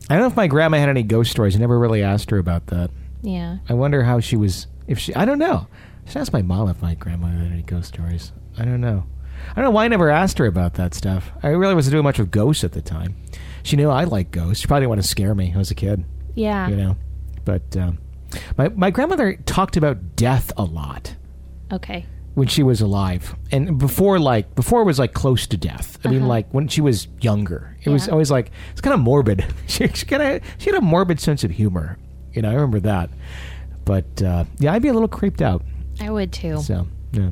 I 0.09 0.13
don't 0.15 0.21
know 0.21 0.27
if 0.27 0.35
my 0.35 0.47
grandma 0.47 0.77
had 0.77 0.89
any 0.89 1.03
ghost 1.03 1.31
stories. 1.31 1.55
I 1.55 1.59
never 1.59 1.77
really 1.79 2.03
asked 2.03 2.29
her 2.31 2.37
about 2.37 2.67
that. 2.67 2.89
Yeah. 3.21 3.57
I 3.67 3.73
wonder 3.73 4.03
how 4.03 4.19
she 4.19 4.35
was. 4.35 4.67
If 4.87 4.97
she, 4.99 5.13
I 5.15 5.25
don't 5.25 5.37
know. 5.39 5.67
I 6.05 6.09
should 6.09 6.19
ask 6.21 6.33
my 6.33 6.41
mom 6.41 6.67
if 6.69 6.81
my 6.81 6.95
grandma 6.95 7.27
had 7.27 7.51
any 7.51 7.61
ghost 7.61 7.89
stories. 7.89 8.31
I 8.57 8.65
don't 8.65 8.81
know. 8.81 9.05
I 9.51 9.55
don't 9.55 9.65
know 9.65 9.71
why 9.71 9.85
I 9.85 9.87
never 9.87 10.09
asked 10.09 10.37
her 10.39 10.47
about 10.47 10.73
that 10.75 10.93
stuff. 10.95 11.31
I 11.43 11.49
really 11.49 11.75
wasn't 11.75 11.91
doing 11.93 12.03
much 12.03 12.17
with 12.19 12.31
ghosts 12.31 12.63
at 12.63 12.71
the 12.71 12.81
time. 12.81 13.15
She 13.63 13.75
knew 13.75 13.89
I 13.89 14.03
liked 14.05 14.31
ghosts. 14.31 14.61
She 14.61 14.67
probably 14.67 14.81
didn't 14.81 14.89
want 14.89 15.01
to 15.03 15.07
scare 15.07 15.35
me. 15.35 15.51
I 15.53 15.57
was 15.57 15.69
a 15.71 15.75
kid, 15.75 16.03
Yeah. 16.35 16.67
you 16.67 16.75
know. 16.75 16.97
But 17.49 17.75
um, 17.77 17.97
my 18.57 18.69
my 18.69 18.91
grandmother 18.91 19.33
talked 19.45 19.75
about 19.75 20.15
death 20.15 20.51
a 20.55 20.63
lot 20.63 21.15
Okay. 21.71 22.05
when 22.35 22.47
she 22.47 22.61
was 22.61 22.79
alive. 22.81 23.35
And 23.51 23.79
before 23.79 24.19
like 24.19 24.53
before 24.53 24.81
it 24.81 24.85
was 24.85 24.99
like 24.99 25.13
close 25.13 25.47
to 25.47 25.57
death. 25.57 25.97
I 26.05 26.09
mean 26.09 26.27
like 26.27 26.47
when 26.53 26.67
she 26.67 26.81
was 26.81 27.07
younger. 27.21 27.75
It 27.83 27.89
was 27.89 28.07
always 28.07 28.29
like 28.29 28.51
it's 28.71 28.81
kind 28.81 28.93
of 28.93 28.99
morbid. 28.99 29.45
She, 29.67 29.87
she 29.87 30.05
kind 30.05 30.21
of 30.21 30.43
she 30.59 30.69
had 30.69 30.75
a 30.77 30.81
morbid 30.81 31.19
sense 31.19 31.43
of 31.43 31.51
humor. 31.51 31.97
You 32.33 32.41
know 32.43 32.49
i 32.51 32.53
remember 32.53 32.79
that. 32.81 33.09
But 33.85 34.21
uh, 34.21 34.45
yeah 34.59 34.73
i'd 34.73 34.83
be 34.83 34.89
a 34.89 34.93
little 34.93 35.07
creeped 35.07 35.41
out. 35.41 35.63
I 35.99 36.11
would 36.11 36.31
too. 36.31 36.57
so 36.61 36.87
yeah 37.11 37.31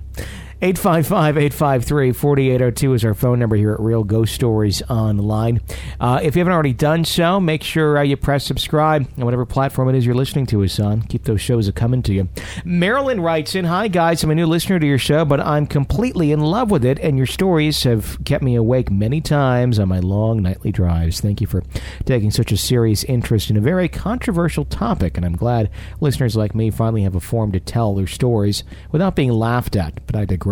855-853-4802 0.62 2.96
is 2.96 3.04
our 3.06 3.14
phone 3.14 3.38
number 3.38 3.56
here 3.56 3.74
at 3.74 3.80
Real 3.80 4.04
Ghost 4.04 4.34
Stories 4.34 4.82
Online. 4.90 5.62
Uh, 6.00 6.20
if 6.24 6.36
you 6.36 6.40
haven't 6.40 6.54
already 6.54 6.74
done 6.74 7.06
so, 7.06 7.40
make 7.40 7.62
sure 7.62 8.00
uh, 8.00 8.02
you 8.02 8.18
press 8.18 8.44
subscribe 8.44 9.08
on 9.20 9.26
whatever 9.26 9.46
platform 9.46 9.88
it 9.88 9.94
is 9.94 10.04
you're 10.04 10.16
listening 10.16 10.48
to 10.48 10.64
us 10.64 10.80
on. 10.80 11.04
Keep 11.04 11.26
those 11.26 11.42
shows 11.42 11.70
coming 11.74 12.02
to 12.02 12.12
you. 12.12 12.28
Marilyn 12.66 13.22
writes 13.22 13.54
in, 13.54 13.66
Hi 13.66 13.88
guys, 13.88 14.24
I'm 14.24 14.32
a 14.32 14.36
new 14.36 14.48
listener 14.48 14.80
to 14.80 14.88
your 14.88 14.98
show, 14.98 15.26
but 15.26 15.40
I'm 15.40 15.68
completely 15.68 16.32
in 16.32 16.40
love 16.40 16.72
with 16.72 16.84
it, 16.84 16.98
and 17.02 17.18
your 17.18 17.28
stories 17.28 17.84
have 17.84 18.18
kept 18.26 18.44
me 18.44 18.56
awake 18.56 18.90
many 18.90 19.22
times 19.22 19.78
on 19.78 19.90
my 19.90 20.00
long 20.00 20.42
nightly 20.42 20.72
drives. 20.72 21.22
Thank 21.22 21.40
you 21.40 21.46
for 21.46 21.62
taking 22.06 22.32
such 22.32 22.52
a 22.52 22.58
serious 22.58 23.04
interest 23.04 23.52
in 23.52 23.58
a 23.58 23.62
very 23.62 23.88
controversial 23.88 24.66
topic, 24.66 25.18
and 25.18 25.26
I'm 25.26 25.36
glad 25.36 25.70
listeners 26.02 26.36
like 26.36 26.56
me 26.56 26.72
finally 26.72 27.04
have 27.04 27.14
a 27.14 27.20
forum 27.20 27.52
to 27.52 27.60
tell 27.60 27.94
their 27.94 28.08
stories 28.08 28.64
without 28.92 29.16
being 29.16 29.32
laughed 29.32 29.76
at, 29.76 30.04
but 30.08 30.16
I 30.16 30.26
digress. 30.26 30.47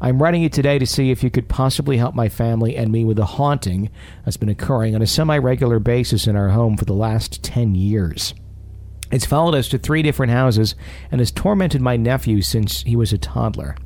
I'm 0.00 0.22
writing 0.22 0.42
you 0.42 0.48
today 0.48 0.78
to 0.78 0.86
see 0.86 1.10
if 1.10 1.22
you 1.22 1.30
could 1.30 1.48
possibly 1.48 1.96
help 1.96 2.14
my 2.14 2.28
family 2.28 2.76
and 2.76 2.90
me 2.90 3.04
with 3.04 3.18
a 3.18 3.24
haunting 3.24 3.90
that's 4.24 4.36
been 4.36 4.48
occurring 4.48 4.94
on 4.94 5.02
a 5.02 5.06
semi 5.06 5.38
regular 5.38 5.78
basis 5.78 6.26
in 6.26 6.36
our 6.36 6.48
home 6.48 6.76
for 6.76 6.84
the 6.84 6.94
last 6.94 7.42
10 7.44 7.74
years. 7.74 8.34
It's 9.10 9.26
followed 9.26 9.54
us 9.54 9.68
to 9.68 9.78
three 9.78 10.02
different 10.02 10.32
houses 10.32 10.74
and 11.10 11.20
has 11.20 11.30
tormented 11.30 11.82
my 11.82 11.96
nephew 11.96 12.40
since 12.40 12.82
he 12.82 12.96
was 12.96 13.12
a 13.12 13.18
toddler. 13.18 13.76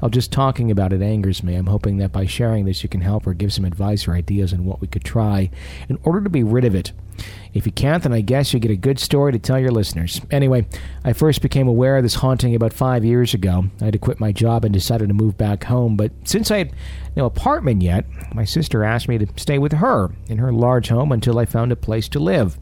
While 0.00 0.10
just 0.10 0.32
talking 0.32 0.70
about 0.70 0.92
it 0.92 1.02
angers 1.02 1.42
me, 1.42 1.54
I'm 1.54 1.66
hoping 1.66 1.98
that 1.98 2.12
by 2.12 2.26
sharing 2.26 2.64
this 2.64 2.82
you 2.82 2.88
can 2.88 3.02
help 3.02 3.26
or 3.26 3.34
give 3.34 3.52
some 3.52 3.64
advice 3.64 4.08
or 4.08 4.14
ideas 4.14 4.52
on 4.52 4.64
what 4.64 4.80
we 4.80 4.88
could 4.88 5.04
try 5.04 5.50
in 5.88 5.98
order 6.02 6.22
to 6.22 6.30
be 6.30 6.42
rid 6.42 6.64
of 6.64 6.74
it. 6.74 6.92
If 7.52 7.66
you 7.66 7.72
can't, 7.72 8.02
then 8.02 8.12
I 8.12 8.22
guess 8.22 8.54
you 8.54 8.60
get 8.60 8.70
a 8.70 8.76
good 8.76 8.98
story 8.98 9.32
to 9.32 9.38
tell 9.38 9.58
your 9.58 9.72
listeners. 9.72 10.20
Anyway, 10.30 10.66
I 11.04 11.12
first 11.12 11.42
became 11.42 11.68
aware 11.68 11.96
of 11.96 12.02
this 12.02 12.14
haunting 12.14 12.54
about 12.54 12.72
five 12.72 13.04
years 13.04 13.34
ago. 13.34 13.64
I 13.80 13.84
had 13.84 13.92
to 13.92 13.98
quit 13.98 14.20
my 14.20 14.32
job 14.32 14.64
and 14.64 14.72
decided 14.72 15.08
to 15.08 15.14
move 15.14 15.36
back 15.36 15.64
home, 15.64 15.96
but 15.96 16.12
since 16.24 16.50
I 16.50 16.58
had 16.58 16.72
no 17.16 17.26
apartment 17.26 17.82
yet, 17.82 18.06
my 18.34 18.44
sister 18.44 18.84
asked 18.84 19.08
me 19.08 19.18
to 19.18 19.26
stay 19.36 19.58
with 19.58 19.72
her 19.72 20.10
in 20.28 20.38
her 20.38 20.52
large 20.52 20.88
home 20.88 21.12
until 21.12 21.38
I 21.38 21.44
found 21.44 21.72
a 21.72 21.76
place 21.76 22.08
to 22.10 22.20
live. 22.20 22.58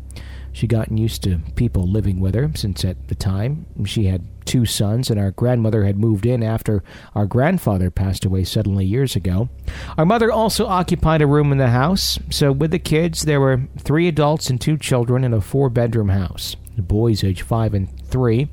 She'd 0.59 0.71
gotten 0.71 0.97
used 0.97 1.23
to 1.23 1.39
people 1.55 1.87
living 1.87 2.19
with 2.19 2.35
her 2.35 2.51
since 2.57 2.85
at 2.85 3.07
the 3.07 3.15
time 3.15 3.67
she 3.87 4.07
had 4.07 4.27
two 4.45 4.67
sons 4.67 5.09
and 5.09 5.21
our 5.21 5.31
grandmother 5.31 5.85
had 5.85 5.97
moved 5.97 6.27
in 6.27 6.43
after 6.43 6.83
our 7.15 7.27
grandfather 7.27 7.93
passed 7.93 8.25
away 8.25 8.43
suddenly 8.43 8.85
years 8.85 9.15
ago. 9.15 9.51
Our 9.97 10.05
mother 10.05 10.33
also 10.33 10.67
occupied 10.67 11.23
a 11.23 11.29
room 11.29 11.53
in 11.53 11.59
the 11.59 11.69
house, 11.69 12.19
so 12.29 12.51
with 12.51 12.73
the 12.73 12.81
kids 12.81 13.23
there 13.23 13.41
were 13.41 13.69
three 13.79 14.09
adults 14.09 14.51
and 14.51 14.61
two 14.61 14.77
children 14.77 15.23
in 15.23 15.33
a 15.33 15.41
four 15.41 15.71
bedroom 15.71 16.09
house. 16.09 16.57
The 16.75 16.83
boys 16.83 17.23
aged 17.23 17.43
five 17.43 17.73
and 17.73 17.89
three 18.09 18.49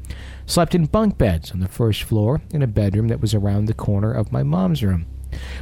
slept 0.46 0.76
in 0.76 0.86
bunk 0.86 1.18
beds 1.18 1.50
on 1.50 1.60
the 1.60 1.68
first 1.68 2.04
floor 2.04 2.40
in 2.52 2.62
a 2.62 2.68
bedroom 2.68 3.08
that 3.08 3.20
was 3.20 3.34
around 3.34 3.66
the 3.66 3.74
corner 3.74 4.14
of 4.14 4.32
my 4.32 4.44
mom's 4.44 4.84
room. 4.84 5.08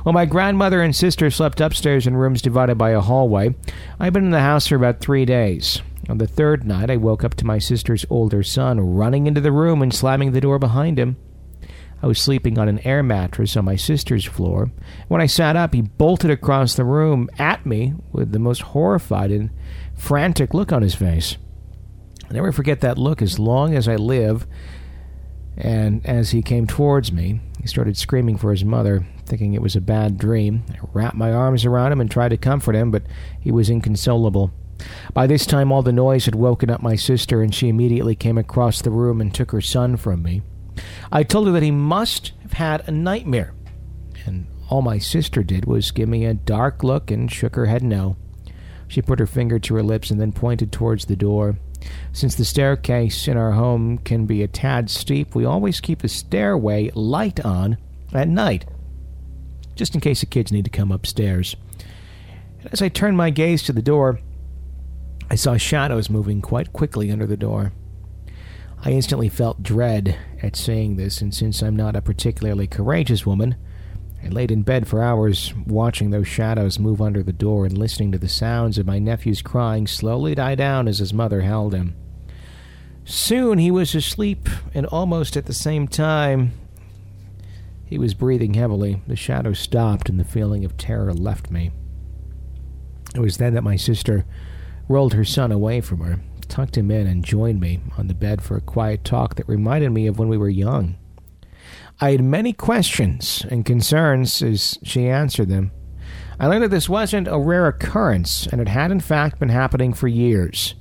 While 0.04 0.12
my 0.12 0.26
grandmother 0.26 0.82
and 0.82 0.94
sister 0.94 1.32
slept 1.32 1.62
upstairs 1.62 2.06
in 2.06 2.18
rooms 2.18 2.42
divided 2.42 2.78
by 2.78 2.90
a 2.90 3.00
hallway, 3.00 3.56
I'd 3.98 4.12
been 4.12 4.26
in 4.26 4.32
the 4.32 4.42
house 4.42 4.68
for 4.68 4.76
about 4.76 5.00
three 5.00 5.24
days. 5.24 5.82
On 6.10 6.18
the 6.18 6.28
third 6.28 6.66
night, 6.66 6.90
I 6.90 6.98
woke 6.98 7.24
up 7.24 7.36
to 7.36 7.46
my 7.46 7.60
sister's 7.60 8.06
older 8.10 8.44
son 8.44 8.80
running 8.80 9.26
into 9.26 9.40
the 9.40 9.54
room 9.54 9.82
and 9.82 9.94
slamming 9.94 10.32
the 10.32 10.42
door 10.42 10.60
behind 10.60 11.00
him. 11.00 11.16
I 12.02 12.08
was 12.08 12.20
sleeping 12.20 12.60
on 12.60 12.68
an 12.68 12.80
air 12.80 13.02
mattress 13.02 13.56
on 13.56 13.64
my 13.64 13.78
sister's 13.78 14.26
floor. 14.26 14.70
When 15.08 15.22
I 15.22 15.26
sat 15.26 15.56
up, 15.56 15.74
he 15.74 15.82
bolted 15.82 16.30
across 16.30 16.76
the 16.76 16.84
room 16.84 17.30
at 17.40 17.66
me 17.66 17.94
with 18.12 18.34
the 18.34 18.40
most 18.40 18.62
horrified 18.62 19.32
and 19.32 19.50
frantic 19.96 20.54
look 20.54 20.74
on 20.74 20.82
his 20.82 20.96
face. 20.96 21.38
I'll 22.26 22.34
never 22.34 22.52
forget 22.52 22.82
that 22.82 22.98
look 22.98 23.22
as 23.22 23.40
long 23.40 23.74
as 23.74 23.88
I 23.88 23.96
live. 23.96 24.46
And 25.56 26.06
as 26.06 26.32
he 26.32 26.42
came 26.42 26.68
towards 26.68 27.14
me, 27.14 27.40
he 27.62 27.68
started 27.68 27.96
screaming 27.96 28.38
for 28.38 28.52
his 28.52 28.66
mother, 28.66 29.08
thinking 29.26 29.54
it 29.54 29.62
was 29.62 29.78
a 29.78 29.82
bad 29.82 30.18
dream. 30.18 30.66
I 30.70 30.80
wrapped 30.92 31.16
my 31.16 31.32
arms 31.32 31.64
around 31.64 31.94
him 31.94 32.02
and 32.02 32.12
tried 32.12 32.30
to 32.30 32.38
comfort 32.38 32.76
him, 32.76 32.92
but 32.92 33.04
he 33.40 33.52
was 33.52 33.70
inconsolable. 33.70 34.52
By 35.14 35.28
this 35.28 35.46
time, 35.46 35.72
all 35.72 35.82
the 35.82 35.94
noise 35.94 36.26
had 36.26 36.36
woken 36.36 36.70
up 36.70 36.82
my 36.82 36.96
sister, 36.96 37.42
and 37.42 37.54
she 37.54 37.70
immediately 37.70 38.16
came 38.16 38.38
across 38.38 38.82
the 38.82 38.92
room 38.92 39.22
and 39.22 39.34
took 39.34 39.52
her 39.52 39.62
son 39.62 39.98
from 39.98 40.24
me. 40.24 40.42
I 41.12 41.24
told 41.24 41.48
her 41.48 41.54
that 41.54 41.64
he 41.64 41.72
must 41.72 42.34
have 42.42 42.54
had 42.54 42.88
a 42.88 42.92
nightmare, 42.92 43.54
and 44.26 44.48
all 44.70 44.82
my 44.82 44.98
sister 44.98 45.44
did 45.44 45.66
was 45.66 45.92
give 45.92 46.10
me 46.10 46.26
a 46.26 46.34
dark 46.34 46.84
look 46.84 47.12
and 47.12 47.32
shook 47.32 47.56
her 47.56 47.68
head 47.68 47.84
no. 47.84 48.16
She 48.88 49.02
put 49.02 49.20
her 49.20 49.28
finger 49.28 49.60
to 49.60 49.76
her 49.76 49.84
lips 49.84 50.10
and 50.10 50.20
then 50.20 50.32
pointed 50.32 50.72
towards 50.72 51.06
the 51.06 51.16
door. 51.16 51.58
Since 52.12 52.36
the 52.36 52.46
staircase 52.46 53.28
in 53.28 53.38
our 53.38 53.52
home 53.52 53.98
can 54.00 54.26
be 54.26 54.42
a 54.42 54.48
tad 54.48 54.90
steep, 54.90 55.36
we 55.36 55.46
always 55.46 55.82
keep 55.82 56.02
the 56.02 56.10
stairway 56.10 56.90
light 56.96 57.44
on 57.44 57.78
at 58.14 58.28
night, 58.28 58.66
just 59.76 59.96
in 59.96 60.02
case 60.02 60.22
the 60.22 60.26
kids 60.26 60.52
need 60.52 60.66
to 60.66 60.72
come 60.72 60.92
upstairs. 60.92 61.56
And 62.62 62.70
as 62.72 62.82
I 62.82 62.90
turned 62.90 63.18
my 63.18 63.30
gaze 63.30 63.64
to 63.64 63.74
the 63.74 63.82
door, 63.82 64.20
I 65.30 65.36
saw 65.36 65.58
shadows 65.58 66.10
moving 66.10 66.42
quite 66.42 66.74
quickly 66.74 67.12
under 67.12 67.26
the 67.26 67.38
door. 67.38 67.74
I 68.86 68.92
instantly 68.92 69.30
felt 69.30 69.64
dread 69.64 70.18
at 70.42 70.56
seeing 70.56 70.96
this, 70.96 71.22
and 71.22 71.34
since 71.34 71.62
I'm 71.62 71.76
not 71.76 71.96
a 71.96 72.02
particularly 72.02 72.68
courageous 72.68 73.26
woman, 73.26 73.56
I 74.24 74.28
laid 74.28 74.52
in 74.52 74.64
bed 74.64 74.88
for 74.88 75.02
hours 75.02 75.54
watching 75.66 76.10
those 76.10 76.28
shadows 76.28 76.80
move 76.80 77.02
under 77.02 77.24
the 77.24 77.34
door 77.34 77.66
and 77.66 77.78
listening 77.78 78.12
to 78.12 78.18
the 78.18 78.30
sounds 78.30 78.78
of 78.78 78.86
my 78.86 79.00
nephew's 79.00 79.42
crying 79.42 79.88
slowly 79.88 80.36
die 80.36 80.56
down 80.56 80.88
as 80.88 81.00
his 81.00 81.14
mother 81.14 81.42
held 81.42 81.74
him. 81.74 81.96
Soon 83.06 83.58
he 83.58 83.72
was 83.72 83.96
asleep, 83.96 84.48
and 84.74 84.86
almost 84.86 85.36
at 85.36 85.46
the 85.46 85.54
same 85.54 85.88
time, 85.88 86.54
he 87.86 87.98
was 87.98 88.14
breathing 88.14 88.54
heavily. 88.54 89.02
The 89.08 89.16
shadows 89.16 89.60
stopped, 89.60 90.10
and 90.10 90.20
the 90.20 90.26
feeling 90.26 90.64
of 90.64 90.78
terror 90.78 91.14
left 91.14 91.52
me. 91.52 91.72
It 93.14 93.20
was 93.20 93.38
then 93.38 93.54
that 93.54 93.64
my 93.64 93.76
sister 93.76 94.26
rolled 94.88 95.14
her 95.14 95.24
son 95.24 95.52
away 95.52 95.82
from 95.82 96.00
her, 96.02 96.20
tucked 96.48 96.78
him 96.78 96.92
in, 96.92 97.08
and 97.08 97.24
joined 97.24 97.60
me 97.60 97.80
on 97.98 98.08
the 98.08 98.14
bed 98.14 98.42
for 98.42 98.58
a 98.58 98.62
quiet 98.62 99.04
talk 99.04 99.36
that 99.36 99.48
reminded 99.48 99.92
me 99.92 100.08
of 100.08 100.20
when 100.20 100.28
we 100.28 100.38
were 100.38 100.50
young. 100.50 100.98
I 102.02 102.12
had 102.12 102.24
many 102.24 102.54
questions 102.54 103.46
and 103.50 103.66
concerns 103.66 104.42
as 104.42 104.78
she 104.84 105.08
answered 105.08 105.50
them. 105.50 105.72
I 106.40 106.48
learned 106.48 106.64
that 106.64 106.72
this 106.72 106.90
wasn't 106.90 107.28
a 107.28 107.40
rare 107.40 107.68
occurrence, 107.68 108.48
and 108.48 108.60
it 108.60 108.68
had 108.68 108.92
in 108.92 109.00
fact 109.00 109.40
been 109.40 109.50
happening 109.50 109.94
for 109.94 110.08
years. 110.08 110.76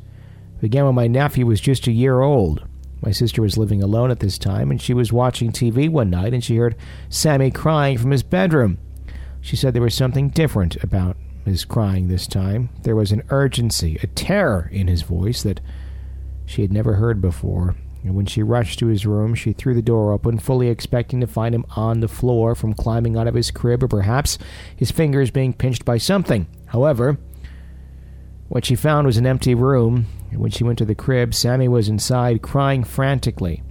It 0.57 0.62
began 0.62 0.87
when 0.87 0.95
my 0.95 1.07
nephew 1.07 1.47
was 1.47 1.61
just 1.61 1.87
a 1.87 1.93
year 1.93 2.23
old. 2.23 2.67
My 3.03 3.11
sister 3.11 3.43
was 3.43 3.59
living 3.59 3.83
alone 3.83 4.11
at 4.11 4.21
this 4.21 4.38
time, 4.38 4.71
and 4.71 4.81
she 4.81 4.95
was 4.95 5.12
watching 5.12 5.53
TV 5.53 5.88
one 5.88 6.09
night 6.09 6.33
and 6.33 6.43
she 6.43 6.57
heard 6.57 6.77
Sammy 7.09 7.51
crying 7.51 7.99
from 7.99 8.12
his 8.12 8.23
bedroom. 8.23 8.79
She 9.41 9.57
said 9.57 9.75
there 9.75 9.83
was 9.83 9.95
something 9.95 10.29
different 10.29 10.83
about 10.83 11.17
his 11.44 11.64
crying 11.64 12.09
this 12.09 12.26
time. 12.26 12.70
There 12.83 12.96
was 12.96 13.12
an 13.12 13.22
urgency, 13.31 13.98
a 14.02 14.07
terror 14.07 14.68
in 14.72 14.88
his 14.88 15.02
voice 15.02 15.42
that 15.42 15.61
she 16.46 16.62
had 16.62 16.72
never 16.72 16.94
heard 16.94 17.21
before. 17.21 17.77
And 18.04 18.14
when 18.14 18.27
she 18.27 18.42
rushed 18.42 18.79
to 18.81 18.87
his 18.87 19.06
room, 19.06 19.35
she 19.35 19.52
threw 19.52 19.75
the 19.75 19.83
door 19.83 20.12
open, 20.12 20.38
fully 20.38 20.69
expecting 20.69 21.21
to 21.21 21.27
find 21.27 21.54
him 21.54 21.64
on 21.77 22.00
the 22.00 22.08
floor 22.08 22.54
from 22.54 22.75
climbing 22.75 23.17
out 23.17 23.29
of 23.29 23.35
his 23.35 23.50
crib 23.50 23.83
or 23.83 23.88
perhaps 23.88 24.38
his 24.77 24.90
fingers 24.90 25.31
being 25.31 25.52
pinched 25.52 25.85
by 25.85 25.98
something. 25.98 26.46
However, 26.67 27.19
what 28.48 28.64
she 28.64 28.75
found 28.75 29.06
was 29.06 29.17
an 29.17 29.27
empty 29.27 29.54
room, 29.54 30.06
and 30.31 30.40
when 30.40 30.50
she 30.50 30.64
went 30.64 30.79
to 30.79 30.85
the 30.85 30.94
crib, 30.94 31.33
Sammy 31.33 31.69
was 31.69 31.88
inside 31.88 32.42
crying 32.42 32.83
frantically. 32.83 33.62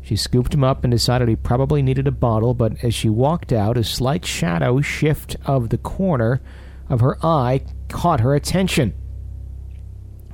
She 0.00 0.14
scooped 0.14 0.54
him 0.54 0.62
up 0.62 0.84
and 0.84 0.90
decided 0.92 1.28
he 1.28 1.34
probably 1.34 1.82
needed 1.82 2.06
a 2.06 2.12
bottle, 2.12 2.54
but 2.54 2.84
as 2.84 2.94
she 2.94 3.08
walked 3.08 3.52
out, 3.52 3.76
a 3.76 3.82
slight 3.82 4.24
shadow 4.24 4.80
shift 4.80 5.34
of 5.44 5.70
the 5.70 5.78
corner 5.78 6.40
of 6.88 7.00
her 7.00 7.18
eye 7.24 7.62
caught 7.88 8.20
her 8.20 8.34
attention. 8.34 8.94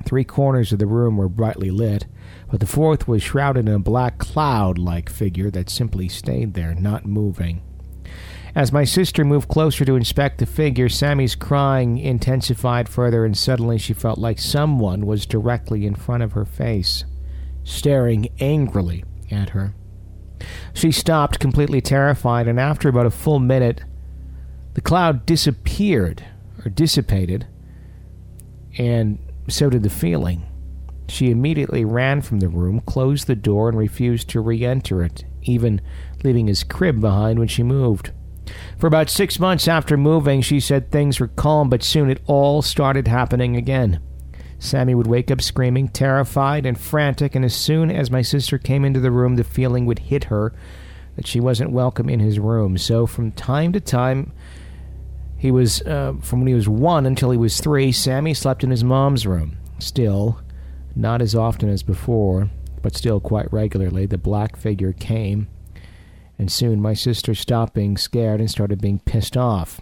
Three 0.05 0.23
corners 0.23 0.73
of 0.73 0.79
the 0.79 0.85
room 0.85 1.17
were 1.17 1.29
brightly 1.29 1.71
lit, 1.71 2.05
but 2.51 2.59
the 2.59 2.65
fourth 2.65 3.07
was 3.07 3.23
shrouded 3.23 3.67
in 3.67 3.73
a 3.73 3.79
black 3.79 4.17
cloud 4.17 4.77
like 4.77 5.09
figure 5.09 5.49
that 5.51 5.69
simply 5.69 6.09
stayed 6.09 6.53
there, 6.53 6.75
not 6.75 7.05
moving. 7.05 7.61
As 8.55 8.71
my 8.71 8.83
sister 8.83 9.25
moved 9.25 9.47
closer 9.47 9.83
to 9.85 9.95
inspect 9.95 10.37
the 10.37 10.45
figure, 10.45 10.87
Sammy's 10.87 11.33
crying 11.33 11.97
intensified 11.97 12.87
further, 12.87 13.25
and 13.25 13.35
suddenly 13.35 13.79
she 13.79 13.93
felt 13.93 14.19
like 14.19 14.37
someone 14.37 15.07
was 15.07 15.25
directly 15.25 15.87
in 15.87 15.95
front 15.95 16.21
of 16.21 16.33
her 16.33 16.45
face, 16.45 17.05
staring 17.63 18.27
angrily 18.39 19.03
at 19.31 19.49
her. 19.49 19.73
She 20.73 20.91
stopped, 20.91 21.39
completely 21.39 21.81
terrified, 21.81 22.47
and 22.47 22.59
after 22.59 22.89
about 22.89 23.07
a 23.07 23.11
full 23.11 23.39
minute, 23.39 23.81
the 24.75 24.81
cloud 24.81 25.25
disappeared, 25.25 26.23
or 26.65 26.69
dissipated, 26.69 27.47
and 28.77 29.19
so 29.47 29.69
did 29.69 29.83
the 29.83 29.89
feeling. 29.89 30.45
She 31.07 31.29
immediately 31.29 31.85
ran 31.85 32.21
from 32.21 32.39
the 32.39 32.47
room, 32.47 32.79
closed 32.81 33.27
the 33.27 33.35
door, 33.35 33.69
and 33.69 33.77
refused 33.77 34.29
to 34.29 34.41
re 34.41 34.63
enter 34.65 35.03
it, 35.03 35.25
even 35.41 35.81
leaving 36.23 36.47
his 36.47 36.63
crib 36.63 37.01
behind 37.01 37.39
when 37.39 37.47
she 37.47 37.63
moved. 37.63 38.11
For 38.77 38.87
about 38.87 39.09
six 39.09 39.39
months 39.39 39.67
after 39.67 39.97
moving, 39.97 40.41
she 40.41 40.59
said 40.59 40.91
things 40.91 41.19
were 41.19 41.27
calm, 41.27 41.69
but 41.69 41.83
soon 41.83 42.09
it 42.09 42.21
all 42.25 42.61
started 42.61 43.07
happening 43.07 43.55
again. 43.55 43.99
Sammy 44.59 44.95
would 44.95 45.07
wake 45.07 45.29
up 45.29 45.41
screaming, 45.41 45.89
terrified 45.89 46.65
and 46.65 46.79
frantic, 46.79 47.35
and 47.35 47.43
as 47.43 47.53
soon 47.53 47.91
as 47.91 48.09
my 48.09 48.21
sister 48.21 48.57
came 48.57 48.85
into 48.85 48.99
the 48.99 49.11
room, 49.11 49.35
the 49.35 49.43
feeling 49.43 49.85
would 49.85 49.99
hit 49.99 50.25
her 50.25 50.53
that 51.15 51.27
she 51.27 51.39
wasn't 51.39 51.71
welcome 51.71 52.09
in 52.09 52.19
his 52.19 52.39
room. 52.39 52.77
So 52.77 53.05
from 53.05 53.31
time 53.33 53.73
to 53.73 53.81
time, 53.81 54.31
he 55.43 55.51
was, 55.51 55.81
uh, 55.81 56.13
from 56.21 56.39
when 56.39 56.47
he 56.47 56.53
was 56.53 56.69
one 56.69 57.05
until 57.05 57.29
he 57.29 57.37
was 57.37 57.59
three, 57.59 57.91
Sammy 57.91 58.33
slept 58.33 58.63
in 58.63 58.71
his 58.71 58.81
mom's 58.81 59.27
room. 59.27 59.57
Still, 59.77 60.39
not 60.95 61.21
as 61.21 61.35
often 61.35 61.67
as 61.67 61.83
before, 61.83 62.49
but 62.81 62.95
still 62.95 63.19
quite 63.19 63.51
regularly, 63.51 64.05
the 64.05 64.17
black 64.17 64.55
figure 64.55 64.93
came, 64.93 65.49
and 66.39 66.49
soon 66.49 66.81
my 66.81 66.93
sister 66.93 67.35
stopped 67.35 67.73
being 67.73 67.97
scared 67.97 68.39
and 68.39 68.49
started 68.49 68.81
being 68.81 68.99
pissed 68.99 69.35
off. 69.35 69.81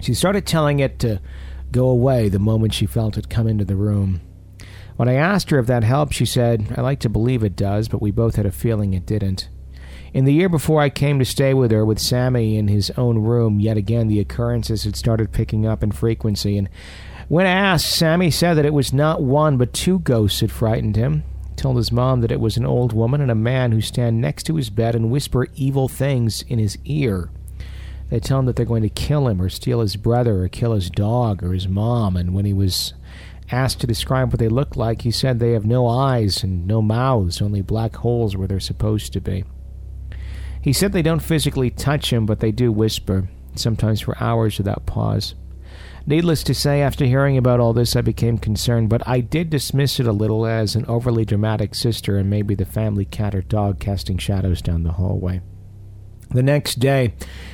She 0.00 0.14
started 0.14 0.46
telling 0.46 0.78
it 0.78 0.98
to 1.00 1.20
go 1.70 1.90
away 1.90 2.30
the 2.30 2.38
moment 2.38 2.72
she 2.72 2.86
felt 2.86 3.18
it 3.18 3.28
come 3.28 3.46
into 3.46 3.66
the 3.66 3.76
room. 3.76 4.22
When 4.96 5.10
I 5.10 5.16
asked 5.16 5.50
her 5.50 5.58
if 5.58 5.66
that 5.66 5.84
helped, 5.84 6.14
she 6.14 6.24
said, 6.24 6.72
I 6.74 6.80
like 6.80 7.00
to 7.00 7.10
believe 7.10 7.44
it 7.44 7.54
does, 7.54 7.88
but 7.88 8.00
we 8.00 8.10
both 8.10 8.36
had 8.36 8.46
a 8.46 8.50
feeling 8.50 8.94
it 8.94 9.04
didn't. 9.04 9.50
In 10.14 10.24
the 10.26 10.32
year 10.32 10.48
before 10.48 10.80
I 10.80 10.90
came 10.90 11.18
to 11.18 11.24
stay 11.24 11.54
with 11.54 11.72
her, 11.72 11.84
with 11.84 11.98
Sammy 11.98 12.56
in 12.56 12.68
his 12.68 12.92
own 12.92 13.18
room, 13.18 13.58
yet 13.58 13.76
again 13.76 14.06
the 14.06 14.20
occurrences 14.20 14.84
had 14.84 14.94
started 14.94 15.32
picking 15.32 15.66
up 15.66 15.82
in 15.82 15.90
frequency, 15.90 16.56
and 16.56 16.68
when 17.28 17.46
asked, 17.46 17.90
Sammy 17.90 18.30
said 18.30 18.54
that 18.54 18.64
it 18.64 18.72
was 18.72 18.92
not 18.92 19.24
one 19.24 19.56
but 19.56 19.72
two 19.72 19.98
ghosts 19.98 20.38
had 20.38 20.52
frightened 20.52 20.94
him. 20.94 21.24
Told 21.56 21.78
his 21.78 21.90
mom 21.90 22.20
that 22.20 22.30
it 22.30 22.38
was 22.38 22.56
an 22.56 22.64
old 22.64 22.92
woman 22.92 23.20
and 23.20 23.30
a 23.30 23.34
man 23.34 23.72
who 23.72 23.80
stand 23.80 24.20
next 24.20 24.44
to 24.44 24.54
his 24.54 24.70
bed 24.70 24.94
and 24.94 25.10
whisper 25.10 25.48
evil 25.56 25.88
things 25.88 26.42
in 26.42 26.60
his 26.60 26.78
ear. 26.84 27.28
They 28.08 28.20
tell 28.20 28.38
him 28.38 28.46
that 28.46 28.54
they're 28.54 28.64
going 28.64 28.82
to 28.82 28.88
kill 28.88 29.26
him 29.26 29.42
or 29.42 29.48
steal 29.48 29.80
his 29.80 29.96
brother 29.96 30.44
or 30.44 30.48
kill 30.48 30.74
his 30.74 30.90
dog 30.90 31.42
or 31.42 31.52
his 31.52 31.66
mom. 31.66 32.16
And 32.16 32.34
when 32.34 32.44
he 32.44 32.52
was 32.52 32.94
asked 33.50 33.80
to 33.80 33.88
describe 33.88 34.30
what 34.30 34.38
they 34.38 34.48
looked 34.48 34.76
like, 34.76 35.02
he 35.02 35.10
said 35.10 35.40
they 35.40 35.52
have 35.52 35.66
no 35.66 35.88
eyes 35.88 36.44
and 36.44 36.68
no 36.68 36.80
mouths, 36.80 37.42
only 37.42 37.62
black 37.62 37.96
holes 37.96 38.36
where 38.36 38.46
they're 38.46 38.60
supposed 38.60 39.12
to 39.14 39.20
be. 39.20 39.42
He 40.64 40.72
said 40.72 40.92
they 40.92 41.02
don't 41.02 41.20
physically 41.20 41.68
touch 41.68 42.10
him, 42.10 42.24
but 42.24 42.40
they 42.40 42.50
do 42.50 42.72
whisper, 42.72 43.28
sometimes 43.54 44.00
for 44.00 44.16
hours 44.18 44.56
without 44.56 44.86
pause. 44.86 45.34
Needless 46.06 46.42
to 46.44 46.54
say, 46.54 46.80
after 46.80 47.04
hearing 47.04 47.36
about 47.36 47.60
all 47.60 47.74
this, 47.74 47.94
I 47.94 48.00
became 48.00 48.38
concerned, 48.38 48.88
but 48.88 49.06
I 49.06 49.20
did 49.20 49.50
dismiss 49.50 50.00
it 50.00 50.06
a 50.06 50.12
little 50.12 50.46
as 50.46 50.74
an 50.74 50.86
overly 50.86 51.26
dramatic 51.26 51.74
sister 51.74 52.16
and 52.16 52.30
maybe 52.30 52.54
the 52.54 52.64
family 52.64 53.04
cat 53.04 53.34
or 53.34 53.42
dog 53.42 53.78
casting 53.78 54.16
shadows 54.16 54.62
down 54.62 54.84
the 54.84 54.92
hallway. 54.92 55.42
The 56.30 56.42
next 56.42 56.76
day, 56.76 57.12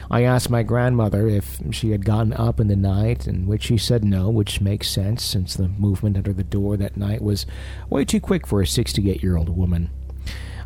I 0.08 0.22
asked 0.22 0.48
my 0.48 0.62
grandmother 0.62 1.26
if 1.26 1.58
she 1.72 1.90
had 1.90 2.04
gotten 2.04 2.32
up 2.34 2.60
in 2.60 2.68
the 2.68 2.76
night, 2.76 3.26
and 3.26 3.48
which 3.48 3.64
she 3.64 3.76
said 3.76 4.04
no, 4.04 4.30
which 4.30 4.60
makes 4.60 4.88
sense 4.88 5.24
since 5.24 5.56
the 5.56 5.66
movement 5.66 6.16
under 6.16 6.32
the 6.32 6.44
door 6.44 6.76
that 6.76 6.96
night 6.96 7.22
was 7.22 7.44
way 7.88 8.04
too 8.04 8.20
quick 8.20 8.46
for 8.46 8.62
a 8.62 8.68
68 8.68 9.20
year 9.20 9.36
old 9.36 9.48
woman. 9.48 9.90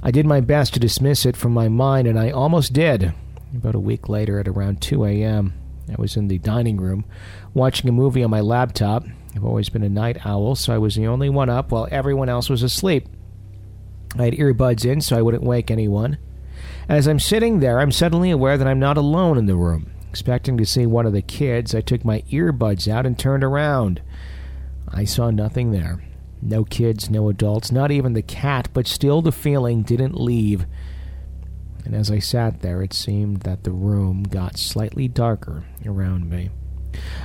I 0.06 0.10
did 0.10 0.26
my 0.26 0.42
best 0.42 0.74
to 0.74 0.80
dismiss 0.80 1.24
it 1.24 1.34
from 1.34 1.52
my 1.52 1.68
mind, 1.68 2.06
and 2.06 2.18
I 2.18 2.30
almost 2.30 2.74
did. 2.74 3.14
About 3.56 3.74
a 3.74 3.80
week 3.80 4.06
later, 4.06 4.38
at 4.38 4.46
around 4.46 4.82
2 4.82 5.02
a.m., 5.06 5.54
I 5.90 5.94
was 5.98 6.14
in 6.14 6.28
the 6.28 6.38
dining 6.38 6.76
room 6.76 7.06
watching 7.54 7.88
a 7.88 7.92
movie 7.92 8.22
on 8.22 8.30
my 8.30 8.42
laptop. 8.42 9.04
I've 9.34 9.46
always 9.46 9.70
been 9.70 9.82
a 9.82 9.88
night 9.88 10.26
owl, 10.26 10.56
so 10.56 10.74
I 10.74 10.78
was 10.78 10.94
the 10.94 11.06
only 11.06 11.30
one 11.30 11.48
up 11.48 11.72
while 11.72 11.88
everyone 11.90 12.28
else 12.28 12.50
was 12.50 12.62
asleep. 12.62 13.08
I 14.18 14.24
had 14.24 14.34
earbuds 14.34 14.84
in 14.84 15.00
so 15.00 15.16
I 15.16 15.22
wouldn't 15.22 15.42
wake 15.42 15.70
anyone. 15.70 16.18
As 16.86 17.06
I'm 17.06 17.18
sitting 17.18 17.60
there, 17.60 17.80
I'm 17.80 17.90
suddenly 17.90 18.30
aware 18.30 18.58
that 18.58 18.68
I'm 18.68 18.78
not 18.78 18.98
alone 18.98 19.38
in 19.38 19.46
the 19.46 19.56
room. 19.56 19.90
Expecting 20.10 20.58
to 20.58 20.66
see 20.66 20.84
one 20.84 21.06
of 21.06 21.14
the 21.14 21.22
kids, 21.22 21.74
I 21.74 21.80
took 21.80 22.04
my 22.04 22.20
earbuds 22.30 22.88
out 22.88 23.06
and 23.06 23.18
turned 23.18 23.42
around. 23.42 24.02
I 24.86 25.04
saw 25.04 25.30
nothing 25.30 25.72
there. 25.72 26.04
No 26.44 26.62
kids, 26.62 27.08
no 27.08 27.30
adults, 27.30 27.72
not 27.72 27.90
even 27.90 28.12
the 28.12 28.22
cat, 28.22 28.68
but 28.74 28.86
still 28.86 29.22
the 29.22 29.32
feeling 29.32 29.82
didn't 29.82 30.20
leave. 30.20 30.66
And 31.86 31.94
as 31.94 32.10
I 32.10 32.18
sat 32.18 32.60
there, 32.60 32.82
it 32.82 32.92
seemed 32.92 33.40
that 33.40 33.64
the 33.64 33.70
room 33.72 34.24
got 34.24 34.58
slightly 34.58 35.08
darker 35.08 35.64
around 35.86 36.28
me. 36.28 36.50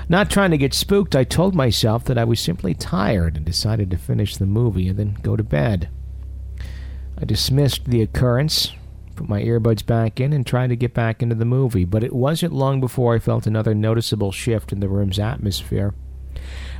Not 0.07 0.31
trying 0.31 0.51
to 0.51 0.57
get 0.57 0.73
spooked, 0.73 1.17
I 1.17 1.25
told 1.25 1.53
myself 1.53 2.05
that 2.05 2.17
I 2.17 2.23
was 2.23 2.39
simply 2.39 2.73
tired 2.73 3.35
and 3.35 3.45
decided 3.45 3.91
to 3.91 3.97
finish 3.97 4.37
the 4.37 4.45
movie 4.45 4.87
and 4.87 4.97
then 4.97 5.17
go 5.21 5.35
to 5.35 5.43
bed. 5.43 5.89
I 7.17 7.25
dismissed 7.25 7.85
the 7.85 8.01
occurrence, 8.01 8.71
put 9.17 9.27
my 9.27 9.41
earbuds 9.43 9.85
back 9.85 10.21
in, 10.21 10.31
and 10.31 10.47
tried 10.47 10.67
to 10.67 10.77
get 10.77 10.93
back 10.93 11.21
into 11.21 11.35
the 11.35 11.45
movie, 11.45 11.85
but 11.85 12.05
it 12.05 12.13
wasn't 12.13 12.53
long 12.53 12.79
before 12.79 13.15
I 13.15 13.19
felt 13.19 13.45
another 13.45 13.75
noticeable 13.75 14.31
shift 14.31 14.71
in 14.71 14.79
the 14.79 14.87
room's 14.87 15.19
atmosphere. 15.19 15.93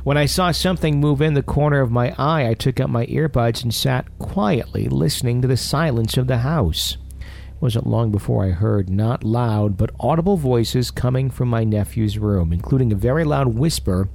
When 0.02 0.16
I 0.16 0.24
saw 0.24 0.50
something 0.50 0.98
move 0.98 1.20
in 1.20 1.34
the 1.34 1.42
corner 1.42 1.80
of 1.80 1.90
my 1.90 2.14
eye, 2.16 2.48
I 2.48 2.54
took 2.54 2.80
out 2.80 2.88
my 2.88 3.04
earbuds 3.06 3.62
and 3.62 3.74
sat 3.74 4.06
quietly 4.18 4.88
listening 4.88 5.42
to 5.42 5.48
the 5.48 5.58
silence 5.58 6.16
of 6.16 6.26
the 6.26 6.38
house. 6.38 6.96
It 7.18 7.60
wasn't 7.60 7.86
long 7.86 8.10
before 8.10 8.42
I 8.44 8.50
heard 8.50 8.88
not 8.88 9.24
loud 9.24 9.76
but 9.76 9.90
audible 10.00 10.38
voices 10.38 10.90
coming 10.90 11.28
from 11.28 11.48
my 11.48 11.64
nephew's 11.64 12.16
room, 12.16 12.50
including 12.50 12.92
a 12.92 12.96
very 12.96 13.24
loud 13.24 13.48
whisper 13.48 14.08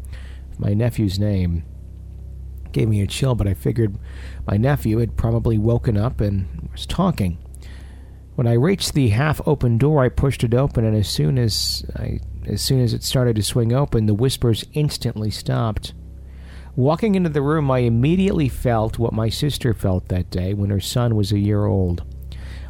of 0.52 0.60
my 0.60 0.74
nephew's 0.74 1.20
name. 1.20 1.64
It 2.66 2.72
gave 2.72 2.90
me 2.90 3.02
a 3.02 3.08
chill, 3.08 3.36
but 3.36 3.48
I 3.48 3.54
figured 3.54 4.00
my 4.48 4.58
nephew 4.58 4.98
had 4.98 5.18
probably 5.18 5.60
woken 5.60 5.98
up 5.98 6.20
and 6.20 6.68
was 6.72 6.88
talking. 6.88 7.38
When 8.34 8.48
I 8.48 8.54
reached 8.54 8.96
the 8.96 9.10
half-open 9.10 9.78
door, 9.78 10.04
I 10.04 10.10
pushed 10.10 10.44
it 10.44 10.56
open, 10.56 10.84
and 10.84 10.98
as 10.98 11.08
soon 11.08 11.38
as 11.38 11.86
I, 11.96 12.20
as 12.48 12.62
soon 12.62 12.82
as 12.82 12.94
it 12.94 13.04
started 13.04 13.36
to 13.36 13.44
swing 13.44 13.74
open, 13.74 14.06
the 14.06 14.14
whispers 14.14 14.66
instantly 14.74 15.32
stopped. 15.32 15.94
Walking 16.76 17.16
into 17.16 17.30
the 17.30 17.42
room, 17.42 17.72
I 17.72 17.80
immediately 17.80 18.50
felt 18.50 19.00
what 19.00 19.14
my 19.14 19.30
sister 19.30 19.74
felt 19.74 20.10
that 20.10 20.30
day 20.30 20.54
when 20.54 20.70
her 20.70 20.82
son 20.82 21.16
was 21.16 21.32
a 21.32 21.40
year 21.40 21.66
old. 21.66 22.04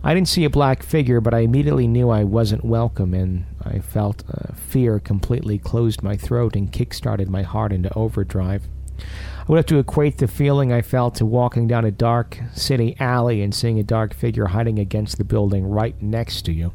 I 0.03 0.13
didn't 0.13 0.28
see 0.28 0.43
a 0.43 0.49
black 0.51 0.84
figure, 0.84 1.19
but 1.19 1.34
I 1.34 1.39
immediately 1.39 1.88
knew 1.88 2.11
I 2.11 2.23
wasn't 2.23 2.63
welcome, 2.63 3.15
and 3.15 3.45
I 3.63 3.80
felt 3.80 4.23
uh, 4.30 4.53
fear 4.53 4.99
completely 4.99 5.57
closed 5.57 6.03
my 6.03 6.15
throat 6.15 6.55
and 6.55 6.71
kick-started 6.71 7.28
my 7.28 7.41
heart 7.41 7.73
into 7.73 7.91
overdrive. 7.95 8.67
I 8.99 9.43
would 9.47 9.57
have 9.57 9.65
to 9.65 9.80
equate 9.80 10.19
the 10.19 10.28
feeling 10.28 10.71
I 10.71 10.84
felt 10.84 11.15
to 11.15 11.26
walking 11.26 11.67
down 11.67 11.86
a 11.86 11.91
dark 11.91 12.39
city 12.53 12.95
alley 12.99 13.41
and 13.41 13.53
seeing 13.53 13.80
a 13.80 13.84
dark 13.84 14.13
figure 14.13 14.45
hiding 14.45 14.78
against 14.78 15.17
the 15.17 15.23
building 15.23 15.65
right 15.65 15.99
next 16.01 16.43
to 16.43 16.53
you. 16.53 16.71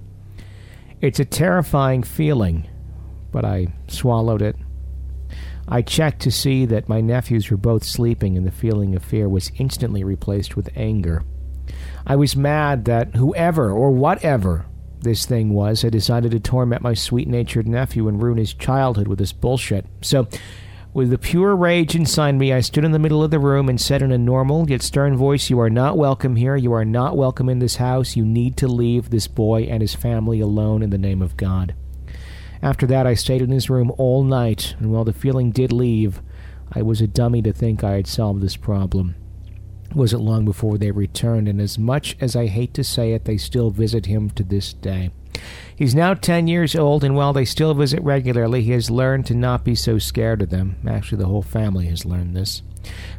It's 1.01 1.20
a 1.20 1.24
terrifying 1.24 2.03
feeling, 2.03 2.68
but 3.33 3.45
I 3.45 3.68
swallowed 3.89 4.43
it. 4.43 4.57
I 5.68 5.83
checked 5.83 6.20
to 6.22 6.31
see 6.31 6.66
that 6.66 6.89
my 6.89 7.01
nephews 7.01 7.51
were 7.51 7.57
both 7.57 7.85
sleeping, 7.85 8.37
and 8.37 8.47
the 8.47 8.51
feeling 8.51 8.97
of 8.97 9.05
fear 9.05 9.28
was 9.28 9.53
instantly 9.57 10.03
replaced 10.03 10.57
with 10.57 10.68
anger. 10.74 11.22
I 12.07 12.16
was 12.16 12.35
mad 12.35 12.87
that 12.87 13.14
whoever 13.14 13.70
or 13.70 13.91
whatever 13.91 14.66
this 15.03 15.26
thing 15.26 15.51
was 15.51 15.83
had 15.83 15.93
decided 15.93 16.33
to 16.33 16.41
torment 16.41 16.83
my 16.83 16.95
sweet 16.95 17.28
natured 17.28 17.68
nephew 17.68 18.09
and 18.09 18.22
ruin 18.22 18.39
his 18.39 18.53
childhood 18.53 19.09
with 19.09 19.18
this 19.18 19.33
bullshit. 19.33 19.87
So, 20.01 20.26
with 20.93 21.11
the 21.11 21.18
pure 21.18 21.55
rage 21.55 21.95
inside 21.95 22.35
me, 22.35 22.53
I 22.53 22.61
stood 22.61 22.85
in 22.85 22.91
the 22.91 22.99
middle 22.99 23.22
of 23.22 23.31
the 23.31 23.39
room 23.39 23.68
and 23.68 23.81
said 23.81 24.03
in 24.03 24.11
a 24.11 24.18
normal 24.18 24.68
yet 24.68 24.83
stern 24.83 25.16
voice, 25.16 25.49
You 25.49 25.61
are 25.61 25.70
not 25.70 25.97
welcome 25.97 26.35
here. 26.35 26.57
You 26.57 26.72
are 26.72 26.85
not 26.85 27.16
welcome 27.16 27.49
in 27.49 27.61
this 27.61 27.76
house. 27.76 28.16
You 28.16 28.24
need 28.24 28.57
to 28.57 28.66
leave 28.66 29.11
this 29.11 29.28
boy 29.28 29.62
and 29.62 29.81
his 29.81 29.95
family 29.95 30.41
alone 30.41 30.83
in 30.83 30.91
the 30.91 30.99
name 30.99 31.22
of 31.22 31.37
God. 31.37 31.76
After 32.63 32.87
that, 32.87 33.07
I 33.07 33.15
stayed 33.15 33.43
in 33.43 33.51
his 33.51 33.71
room 33.71 33.93
all 33.97 34.23
night, 34.23 34.75
and 34.79 34.93
while 34.93 35.05
the 35.05 35.13
feeling 35.13 35.51
did 35.51 35.73
leave, 35.73 36.21
I 36.73 36.83
was 36.83 37.01
a 37.01 37.07
dummy 37.07 37.43
to 37.43 37.53
think 37.53 37.83
I 37.83 37.93
had 37.93 38.07
solved 38.07 38.43
this 38.43 38.57
problem. 38.57 39.15
It 39.91 39.97
wasn't 39.97 40.23
long 40.23 40.45
before 40.45 40.79
they 40.79 40.91
returned, 40.91 41.49
and 41.49 41.61
as 41.61 41.79
much 41.79 42.17
as 42.21 42.37
I 42.37 42.47
hate 42.47 42.75
to 42.75 42.85
say 42.85 43.13
it, 43.13 43.25
they 43.25 43.39
still 43.39 43.71
visit 43.71 44.07
him 44.07 44.31
to 44.31 44.45
this 44.45 44.73
day. 44.73 45.11
He's 45.75 45.95
now 45.95 46.15
10 46.15 46.49
years 46.49 46.77
old, 46.77 47.03
and 47.03 47.17
while 47.17 47.33
they 47.33 47.47
still 47.47 47.75
visit 47.75 48.03
regularly, 48.03 48.63
he 48.63 48.73
has 48.73 48.91
learned 48.91 49.27
to 49.27 49.35
not 49.35 49.65
be 49.65 49.75
so 49.75 49.99
scared 49.99 50.43
of 50.43 50.51
them. 50.51 50.77
Actually, 50.87 51.19
the 51.19 51.29
whole 51.29 51.43
family 51.43 51.87
has 51.87 52.05
learned 52.05 52.37
this. 52.37 52.63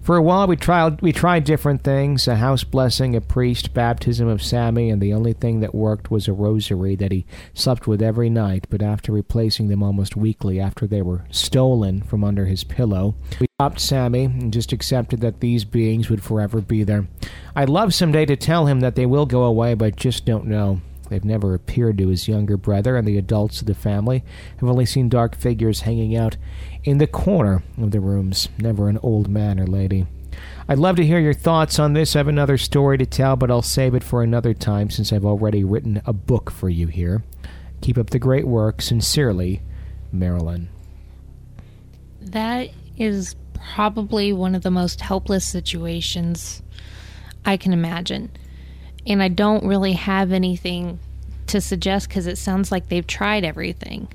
For 0.01 0.17
a 0.17 0.21
while, 0.21 0.47
we 0.47 0.55
tried 0.55 1.01
we 1.01 1.11
tried 1.11 1.43
different 1.43 1.83
things: 1.83 2.27
a 2.27 2.35
house 2.35 2.63
blessing, 2.63 3.15
a 3.15 3.21
priest, 3.21 3.73
baptism 3.73 4.27
of 4.27 4.41
Sammy, 4.41 4.89
and 4.89 5.01
the 5.01 5.13
only 5.13 5.33
thing 5.33 5.59
that 5.59 5.75
worked 5.75 6.09
was 6.09 6.27
a 6.27 6.33
rosary 6.33 6.95
that 6.95 7.11
he 7.11 7.25
slept 7.53 7.87
with 7.87 8.01
every 8.01 8.29
night. 8.29 8.65
But 8.69 8.81
after 8.81 9.11
replacing 9.11 9.67
them 9.67 9.83
almost 9.83 10.15
weekly 10.15 10.59
after 10.59 10.87
they 10.87 11.01
were 11.01 11.25
stolen 11.29 12.01
from 12.01 12.23
under 12.23 12.45
his 12.45 12.63
pillow, 12.63 13.15
we 13.39 13.47
stopped 13.57 13.79
Sammy 13.79 14.25
and 14.25 14.51
just 14.51 14.73
accepted 14.73 15.21
that 15.21 15.39
these 15.39 15.65
beings 15.65 16.09
would 16.09 16.23
forever 16.23 16.61
be 16.61 16.83
there. 16.83 17.07
I'd 17.55 17.69
love 17.69 17.93
someday 17.93 18.25
to 18.25 18.35
tell 18.35 18.65
him 18.65 18.79
that 18.79 18.95
they 18.95 19.05
will 19.05 19.25
go 19.25 19.43
away, 19.43 19.75
but 19.75 19.95
just 19.95 20.25
don't 20.25 20.45
know. 20.47 20.81
They've 21.11 21.25
never 21.25 21.53
appeared 21.53 21.97
to 21.97 22.07
his 22.07 22.29
younger 22.29 22.55
brother, 22.55 22.95
and 22.95 23.05
the 23.05 23.17
adults 23.17 23.59
of 23.59 23.67
the 23.67 23.73
family 23.73 24.23
have 24.61 24.69
only 24.69 24.85
seen 24.85 25.09
dark 25.09 25.35
figures 25.35 25.81
hanging 25.81 26.15
out 26.15 26.37
in 26.85 26.99
the 26.99 27.05
corner 27.05 27.63
of 27.77 27.91
the 27.91 27.99
rooms, 27.99 28.47
never 28.57 28.87
an 28.87 28.97
old 29.03 29.27
man 29.27 29.59
or 29.59 29.67
lady. 29.67 30.07
I'd 30.69 30.79
love 30.79 30.95
to 30.95 31.05
hear 31.05 31.19
your 31.19 31.33
thoughts 31.33 31.79
on 31.79 31.91
this. 31.91 32.15
I 32.15 32.19
have 32.19 32.29
another 32.29 32.57
story 32.57 32.97
to 32.97 33.05
tell, 33.05 33.35
but 33.35 33.51
I'll 33.51 33.61
save 33.61 33.93
it 33.93 34.05
for 34.05 34.23
another 34.23 34.53
time 34.53 34.89
since 34.89 35.11
I've 35.11 35.25
already 35.25 35.65
written 35.65 36.01
a 36.05 36.13
book 36.13 36.49
for 36.49 36.69
you 36.69 36.87
here. 36.87 37.25
Keep 37.81 37.97
up 37.97 38.11
the 38.11 38.17
great 38.17 38.47
work. 38.47 38.81
Sincerely, 38.81 39.61
Marilyn. 40.13 40.69
That 42.21 42.69
is 42.95 43.35
probably 43.53 44.31
one 44.31 44.55
of 44.55 44.61
the 44.61 44.71
most 44.71 45.01
helpless 45.01 45.45
situations 45.45 46.61
I 47.43 47.57
can 47.57 47.73
imagine. 47.73 48.31
And 49.07 49.21
I 49.23 49.27
don't 49.29 49.63
really 49.65 49.93
have 49.93 50.31
anything 50.31 50.99
to 51.47 51.59
suggest 51.61 52.07
because 52.07 52.27
it 52.27 52.37
sounds 52.37 52.71
like 52.71 52.87
they've 52.89 53.05
tried 53.07 53.43
everything. 53.43 54.07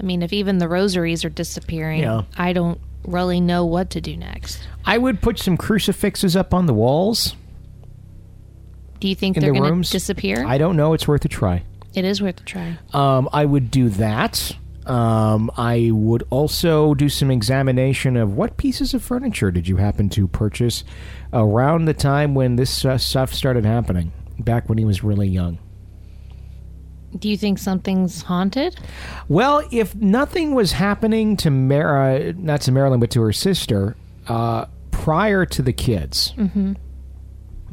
I 0.00 0.02
mean, 0.02 0.22
if 0.22 0.32
even 0.32 0.58
the 0.58 0.68
rosaries 0.68 1.24
are 1.24 1.28
disappearing, 1.30 2.00
Yeah. 2.00 2.22
I 2.36 2.52
don't 2.52 2.80
really 3.04 3.40
know 3.40 3.64
what 3.64 3.90
to 3.90 4.00
do 4.00 4.16
next. 4.16 4.60
I 4.84 4.98
would 4.98 5.20
put 5.20 5.38
some 5.38 5.56
crucifixes 5.56 6.34
up 6.36 6.52
on 6.54 6.66
the 6.66 6.74
walls 6.74 7.34
Do 9.00 9.08
you 9.08 9.14
think 9.14 9.36
in 9.36 9.42
they're 9.42 9.52
the 9.52 9.58
going 9.60 9.70
rooms. 9.70 9.88
to 9.90 9.92
disappear? 9.92 10.44
I 10.46 10.58
don't 10.58 10.76
know. 10.76 10.92
It's 10.92 11.06
worth 11.06 11.24
a 11.24 11.28
try. 11.28 11.62
it 11.94 12.04
is 12.04 12.20
worth 12.20 12.40
a 12.40 12.44
try. 12.44 12.78
Um, 12.92 13.28
I 13.32 13.44
would 13.44 13.70
do 13.70 13.88
that. 13.90 14.52
Um, 14.86 15.50
I 15.56 15.90
would 15.92 16.24
also 16.30 16.94
do 16.94 17.08
some 17.08 17.30
examination 17.30 18.16
of 18.16 18.36
what 18.36 18.56
pieces 18.56 18.94
of 18.94 19.02
furniture 19.02 19.50
did 19.50 19.66
you 19.66 19.76
happen 19.78 20.08
to 20.10 20.28
purchase 20.28 20.84
around 21.36 21.84
the 21.84 21.94
time 21.94 22.34
when 22.34 22.56
this 22.56 22.84
uh, 22.84 22.98
stuff 22.98 23.32
started 23.32 23.64
happening, 23.64 24.12
back 24.38 24.68
when 24.68 24.78
he 24.78 24.84
was 24.84 25.04
really 25.04 25.28
young. 25.28 25.58
Do 27.16 27.28
you 27.28 27.36
think 27.36 27.58
something's 27.58 28.22
haunted? 28.22 28.78
Well, 29.28 29.66
if 29.70 29.94
nothing 29.94 30.54
was 30.54 30.72
happening 30.72 31.36
to 31.38 31.50
Mara, 31.50 32.32
not 32.32 32.62
to 32.62 32.72
Marilyn, 32.72 33.00
but 33.00 33.10
to 33.12 33.20
her 33.22 33.32
sister, 33.32 33.96
uh, 34.28 34.66
prior 34.90 35.46
to 35.46 35.62
the 35.62 35.72
kids, 35.72 36.32
mm-hmm. 36.36 36.72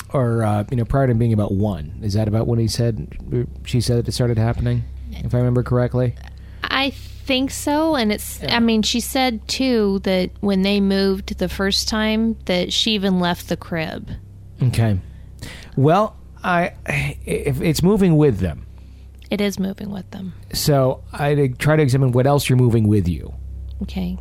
or 0.09 0.43
uh, 0.43 0.63
you 0.69 0.77
know, 0.77 0.85
prior 0.85 1.07
to 1.07 1.15
being 1.15 1.33
about 1.33 1.51
one, 1.53 1.99
is 2.03 2.13
that 2.13 2.27
about 2.27 2.47
when 2.47 2.59
he 2.59 2.67
said 2.67 3.47
she 3.65 3.81
said 3.81 3.97
that 3.97 4.07
it 4.07 4.11
started 4.11 4.37
happening? 4.37 4.83
If 5.11 5.33
I 5.33 5.37
remember 5.37 5.63
correctly. 5.63 6.15
I 6.63 6.93
think 7.25 7.51
so. 7.51 7.95
And 7.95 8.11
it's, 8.11 8.41
I 8.47 8.59
mean, 8.59 8.81
she 8.81 8.99
said 8.99 9.47
too 9.47 9.99
that 10.03 10.31
when 10.41 10.61
they 10.61 10.79
moved 10.81 11.37
the 11.37 11.49
first 11.49 11.87
time, 11.87 12.37
that 12.45 12.71
she 12.73 12.91
even 12.91 13.19
left 13.19 13.49
the 13.49 13.57
crib. 13.57 14.09
Okay. 14.61 14.99
Well, 15.75 16.15
I 16.43 16.73
if 17.25 17.61
it's 17.61 17.81
moving 17.81 18.17
with 18.17 18.39
them, 18.39 18.65
It 19.29 19.41
is 19.41 19.57
moving 19.59 19.89
with 19.91 20.09
them. 20.11 20.33
so 20.53 21.03
I 21.11 21.53
try 21.57 21.75
to 21.75 21.81
examine 21.81 22.11
what 22.11 22.27
else 22.27 22.47
you're 22.49 22.57
moving 22.57 22.87
with 22.87 23.07
you, 23.07 23.33
Okay. 23.81 24.17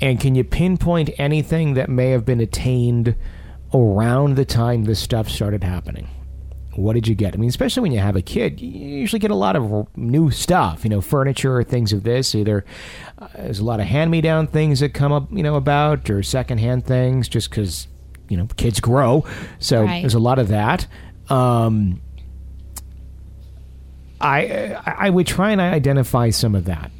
and 0.00 0.20
can 0.20 0.34
you 0.34 0.44
pinpoint 0.44 1.10
anything 1.18 1.74
that 1.74 1.88
may 1.88 2.10
have 2.10 2.24
been 2.24 2.40
attained 2.40 3.16
around 3.74 4.36
the 4.36 4.44
time 4.44 4.84
this 4.84 5.00
stuff 5.00 5.28
started 5.28 5.64
happening? 5.64 6.08
What 6.76 6.92
did 6.94 7.08
you 7.08 7.14
get? 7.14 7.34
I 7.34 7.38
mean, 7.38 7.48
especially 7.48 7.82
when 7.82 7.92
you 7.92 7.98
have 8.00 8.16
a 8.16 8.22
kid, 8.22 8.60
you 8.60 8.68
usually 8.70 9.18
get 9.18 9.30
a 9.30 9.34
lot 9.34 9.56
of 9.56 9.88
new 9.96 10.30
stuff, 10.30 10.84
you 10.84 10.90
know, 10.90 11.00
furniture 11.00 11.56
or 11.56 11.64
things 11.64 11.92
of 11.92 12.02
this. 12.02 12.34
Either 12.34 12.64
uh, 13.18 13.28
there's 13.36 13.58
a 13.58 13.64
lot 13.64 13.80
of 13.80 13.86
hand-me-down 13.86 14.46
things 14.48 14.80
that 14.80 14.92
come 14.94 15.10
up, 15.12 15.30
you 15.32 15.42
know, 15.42 15.56
about, 15.56 16.08
or 16.10 16.22
secondhand 16.22 16.84
things, 16.86 17.28
just 17.28 17.50
because 17.50 17.88
you 18.28 18.36
know 18.36 18.46
kids 18.56 18.78
grow. 18.80 19.24
So 19.58 19.84
Right. 19.84 20.02
there's 20.02 20.14
a 20.14 20.18
lot 20.18 20.38
of 20.38 20.48
that. 20.48 20.86
Um, 21.28 22.00
I 24.20 24.74
I 24.86 25.10
would 25.10 25.26
try 25.26 25.50
and 25.52 25.60
identify 25.60 26.30
some 26.30 26.54
of 26.54 26.64
that. 26.66 26.90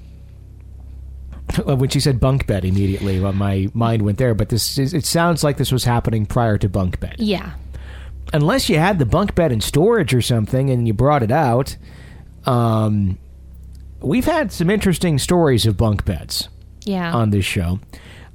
When 1.64 1.88
she 1.88 2.00
said 2.00 2.18
bunk 2.20 2.46
bed, 2.46 2.64
immediately 2.64 3.20
well, 3.20 3.32
my 3.32 3.68
mind 3.72 4.02
went 4.02 4.18
there. 4.18 4.34
But 4.34 4.48
this 4.50 4.78
is, 4.78 4.92
it 4.92 5.04
sounds 5.04 5.42
like 5.44 5.56
this 5.56 5.70
was 5.72 5.84
happening 5.84 6.26
prior 6.26 6.58
to 6.58 6.68
bunk 6.68 6.98
bed, 7.00 7.16
Yeah. 7.18 7.52
Unless 8.32 8.68
you 8.68 8.78
had 8.78 8.98
the 8.98 9.06
bunk 9.06 9.34
bed 9.34 9.52
in 9.52 9.60
storage 9.60 10.12
or 10.14 10.22
something 10.22 10.70
and 10.70 10.86
you 10.86 10.92
brought 10.94 11.22
it 11.22 11.30
out. 11.30 11.76
Um, 12.44 13.18
we've 14.00 14.24
had 14.24 14.52
some 14.52 14.70
interesting 14.70 15.18
stories 15.18 15.66
of 15.66 15.76
bunk 15.76 16.04
beds 16.04 16.48
Yeah. 16.84 17.12
on 17.14 17.30
this 17.30 17.44
show. 17.44 17.80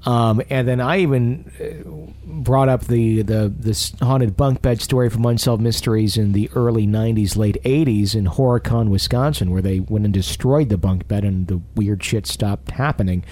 Um, 0.04 0.42
and 0.50 0.68
then 0.68 0.82
I 0.82 0.98
even 1.02 1.52
uh, 1.62 2.12
brought 2.26 2.70
up 2.70 2.86
the, 2.88 3.22
the 3.22 3.54
this 3.56 3.94
haunted 4.02 4.36
bunk 4.36 4.64
bed 4.64 4.82
story 4.82 5.12
from 5.12 5.24
Unsolved 5.28 5.62
Mysteries 5.62 6.18
in 6.18 6.32
the 6.32 6.50
early 6.56 6.88
90s, 6.88 7.38
late 7.38 7.58
80s 7.64 8.16
in 8.16 8.26
Horicon, 8.26 8.90
Wisconsin, 8.90 9.52
where 9.52 9.62
they 9.62 9.80
went 9.80 10.06
and 10.06 10.14
destroyed 10.14 10.70
the 10.70 10.78
bunk 10.80 11.08
bed 11.08 11.24
and 11.24 11.46
the 11.46 11.62
weird 11.76 12.04
shit 12.04 12.26
stopped 12.26 12.72
happening. 12.72 13.24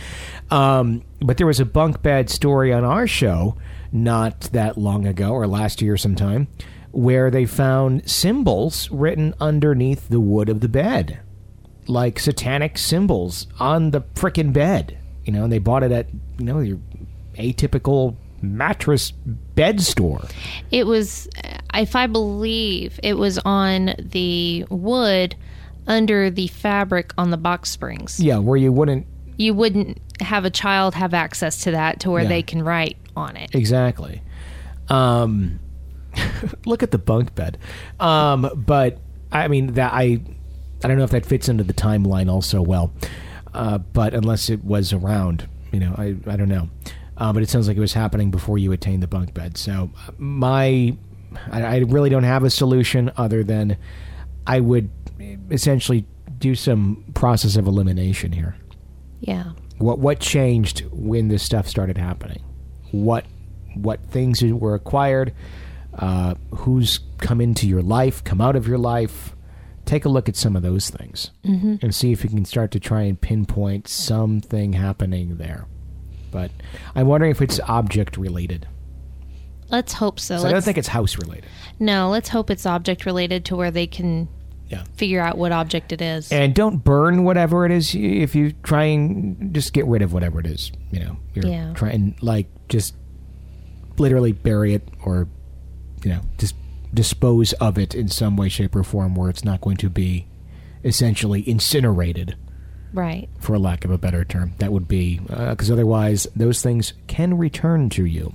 Um, 0.51 1.01
but 1.20 1.38
there 1.38 1.47
was 1.47 1.60
a 1.60 1.66
bunk 1.66 2.03
bed 2.03 2.30
story 2.30 2.72
on 2.72 2.84
our 2.84 3.07
show 3.07 3.57
not 3.92 4.42
that 4.52 4.78
long 4.78 5.06
ago, 5.06 5.32
or 5.32 5.48
last 5.48 5.82
year 5.82 5.98
sometime, 5.98 6.48
where 6.92 7.30
they 7.30 7.46
found 7.46 8.10
symbols 8.10 8.90
written 8.92 9.34
underneath 9.40 10.10
the 10.10 10.20
wood 10.20 10.50
of 10.50 10.62
the 10.62 10.70
bed 10.70 11.20
like 11.90 12.20
satanic 12.20 12.78
symbols 12.78 13.48
on 13.60 13.92
the 13.92 14.02
frickin' 14.14 14.54
bed. 14.54 14.98
You 15.26 15.34
know, 15.34 15.44
and 15.44 15.52
they 15.52 15.60
bought 15.60 15.84
it 15.84 15.92
at 15.92 16.08
you 16.38 16.46
know 16.46 16.60
your 16.60 16.80
atypical 17.36 18.16
mattress 18.42 19.12
bed 19.12 19.82
store. 19.82 20.24
It 20.72 20.88
was, 20.88 21.28
if 21.74 21.96
I 21.96 22.08
believe, 22.08 23.00
it 23.04 23.16
was 23.16 23.38
on 23.40 23.96
the 24.00 24.66
wood 24.70 25.36
under 25.88 26.30
the 26.30 26.48
fabric 26.48 27.14
on 27.18 27.32
the 27.32 27.38
box 27.38 27.70
springs. 27.70 28.20
Yeah, 28.20 28.38
where 28.38 28.58
you 28.58 28.72
wouldn't 28.72 29.06
You 29.38 29.54
wouldn't 29.54 30.00
have 30.22 30.45
a 30.45 30.49
child 30.49 30.95
have 30.95 31.13
access 31.13 31.63
to 31.63 31.72
that 31.72 31.99
to 32.01 32.11
where 32.11 32.24
Yeah. 32.24 32.30
they 32.30 32.41
can 32.43 32.63
write 32.63 32.97
on 33.15 33.36
it. 33.38 33.53
exactly. 33.53 34.22
Um, 34.89 35.59
look 36.65 36.84
at 36.84 36.91
the 36.91 36.97
bunk 36.97 37.36
bed. 37.36 37.57
Um, 37.99 38.49
but 38.55 38.99
I 39.32 39.47
mean 39.47 39.74
that 39.74 39.93
I 39.93 40.22
I 40.84 40.88
don't 40.88 40.97
know 40.97 41.03
if 41.03 41.11
that 41.11 41.26
fits 41.26 41.49
into 41.49 41.63
the 41.63 41.74
timeline 41.74 42.32
also 42.32 42.61
well. 42.61 42.91
Uh, 43.53 43.78
but 43.80 44.13
unless 44.13 44.49
it 44.49 44.63
was 44.63 44.93
around, 44.93 45.47
you 45.72 45.80
know, 45.80 45.93
I 45.97 46.15
I 46.28 46.36
don't 46.36 46.49
know. 46.49 46.70
Uh, 47.17 47.34
but 47.34 47.43
it 47.43 47.49
sounds 47.49 47.67
like 47.67 47.76
it 47.78 47.82
was 47.82 47.93
happening 47.93 48.32
before 48.32 48.57
you 48.57 48.72
attained 48.72 49.03
the 49.03 49.07
bunk 49.07 49.34
bed. 49.34 49.57
So 49.57 49.91
my 50.17 50.95
I, 51.51 51.61
I 51.63 51.78
really 51.80 52.09
don't 52.09 52.24
have 52.24 52.43
a 52.43 52.49
solution 52.49 53.11
other 53.17 53.43
than 53.43 53.78
I 54.47 54.59
would 54.61 54.89
essentially 55.51 56.05
do 56.39 56.55
some 56.55 57.03
process 57.13 57.55
of 57.57 57.67
elimination 57.67 58.32
here. 58.32 58.55
Yeah. 59.20 59.51
What 59.80 60.00
what 60.00 60.20
changed 60.20 60.86
when 60.92 61.28
this 61.30 61.42
stuff 61.44 61.68
started 61.68 61.98
happening? 61.98 62.44
What 62.92 63.26
what 63.76 64.04
things 64.06 64.44
were 64.44 64.76
acquired? 64.76 65.34
Uh, 65.94 66.36
who's 66.52 67.00
come 67.18 67.42
into 67.42 67.68
your 67.68 67.82
life? 67.82 68.24
Come 68.24 68.40
out 68.42 68.56
of 68.56 68.68
your 68.68 68.78
life? 68.78 69.36
Take 69.86 70.06
a 70.06 70.10
look 70.10 70.30
at 70.30 70.36
some 70.36 70.56
of 70.56 70.62
those 70.62 70.90
things 70.90 71.32
Mm-hmm. 71.44 71.76
and 71.82 71.96
see 71.96 72.12
if 72.12 72.24
you 72.24 72.30
can 72.30 72.46
start 72.46 72.70
to 72.72 72.80
try 72.80 73.02
and 73.04 73.20
pinpoint 73.20 73.88
something 73.88 74.74
happening 74.74 75.38
there. 75.38 75.66
But 76.32 76.52
I'm 76.96 77.08
wondering 77.08 77.32
if 77.32 77.42
it's 77.42 77.60
object 77.62 78.16
related. 78.18 78.68
Let's 79.70 79.94
hope 79.94 80.20
so. 80.20 80.38
So 80.38 80.48
I 80.48 80.52
don't 80.52 80.64
think 80.64 80.78
it's 80.78 80.88
house 80.90 81.18
related. 81.18 81.46
no, 81.80 82.10
let's 82.10 82.30
hope 82.30 82.50
it's 82.52 82.66
object 82.66 83.06
related 83.06 83.46
to 83.46 83.56
where 83.56 83.72
they 83.72 83.88
can 83.88 84.28
Yeah. 84.70 84.84
figure 84.95 85.20
out 85.20 85.38
what 85.38 85.51
object 85.51 85.91
it 85.91 86.01
is. 86.01 86.32
And 86.32 86.53
don't 86.53 86.84
burn 86.84 87.24
whatever 87.24 87.65
it 87.65 87.72
is. 87.72 87.95
If 87.95 88.36
you 88.36 88.51
try 88.63 88.84
and 88.84 89.53
just 89.53 89.74
get 89.74 89.86
rid 89.88 90.01
of 90.03 90.13
whatever 90.13 90.39
it 90.39 90.45
is, 90.45 90.72
you 90.91 90.99
know, 90.99 91.17
you're 91.34 91.47
Yeah. 91.47 91.74
trying 91.74 92.15
like 92.22 92.47
just 92.70 92.93
literally 93.97 94.32
bury 94.32 94.74
it 94.76 94.88
or 95.03 95.28
you 96.03 96.11
know 96.11 96.22
just 96.38 96.55
dispose 96.93 97.53
of 97.53 97.78
it 97.78 97.93
in 97.95 98.07
some 98.07 98.38
way, 98.38 98.47
shape, 98.49 98.76
or 98.76 98.84
form 98.84 99.15
where 99.15 99.30
it's 99.30 99.43
not 99.43 99.59
going 99.61 99.78
to 99.78 99.89
be 99.89 100.26
essentially 100.84 101.47
incinerated 101.49 102.36
Right. 102.94 103.30
for 103.40 103.58
lack 103.60 103.86
of 103.86 103.92
a 103.92 103.98
better 103.98 104.26
term. 104.26 104.54
That 104.58 104.72
would 104.72 104.88
be 104.88 105.20
because 105.20 105.72
otherwise 105.72 106.28
those 106.36 106.62
things 106.62 106.94
can 107.08 107.38
return 107.38 107.90
to 107.92 108.06
you. 108.06 108.34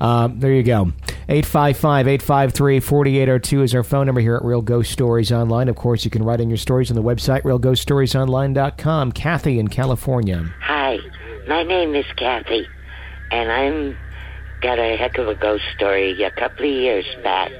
Um, 0.00 0.38
there 0.38 0.52
you 0.52 0.62
go. 0.62 0.92
855-853-4802 1.28 3.62
is 3.64 3.74
our 3.74 3.82
phone 3.82 4.06
number 4.06 4.20
here 4.20 4.36
at 4.36 4.44
Real 4.44 4.62
Ghost 4.62 4.92
Stories 4.92 5.32
Online. 5.32 5.68
Of 5.68 5.76
course, 5.76 6.04
you 6.04 6.10
can 6.10 6.22
write 6.22 6.40
in 6.40 6.48
your 6.48 6.56
stories 6.56 6.90
on 6.90 6.96
the 6.96 7.02
website, 7.02 7.42
realghoststoriesonline.com. 7.42 9.12
Kathy 9.12 9.58
in 9.58 9.68
California. 9.68 10.52
Hi, 10.62 10.98
my 11.48 11.62
name 11.62 11.94
is 11.94 12.06
Kathy, 12.16 12.66
and 13.30 13.50
I'm 13.50 13.96
got 14.60 14.78
a 14.78 14.96
heck 14.96 15.18
of 15.18 15.28
a 15.28 15.34
ghost 15.34 15.64
story. 15.76 16.20
A 16.22 16.30
couple 16.30 16.64
of 16.64 16.70
years 16.70 17.06
back, 17.22 17.50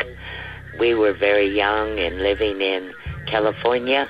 we 0.79 0.95
were 0.95 1.13
very 1.13 1.55
young 1.57 1.99
and 1.99 2.19
living 2.19 2.61
in 2.61 2.93
California. 3.27 4.09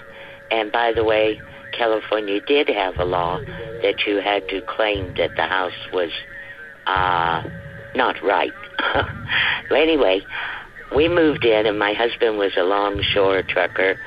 And 0.51 0.73
by 0.73 0.93
the 0.93 1.05
way, 1.05 1.41
California 1.79 2.41
did 2.41 2.69
have 2.69 2.99
a 2.99 3.05
law 3.05 3.39
that 3.83 4.07
you 4.07 4.17
had 4.21 4.49
to 4.49 4.61
claim 4.63 5.15
that 5.15 5.37
the 5.37 5.47
house 5.47 5.73
was 5.93 6.11
uh, 6.87 7.43
not 7.95 8.21
right. 8.23 8.53
but 9.69 9.79
anyway, 9.79 10.21
we 10.95 11.09
moved 11.09 11.45
in, 11.45 11.67
and 11.67 11.79
my 11.79 11.93
husband 11.93 12.39
was 12.39 12.53
a 12.57 12.65
longshore 12.65 13.43
trucker 13.43 13.99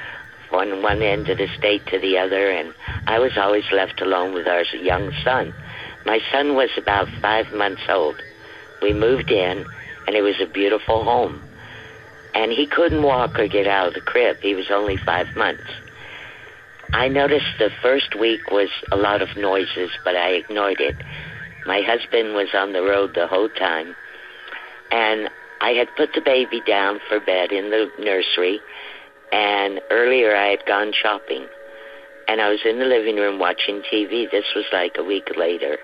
on 0.52 0.82
one 0.82 1.02
end 1.02 1.30
of 1.30 1.38
the 1.38 1.48
state 1.58 1.86
to 1.88 2.00
the 2.00 2.18
other, 2.18 2.50
and 2.52 2.74
I 3.08 3.20
was 3.20 3.32
always 3.38 3.64
left 3.72 4.02
alone 4.02 4.34
with 4.34 4.48
our 4.48 4.64
young 4.76 5.12
son. 5.24 5.54
My 6.06 6.20
son 6.32 6.56
was 6.56 6.70
about 6.78 7.08
five 7.22 7.52
months 7.54 7.84
old. 7.88 8.22
We 8.82 8.94
moved 8.94 9.32
in, 9.32 9.66
and 10.08 10.16
it 10.16 10.22
was 10.22 10.36
a 10.42 10.46
beautiful 10.46 11.04
home. 11.04 11.42
And 12.34 12.52
he 12.52 12.66
couldn't 12.66 13.04
walk 13.04 13.40
or 13.40 13.48
get 13.48 13.68
out 13.68 13.90
of 13.90 13.94
the 13.94 14.02
crib. 14.02 14.38
He 14.42 14.56
was 14.56 14.72
only 14.72 14.98
five 14.98 15.36
months. 15.36 15.64
I 16.94 17.08
noticed 17.08 17.46
the 17.58 17.70
first 17.82 18.20
week 18.20 18.52
was 18.52 18.70
a 18.92 18.98
lot 18.98 19.22
of 19.22 19.30
noises, 19.38 19.90
but 20.04 20.16
I 20.16 20.30
ignored 20.32 20.80
it. 20.80 20.96
My 21.66 21.82
husband 21.82 22.34
was 22.34 22.50
on 22.54 22.74
the 22.74 22.82
road 22.82 23.12
the 23.16 23.28
whole 23.28 23.50
time, 23.50 23.96
and 24.92 25.30
I 25.62 25.72
had 25.72 25.88
put 25.96 26.10
the 26.14 26.22
baby 26.22 26.62
down 26.68 27.00
for 27.08 27.20
bed 27.20 27.52
in 27.52 27.70
the 27.70 27.90
nursery, 28.00 28.60
and 29.32 29.80
earlier 29.90 30.36
I 30.36 30.48
had 30.48 30.66
gone 30.66 30.92
shopping, 30.92 31.48
and 32.28 32.42
I 32.42 32.50
was 32.50 32.60
in 32.66 32.80
the 32.80 32.86
living 32.86 33.16
room 33.16 33.40
watching 33.40 33.82
TV. 33.92 34.30
This 34.30 34.46
was 34.56 34.66
like 34.74 34.96
a 34.98 35.04
week 35.04 35.30
later, 35.38 35.78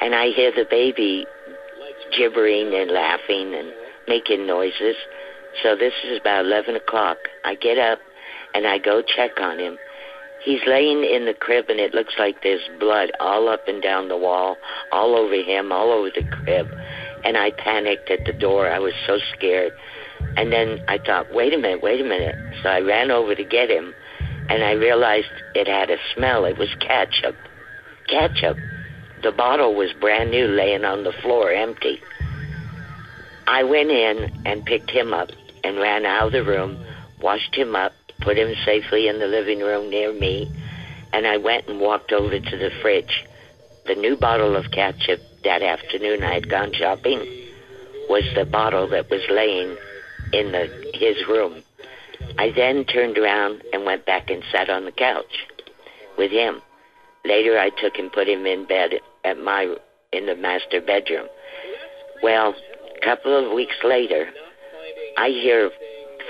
and 0.00 0.14
I 0.14 0.28
hear 0.28 0.52
the 0.52 0.66
baby 0.70 1.26
gibbering 2.16 2.74
and 2.74 2.90
laughing 2.90 3.54
and 3.54 3.72
making 4.06 4.46
noises. 4.46 4.96
So 5.62 5.74
this 5.76 5.94
is 6.04 6.20
about 6.20 6.44
11 6.44 6.76
o'clock. 6.76 7.18
I 7.44 7.54
get 7.54 7.78
up 7.78 7.98
and 8.54 8.66
I 8.66 8.78
go 8.78 9.02
check 9.02 9.40
on 9.40 9.58
him. 9.58 9.78
He's 10.44 10.60
laying 10.66 11.04
in 11.04 11.24
the 11.24 11.34
crib 11.34 11.66
and 11.68 11.78
it 11.78 11.94
looks 11.94 12.14
like 12.18 12.42
there's 12.42 12.68
blood 12.80 13.12
all 13.20 13.48
up 13.48 13.68
and 13.68 13.80
down 13.80 14.08
the 14.08 14.16
wall, 14.16 14.56
all 14.90 15.14
over 15.14 15.34
him, 15.34 15.70
all 15.70 15.92
over 15.92 16.10
the 16.10 16.24
crib. 16.24 16.68
And 17.24 17.36
I 17.36 17.52
panicked 17.52 18.10
at 18.10 18.24
the 18.24 18.32
door. 18.32 18.68
I 18.68 18.80
was 18.80 18.94
so 19.06 19.18
scared. 19.36 19.72
And 20.36 20.52
then 20.52 20.82
I 20.88 20.98
thought, 20.98 21.32
wait 21.32 21.54
a 21.54 21.58
minute, 21.58 21.82
wait 21.82 22.00
a 22.00 22.04
minute. 22.04 22.34
So 22.62 22.68
I 22.68 22.80
ran 22.80 23.10
over 23.10 23.34
to 23.34 23.44
get 23.44 23.70
him 23.70 23.94
and 24.48 24.64
I 24.64 24.72
realized 24.72 25.30
it 25.54 25.68
had 25.68 25.90
a 25.90 25.96
smell. 26.14 26.44
It 26.44 26.58
was 26.58 26.68
ketchup. 26.80 27.36
Ketchup. 28.08 28.56
The 29.22 29.32
bottle 29.32 29.74
was 29.74 29.92
brand 30.00 30.32
new, 30.32 30.48
laying 30.48 30.84
on 30.84 31.04
the 31.04 31.12
floor, 31.22 31.52
empty. 31.52 32.00
I 33.46 33.62
went 33.62 33.90
in 33.90 34.42
and 34.44 34.64
picked 34.64 34.90
him 34.90 35.12
up 35.12 35.30
and 35.62 35.78
ran 35.78 36.04
out 36.04 36.26
of 36.26 36.32
the 36.32 36.44
room, 36.44 36.84
washed 37.20 37.54
him 37.54 37.76
up, 37.76 37.92
put 38.22 38.38
him 38.38 38.54
safely 38.64 39.08
in 39.08 39.18
the 39.18 39.26
living 39.26 39.60
room 39.60 39.90
near 39.90 40.12
me, 40.12 40.50
and 41.12 41.26
I 41.26 41.36
went 41.36 41.68
and 41.68 41.80
walked 41.80 42.12
over 42.12 42.38
to 42.38 42.56
the 42.56 42.70
fridge. 42.80 43.24
The 43.86 43.94
new 43.94 44.16
bottle 44.16 44.56
of 44.56 44.70
ketchup 44.70 45.20
that 45.44 45.62
afternoon 45.62 46.22
I 46.22 46.34
had 46.34 46.48
gone 46.48 46.72
shopping 46.72 47.18
was 48.08 48.24
the 48.34 48.44
bottle 48.44 48.88
that 48.88 49.10
was 49.10 49.22
laying 49.30 49.76
in 50.32 50.52
the 50.52 50.92
his 50.94 51.16
room. 51.28 51.62
I 52.38 52.52
then 52.54 52.84
turned 52.84 53.18
around 53.18 53.62
and 53.72 53.84
went 53.84 54.06
back 54.06 54.30
and 54.30 54.42
sat 54.52 54.70
on 54.70 54.84
the 54.84 54.92
couch 54.92 55.46
with 56.16 56.30
him. 56.30 56.60
Later 57.24 57.58
I 57.58 57.70
took 57.70 57.98
and 57.98 58.12
put 58.12 58.28
him 58.28 58.46
in 58.46 58.66
bed 58.66 58.92
at 59.24 59.38
my 59.38 59.76
in 60.12 60.26
the 60.26 60.36
master 60.36 60.80
bedroom. 60.80 61.26
Well, 62.22 62.54
a 62.96 63.04
couple 63.04 63.36
of 63.36 63.52
weeks 63.52 63.76
later, 63.82 64.28
I 65.16 65.28
hear 65.28 65.70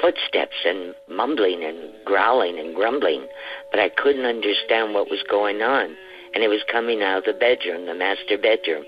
footsteps 0.00 0.56
and 0.64 0.94
mumbling 1.08 1.64
and 1.64 1.92
growling 2.04 2.58
and 2.58 2.74
grumbling, 2.74 3.26
but 3.70 3.80
I 3.80 3.88
couldn't 3.88 4.24
understand 4.24 4.94
what 4.94 5.10
was 5.10 5.22
going 5.28 5.62
on. 5.62 5.96
And 6.34 6.42
it 6.42 6.48
was 6.48 6.62
coming 6.70 7.02
out 7.02 7.18
of 7.18 7.24
the 7.24 7.38
bedroom, 7.38 7.86
the 7.86 7.94
master 7.94 8.38
bedroom. 8.38 8.84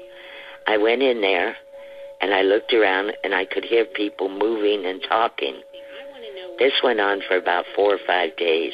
I 0.66 0.78
went 0.78 1.02
in 1.02 1.20
there 1.20 1.56
and 2.20 2.32
I 2.32 2.42
looked 2.42 2.72
around 2.72 3.12
and 3.22 3.34
I 3.34 3.44
could 3.44 3.64
hear 3.64 3.84
people 3.84 4.28
moving 4.28 4.86
and 4.86 5.02
talking. 5.06 5.60
This 6.58 6.72
went 6.82 7.00
on 7.00 7.20
for 7.28 7.36
about 7.36 7.64
four 7.76 7.94
or 7.94 7.98
five 8.06 8.36
days. 8.36 8.72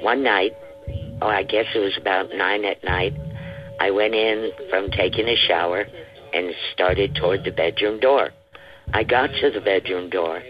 One 0.00 0.22
night, 0.22 0.52
oh, 1.22 1.28
I 1.28 1.42
guess 1.42 1.66
it 1.74 1.78
was 1.78 1.96
about 2.00 2.30
nine 2.34 2.64
at 2.64 2.82
night, 2.82 3.14
I 3.78 3.90
went 3.90 4.14
in 4.14 4.50
from 4.70 4.90
taking 4.90 5.28
a 5.28 5.36
shower 5.36 5.86
and 6.32 6.54
started 6.72 7.14
toward 7.14 7.44
the 7.44 7.50
bedroom 7.50 8.00
door. 8.00 8.30
I 8.92 9.04
got 9.04 9.28
to 9.40 9.50
the 9.50 9.60
bedroom 9.60 10.10
door 10.10 10.42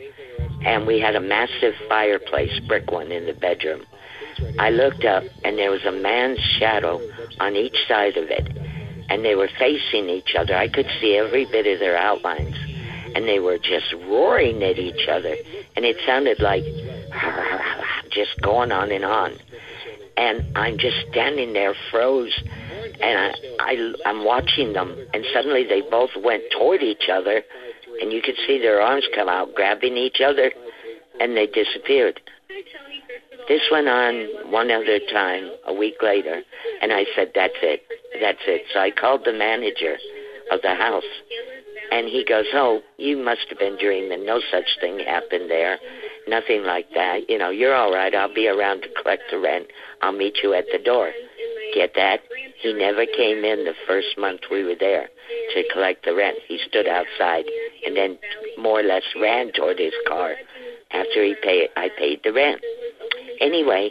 and 0.63 0.87
we 0.87 1.01
had 1.01 1.17
a 1.17 1.21
massive 1.21 1.75
fireplace, 1.89 2.59
brick 2.69 2.91
one, 2.91 3.11
in 3.11 3.27
the 3.27 3.33
bedroom. 3.33 3.85
I 4.59 4.71
looked 4.71 5.05
up, 5.05 5.25
and 5.45 5.59
there 5.59 5.71
was 5.71 5.85
a 5.85 5.93
man's 5.93 6.41
shadow 6.59 7.01
on 7.39 7.57
each 7.57 7.77
side 7.89 8.17
of 8.17 8.29
it, 8.31 8.49
and 9.09 9.25
they 9.25 9.35
were 9.35 9.49
facing 9.59 10.09
each 10.09 10.35
other. 10.39 10.57
I 10.57 10.69
could 10.69 10.87
see 11.01 11.17
every 11.17 11.47
bit 11.47 11.67
of 11.67 11.79
their 11.79 11.97
outlines, 11.97 12.57
and 13.15 13.27
they 13.27 13.39
were 13.39 13.59
just 13.59 13.93
roaring 14.07 14.63
at 14.63 14.79
each 14.79 15.09
other, 15.09 15.35
and 15.77 15.85
it 15.85 15.97
sounded 16.07 16.41
like 16.41 16.65
just 18.11 18.41
going 18.41 18.73
on 18.73 18.91
and 18.93 19.05
on. 19.05 19.33
And 20.17 20.57
I'm 20.57 20.77
just 20.79 20.97
standing 21.11 21.55
there, 21.55 21.75
froze, 21.91 22.35
and 23.01 23.19
I, 23.19 23.33
I, 23.61 23.95
I'm 24.05 24.25
watching 24.25 24.75
them, 24.75 24.95
and 25.15 25.25
suddenly 25.33 25.65
they 25.65 25.81
both 25.81 26.11
went 26.23 26.43
toward 26.53 26.83
each 26.83 27.09
other 27.11 27.43
and 28.01 28.13
you 28.13 28.23
could 28.23 28.37
see 28.47 28.59
their 28.59 28.81
arms 28.81 29.07
come 29.15 29.29
out, 29.29 29.55
grabbing 29.55 29.97
each 29.97 30.21
other, 30.21 30.53
and 31.21 31.37
they 31.37 31.47
disappeared. 31.47 32.21
This 33.49 33.63
went 33.71 33.89
on 33.89 34.51
one 34.51 34.71
other 34.71 34.99
time 35.13 35.51
a 35.67 35.75
week 35.75 35.97
later, 36.03 36.43
and 36.83 36.93
I 36.93 37.05
said, 37.17 37.33
That's 37.35 37.59
it. 37.63 37.83
That's 38.21 38.39
it. 38.47 38.63
So 38.73 38.81
I 38.81 38.91
called 38.91 39.23
the 39.25 39.33
manager 39.33 39.97
of 40.53 40.63
the 40.63 40.75
house, 40.75 41.05
and 41.91 42.07
he 42.07 42.25
goes, 42.25 42.47
Oh, 42.55 42.81
you 42.97 43.17
must 43.17 43.47
have 43.49 43.59
been 43.59 43.77
dreaming. 43.81 44.25
No 44.25 44.41
such 44.51 44.79
thing 44.81 45.01
happened 45.01 45.51
there. 45.51 45.79
Nothing 46.29 46.65
like 46.65 46.87
that. 46.95 47.29
You 47.29 47.39
know, 47.39 47.51
you're 47.51 47.75
all 47.75 47.93
right. 47.93 48.15
I'll 48.15 48.33
be 48.33 48.47
around 48.47 48.83
to 48.83 48.89
collect 49.03 49.25
the 49.31 49.39
rent. 49.39 49.67
I'll 50.03 50.13
meet 50.13 50.39
you 50.43 50.55
at 50.55 50.67
the 50.71 50.79
door. 50.79 51.11
Get 51.75 51.95
that? 51.95 52.21
He 52.63 52.73
never 52.73 53.07
came 53.07 53.45
in 53.45 53.65
the 53.65 53.75
first 53.87 54.19
month 54.19 54.43
we 54.51 54.65
were 54.65 54.79
there 54.79 55.09
to 55.55 55.65
collect 55.73 56.05
the 56.05 56.15
rent. 56.15 56.39
He 56.47 56.59
stood 56.69 56.87
outside 56.87 57.45
and 57.85 57.97
then 57.97 58.19
more 58.59 58.81
or 58.81 58.83
less 58.83 59.03
ran 59.21 59.53
toward 59.53 59.79
his 59.79 59.95
car 60.07 60.35
after 60.93 61.25
he 61.25 61.35
paid 61.43 61.69
I 61.77 61.91
paid 61.97 62.21
the 62.25 62.33
rent. 62.33 62.61
Anyway, 63.41 63.91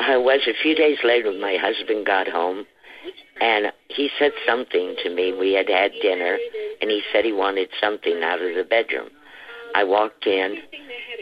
I 0.00 0.16
was 0.16 0.40
a 0.46 0.62
few 0.62 0.74
days 0.74 0.98
later 1.04 1.32
my 1.32 1.56
husband 1.60 2.06
got 2.06 2.28
home 2.28 2.66
and 3.40 3.72
he 3.88 4.10
said 4.18 4.32
something 4.46 4.96
to 5.02 5.10
me. 5.10 5.32
We 5.32 5.54
had 5.54 5.68
had 5.68 5.92
dinner 6.02 6.38
and 6.80 6.90
he 6.90 7.02
said 7.12 7.24
he 7.24 7.32
wanted 7.32 7.68
something 7.80 8.22
out 8.22 8.42
of 8.42 8.54
the 8.54 8.64
bedroom. 8.64 9.10
I 9.74 9.84
walked 9.84 10.26
in 10.26 10.58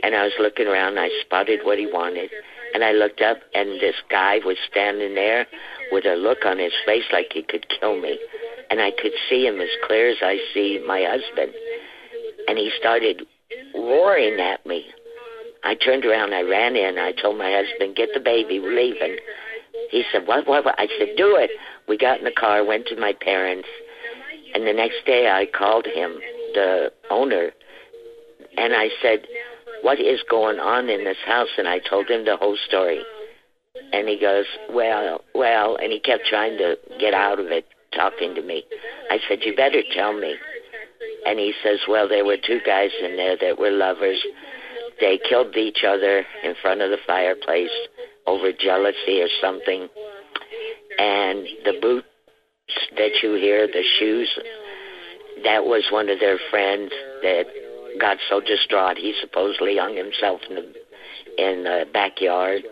and 0.02 0.14
I 0.14 0.24
was 0.24 0.32
looking 0.38 0.66
around. 0.66 0.98
I 0.98 1.10
spotted 1.24 1.60
what 1.64 1.78
he 1.78 1.86
wanted 1.86 2.30
and 2.74 2.84
I 2.84 2.92
looked 2.92 3.20
up 3.20 3.38
and 3.54 3.80
this 3.80 3.96
guy 4.10 4.38
was 4.44 4.56
standing 4.70 5.14
there 5.14 5.46
with 5.92 6.04
a 6.04 6.14
look 6.14 6.44
on 6.44 6.58
his 6.58 6.72
face 6.84 7.04
like 7.12 7.32
he 7.32 7.42
could 7.42 7.66
kill 7.80 8.00
me. 8.00 8.18
And 8.70 8.80
I 8.80 8.90
could 8.90 9.12
see 9.28 9.46
him 9.46 9.60
as 9.60 9.68
clear 9.86 10.10
as 10.10 10.18
I 10.22 10.38
see 10.52 10.82
my 10.86 11.04
husband. 11.08 11.52
And 12.48 12.58
he 12.58 12.70
started 12.78 13.22
roaring 13.74 14.40
at 14.40 14.64
me. 14.66 14.86
I 15.64 15.74
turned 15.74 16.04
around, 16.04 16.32
I 16.32 16.42
ran 16.42 16.76
in, 16.76 16.98
I 16.98 17.12
told 17.12 17.38
my 17.38 17.50
husband, 17.50 17.96
get 17.96 18.10
the 18.14 18.20
baby, 18.20 18.60
we're 18.60 18.76
leaving. 18.76 19.16
He 19.90 20.04
said, 20.12 20.26
what, 20.26 20.46
what, 20.46 20.64
what? 20.64 20.78
I 20.78 20.86
said, 20.98 21.16
do 21.16 21.36
it. 21.36 21.50
We 21.88 21.98
got 21.98 22.18
in 22.18 22.24
the 22.24 22.30
car, 22.30 22.64
went 22.64 22.86
to 22.86 22.96
my 22.96 23.12
parents, 23.20 23.68
and 24.54 24.66
the 24.66 24.72
next 24.72 25.04
day 25.06 25.28
I 25.28 25.46
called 25.46 25.86
him, 25.86 26.18
the 26.54 26.92
owner, 27.10 27.50
and 28.56 28.74
I 28.74 28.88
said, 29.02 29.26
what 29.82 30.00
is 30.00 30.20
going 30.30 30.58
on 30.58 30.88
in 30.88 31.04
this 31.04 31.18
house? 31.26 31.48
And 31.58 31.68
I 31.68 31.78
told 31.78 32.08
him 32.08 32.24
the 32.24 32.36
whole 32.36 32.56
story. 32.66 33.00
And 33.92 34.08
he 34.08 34.18
goes, 34.18 34.46
well, 34.70 35.22
well, 35.34 35.76
and 35.76 35.92
he 35.92 36.00
kept 36.00 36.24
trying 36.26 36.56
to 36.58 36.76
get 36.98 37.12
out 37.12 37.38
of 37.38 37.46
it, 37.46 37.66
talking 37.96 38.34
to 38.34 38.42
me. 38.42 38.64
I 39.10 39.18
said, 39.28 39.38
you 39.42 39.56
better 39.56 39.82
tell 39.94 40.12
me. 40.12 40.34
And 41.26 41.38
he 41.38 41.52
says, 41.64 41.80
well, 41.88 42.08
there 42.08 42.24
were 42.24 42.36
two 42.36 42.60
guys 42.64 42.90
in 43.02 43.16
there 43.16 43.36
that 43.40 43.58
were 43.58 43.70
lovers. 43.70 44.22
They 45.00 45.18
killed 45.28 45.56
each 45.56 45.82
other 45.86 46.24
in 46.44 46.54
front 46.62 46.82
of 46.82 46.90
the 46.90 46.98
fireplace. 47.06 47.70
over 48.26 48.52
jealousy 48.52 49.22
or 49.22 49.28
something. 49.40 49.88
And 50.98 51.46
the 51.64 51.78
boots 51.80 52.06
that 52.96 53.22
you 53.22 53.34
hear, 53.34 53.66
the 53.66 53.84
shoes, 53.98 54.28
that 55.44 55.64
was 55.64 55.84
one 55.90 56.08
of 56.08 56.18
their 56.20 56.38
friends 56.50 56.90
that 57.22 57.44
got 58.00 58.18
so 58.28 58.40
distraught 58.40 58.96
he 58.96 59.14
supposedly 59.20 59.76
hung 59.78 59.96
himself 59.96 60.40
in 60.48 60.56
the 60.56 60.72
in 61.38 61.64
the 61.64 61.84
backyard. 61.92 62.62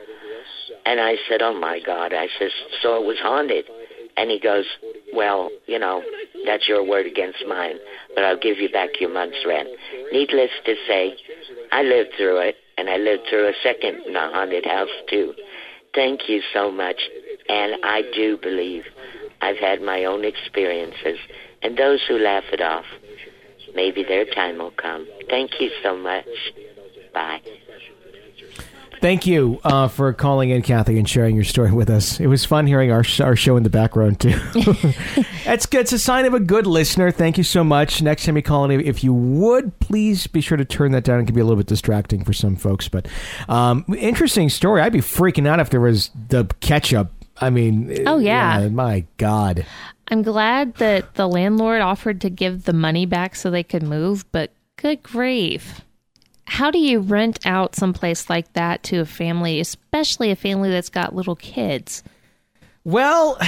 And 0.86 1.00
I 1.00 1.16
said, 1.28 1.42
"Oh 1.42 1.54
my 1.58 1.80
God!" 1.80 2.12
I 2.12 2.28
says, 2.38 2.52
"So 2.82 3.00
it 3.00 3.06
was 3.06 3.18
haunted." 3.20 3.66
And 4.16 4.30
he 4.30 4.38
goes, 4.38 4.66
"Well, 5.12 5.50
you 5.66 5.78
know, 5.78 6.02
that's 6.46 6.68
your 6.68 6.84
word 6.84 7.06
against 7.06 7.44
mine, 7.46 7.78
but 8.14 8.24
I'll 8.24 8.38
give 8.38 8.58
you 8.58 8.68
back 8.68 9.00
your 9.00 9.10
month's 9.10 9.44
rent." 9.44 9.68
Needless 10.12 10.50
to 10.66 10.76
say, 10.86 11.16
I 11.72 11.82
lived 11.82 12.14
through 12.16 12.38
it, 12.38 12.56
and 12.78 12.88
I 12.88 12.96
lived 12.96 13.26
through 13.28 13.48
a 13.48 13.54
second 13.62 14.02
haunted 14.14 14.66
house 14.66 14.88
too. 15.08 15.34
Thank 15.94 16.28
you 16.28 16.42
so 16.52 16.70
much, 16.70 17.00
and 17.48 17.76
I 17.84 18.02
do 18.14 18.36
believe 18.36 18.84
I've 19.40 19.58
had 19.58 19.82
my 19.82 20.04
own 20.04 20.24
experiences, 20.24 21.18
and 21.62 21.76
those 21.76 22.02
who 22.06 22.18
laugh 22.18 22.44
it 22.52 22.60
off, 22.60 22.86
maybe 23.74 24.02
their 24.02 24.24
time 24.24 24.58
will 24.58 24.72
come. 24.72 25.06
Thank 25.28 25.60
you 25.60 25.70
so 25.82 25.96
much. 25.96 26.26
Bye. 27.12 27.40
Thank 29.04 29.26
you 29.26 29.60
uh, 29.64 29.88
for 29.88 30.14
calling 30.14 30.48
in, 30.48 30.62
Kathy, 30.62 30.98
and 30.98 31.06
sharing 31.06 31.34
your 31.34 31.44
story 31.44 31.70
with 31.70 31.90
us. 31.90 32.18
It 32.18 32.26
was 32.26 32.46
fun 32.46 32.66
hearing 32.66 32.90
our 32.90 33.04
sh- 33.04 33.20
our 33.20 33.36
show 33.36 33.58
in 33.58 33.62
the 33.62 33.68
background 33.68 34.18
too. 34.18 34.30
That's 35.44 35.66
good. 35.66 35.82
It's 35.82 35.92
a 35.92 35.98
sign 35.98 36.24
of 36.24 36.32
a 36.32 36.40
good 36.40 36.66
listener. 36.66 37.10
Thank 37.10 37.36
you 37.36 37.44
so 37.44 37.62
much. 37.62 38.00
Next 38.00 38.24
time 38.24 38.34
you 38.34 38.42
call 38.42 38.64
in, 38.64 38.80
if 38.80 39.04
you 39.04 39.12
would, 39.12 39.78
please 39.78 40.26
be 40.26 40.40
sure 40.40 40.56
to 40.56 40.64
turn 40.64 40.92
that 40.92 41.04
down. 41.04 41.20
It 41.20 41.26
can 41.26 41.34
be 41.34 41.42
a 41.42 41.44
little 41.44 41.58
bit 41.58 41.66
distracting 41.66 42.24
for 42.24 42.32
some 42.32 42.56
folks, 42.56 42.88
but 42.88 43.06
um, 43.46 43.84
interesting 43.94 44.48
story. 44.48 44.80
I'd 44.80 44.90
be 44.94 45.00
freaking 45.00 45.46
out 45.46 45.60
if 45.60 45.68
there 45.68 45.82
was 45.82 46.10
the 46.30 46.46
ketchup. 46.60 47.12
I 47.42 47.50
mean, 47.50 48.04
Oh, 48.06 48.16
yeah. 48.16 48.68
my 48.68 49.04
God. 49.18 49.66
I'm 50.08 50.22
glad 50.22 50.76
that 50.76 51.16
the 51.16 51.28
landlord 51.28 51.82
offered 51.82 52.22
to 52.22 52.30
give 52.30 52.64
the 52.64 52.72
money 52.72 53.04
back 53.04 53.36
so 53.36 53.50
they 53.50 53.64
could 53.64 53.82
move, 53.82 54.24
but 54.32 54.50
good 54.78 55.02
grief. 55.02 55.82
How 56.46 56.70
do 56.70 56.78
you 56.78 57.00
rent 57.00 57.46
out 57.46 57.74
someplace 57.74 58.28
like 58.28 58.52
that 58.52 58.82
to 58.84 58.98
a 58.98 59.06
family, 59.06 59.60
especially 59.60 60.30
a 60.30 60.36
family 60.36 60.70
that's 60.70 60.90
got 60.90 61.14
little 61.14 61.36
kids? 61.36 62.02
Well, 62.84 63.38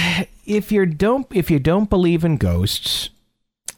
if 0.45 0.71
you 0.71 0.85
don't 0.85 1.27
if 1.35 1.51
you 1.51 1.59
don't 1.59 1.89
believe 1.89 2.25
in 2.25 2.37
ghosts 2.37 3.09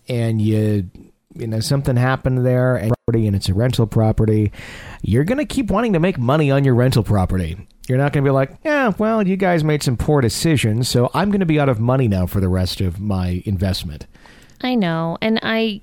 and 0.07 0.41
you 0.41 0.89
you 1.35 1.47
know 1.47 1.59
something 1.59 1.95
happened 1.95 2.45
there 2.45 2.75
and 2.75 2.93
property 3.05 3.27
and 3.27 3.35
it's 3.35 3.49
a 3.49 3.53
rental 3.53 3.87
property, 3.87 4.51
you're 5.01 5.23
going 5.23 5.37
to 5.37 5.45
keep 5.45 5.69
wanting 5.69 5.93
to 5.93 5.99
make 5.99 6.17
money 6.17 6.49
on 6.49 6.63
your 6.63 6.75
rental 6.75 7.03
property. 7.03 7.57
You're 7.87 7.97
not 7.97 8.13
going 8.13 8.23
to 8.23 8.27
be 8.27 8.33
like, 8.33 8.51
"Yeah, 8.63 8.93
well, 8.97 9.27
you 9.27 9.35
guys 9.35 9.63
made 9.63 9.83
some 9.83 9.97
poor 9.97 10.21
decisions, 10.21 10.87
so 10.87 11.09
I'm 11.13 11.29
going 11.31 11.39
to 11.39 11.45
be 11.45 11.59
out 11.59 11.69
of 11.69 11.79
money 11.79 12.07
now 12.07 12.25
for 12.25 12.39
the 12.39 12.49
rest 12.49 12.81
of 12.81 12.99
my 12.99 13.41
investment." 13.45 14.05
I 14.61 14.75
know, 14.75 15.17
and 15.21 15.39
I 15.41 15.81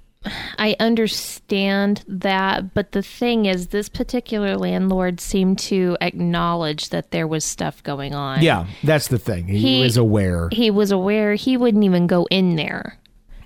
I 0.59 0.75
understand 0.81 2.05
that, 2.09 2.75
but 2.75 2.93
the 2.93 3.03
thing 3.03 3.47
is 3.47 3.69
this 3.69 3.89
particular 3.89 4.57
landlord 4.57 5.21
seemed 5.21 5.59
to 5.61 5.97
acknowledge 6.01 6.89
that 6.89 7.13
there 7.13 7.29
was 7.29 7.45
stuff 7.45 7.83
going 7.85 8.15
on. 8.15 8.43
Yeah, 8.43 8.67
that's 8.83 9.09
the 9.09 9.19
thing. 9.19 9.47
He, 9.47 9.59
He- 9.59 9.83
was 9.83 9.97
aware. 9.97 10.49
He 10.51 10.71
was 10.71 10.91
aware 10.91 11.35
he 11.35 11.57
wouldn't 11.57 11.85
even 11.85 12.07
go 12.09 12.27
in 12.31 12.57
there. 12.57 12.99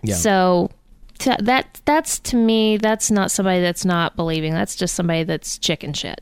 Yeah. 0.02 0.14
So 0.14 0.70
to, 1.18 1.36
that 1.40 1.82
that's 1.84 2.18
to 2.20 2.36
me 2.36 2.78
that's 2.78 3.10
not 3.10 3.30
somebody 3.30 3.60
that's 3.60 3.84
not 3.84 4.16
believing. 4.16 4.54
That's 4.54 4.74
just 4.74 4.94
somebody 4.94 5.24
that's 5.24 5.58
chicken 5.58 5.92
shit. 5.92 6.20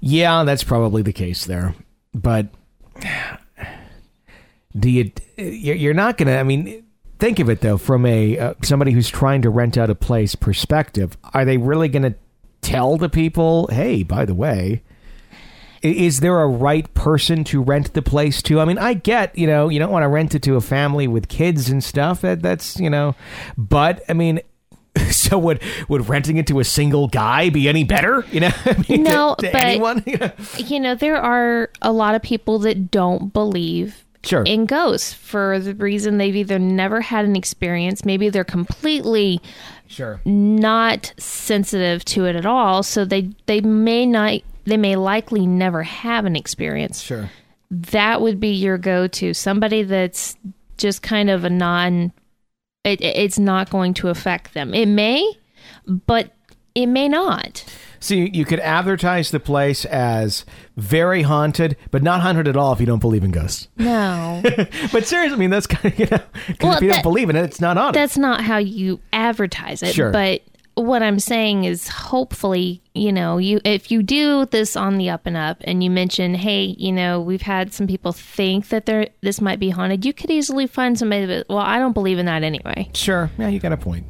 Yeah, 0.00 0.44
that's 0.44 0.62
probably 0.64 1.00
the 1.00 1.14
case 1.14 1.46
there. 1.46 1.74
But 2.12 2.48
do 4.78 4.90
you? 4.90 5.12
You're 5.36 5.76
you're 5.76 5.94
not 5.94 6.18
gonna. 6.18 6.36
I 6.36 6.42
mean, 6.42 6.84
think 7.18 7.38
of 7.38 7.48
it 7.48 7.60
though, 7.60 7.78
from 7.78 8.06
a 8.06 8.38
uh, 8.38 8.54
somebody 8.62 8.92
who's 8.92 9.08
trying 9.08 9.42
to 9.42 9.50
rent 9.50 9.76
out 9.78 9.90
a 9.90 9.94
place 9.94 10.34
perspective. 10.34 11.16
Are 11.34 11.44
they 11.44 11.56
really 11.58 11.88
gonna 11.88 12.14
tell 12.60 12.96
the 12.96 13.08
people, 13.08 13.68
"Hey, 13.70 14.02
by 14.02 14.24
the 14.24 14.34
way"? 14.34 14.82
Is 15.80 16.18
there 16.20 16.40
a 16.40 16.48
right 16.48 16.92
person 16.94 17.44
to 17.44 17.62
rent 17.62 17.94
the 17.94 18.02
place 18.02 18.42
to? 18.42 18.58
I 18.60 18.64
mean, 18.64 18.78
I 18.78 18.94
get, 18.94 19.38
you 19.38 19.46
know, 19.46 19.68
you 19.68 19.78
don't 19.78 19.92
want 19.92 20.02
to 20.02 20.08
rent 20.08 20.34
it 20.34 20.42
to 20.42 20.56
a 20.56 20.60
family 20.60 21.06
with 21.06 21.28
kids 21.28 21.70
and 21.70 21.84
stuff. 21.84 22.22
That 22.22 22.42
that's, 22.42 22.80
you 22.80 22.90
know, 22.90 23.14
but 23.56 24.02
I 24.08 24.12
mean, 24.14 24.40
so 25.12 25.38
would 25.38 25.62
would 25.88 26.08
renting 26.08 26.36
it 26.36 26.48
to 26.48 26.58
a 26.58 26.64
single 26.64 27.06
guy 27.06 27.50
be 27.50 27.68
any 27.68 27.84
better? 27.84 28.24
You 28.32 28.40
know, 28.40 28.50
I 28.64 28.84
mean, 28.88 29.04
No, 29.04 29.36
to, 29.38 29.46
to 29.46 29.52
but- 29.52 29.60
anyone. 29.60 30.02
You 30.56 30.80
know, 30.80 30.96
there 30.96 31.16
are 31.16 31.70
a 31.80 31.92
lot 31.92 32.16
of 32.16 32.22
people 32.22 32.58
that 32.60 32.90
don't 32.90 33.32
believe 33.32 34.04
Sure. 34.24 34.42
in 34.42 34.66
ghosts 34.66 35.12
for 35.14 35.58
the 35.60 35.74
reason 35.74 36.18
they've 36.18 36.34
either 36.36 36.58
never 36.58 37.00
had 37.00 37.24
an 37.24 37.36
experience, 37.36 38.04
maybe 38.04 38.28
they're 38.28 38.44
completely 38.44 39.40
Sure. 39.86 40.20
not 40.24 41.12
sensitive 41.18 42.04
to 42.06 42.26
it 42.26 42.36
at 42.36 42.44
all, 42.44 42.82
so 42.82 43.04
they 43.04 43.30
they 43.46 43.60
may 43.60 44.04
not 44.06 44.40
they 44.64 44.76
may 44.76 44.96
likely 44.96 45.46
never 45.46 45.82
have 45.82 46.24
an 46.26 46.36
experience. 46.36 47.00
Sure. 47.00 47.30
That 47.70 48.20
would 48.20 48.38
be 48.40 48.48
your 48.48 48.76
go-to. 48.78 49.32
Somebody 49.34 49.82
that's 49.82 50.36
just 50.76 51.02
kind 51.02 51.30
of 51.30 51.44
a 51.44 51.50
non 51.50 52.12
it, 52.84 53.00
it's 53.00 53.38
not 53.38 53.70
going 53.70 53.94
to 53.94 54.08
affect 54.08 54.54
them. 54.54 54.72
It 54.74 54.86
may, 54.86 55.32
but 55.86 56.32
it 56.74 56.86
may 56.86 57.08
not. 57.08 57.64
So 58.00 58.14
you, 58.14 58.24
you 58.32 58.44
could 58.44 58.60
advertise 58.60 59.30
the 59.30 59.40
place 59.40 59.84
as 59.86 60.44
very 60.76 61.22
haunted, 61.22 61.76
but 61.90 62.02
not 62.02 62.20
haunted 62.20 62.46
at 62.48 62.56
all 62.56 62.72
if 62.72 62.80
you 62.80 62.86
don't 62.86 63.00
believe 63.00 63.24
in 63.24 63.30
ghosts. 63.30 63.68
No. 63.76 64.42
But 64.92 65.06
seriously, 65.06 65.34
I 65.34 65.38
mean, 65.38 65.50
that's 65.50 65.66
kind 65.66 65.92
of, 65.92 65.98
you 65.98 66.06
know, 66.06 66.18
'cause 66.18 66.56
Well, 66.60 66.72
if 66.74 66.82
you 66.82 66.88
that- 66.88 66.94
don't 66.96 67.02
believe 67.02 67.28
in 67.30 67.36
it, 67.36 67.44
it's 67.44 67.60
not 67.60 67.76
haunted. 67.76 68.00
that's 68.00 68.16
not 68.16 68.40
how 68.42 68.58
you 68.58 69.00
advertise 69.12 69.82
it 69.82 69.94
Sure. 69.94 70.10
but 70.12 70.42
what 70.74 71.02
i'm 71.02 71.18
saying 71.18 71.64
is 71.64 71.88
hopefully 71.88 72.80
you 72.94 73.12
know 73.12 73.36
you 73.36 73.60
if 73.64 73.90
you 73.90 74.00
do 74.00 74.46
this 74.46 74.76
on 74.76 74.96
the 74.96 75.10
up 75.10 75.26
and 75.26 75.36
up 75.36 75.56
and 75.62 75.82
you 75.82 75.90
mention 75.90 76.34
hey 76.36 76.76
you 76.78 76.92
know 76.92 77.20
we've 77.20 77.42
had 77.42 77.72
some 77.74 77.88
people 77.88 78.12
think 78.12 78.68
that 78.68 78.86
there 78.86 79.08
this 79.20 79.40
might 79.40 79.58
be 79.58 79.70
haunted 79.70 80.04
you 80.04 80.12
could 80.12 80.30
easily 80.30 80.68
find 80.68 80.96
somebody 80.96 81.26
that 81.26 81.44
well 81.48 81.58
i 81.58 81.80
don't 81.80 81.94
believe 81.94 82.16
in 82.16 82.26
that 82.26 82.44
anyway 82.44 82.88
Sure. 82.94 83.28
Yeah, 83.38 83.48
you 83.48 83.58
got 83.58 83.72
a 83.72 83.76
point. 83.76 84.06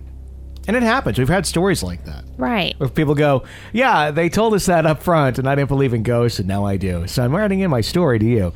And 0.69 0.77
it 0.77 0.83
happens. 0.85 1.19
We've 1.19 1.29
had 1.29 1.47
stories 1.47 1.83
like 1.83 2.05
that. 2.05 2.25
right 2.37 2.79
Where 2.79 2.89
people 2.91 3.15
go, 3.17 3.43
yeah, 3.73 4.11
they 4.13 4.29
told 4.29 4.53
us 4.55 4.67
that 4.67 4.85
up 4.87 5.03
front, 5.03 5.39
and 5.39 5.49
I 5.49 5.55
didn't 5.57 5.69
believe 5.69 5.95
in 5.95 6.03
ghosts, 6.05 6.39
and 6.39 6.47
now 6.47 6.65
I 6.67 6.77
do. 6.77 7.07
So 7.09 7.25
I'm 7.25 7.35
writing 7.35 7.61
in 7.61 7.71
my 7.71 7.81
story 7.81 8.19
to 8.21 8.25
you. 8.25 8.53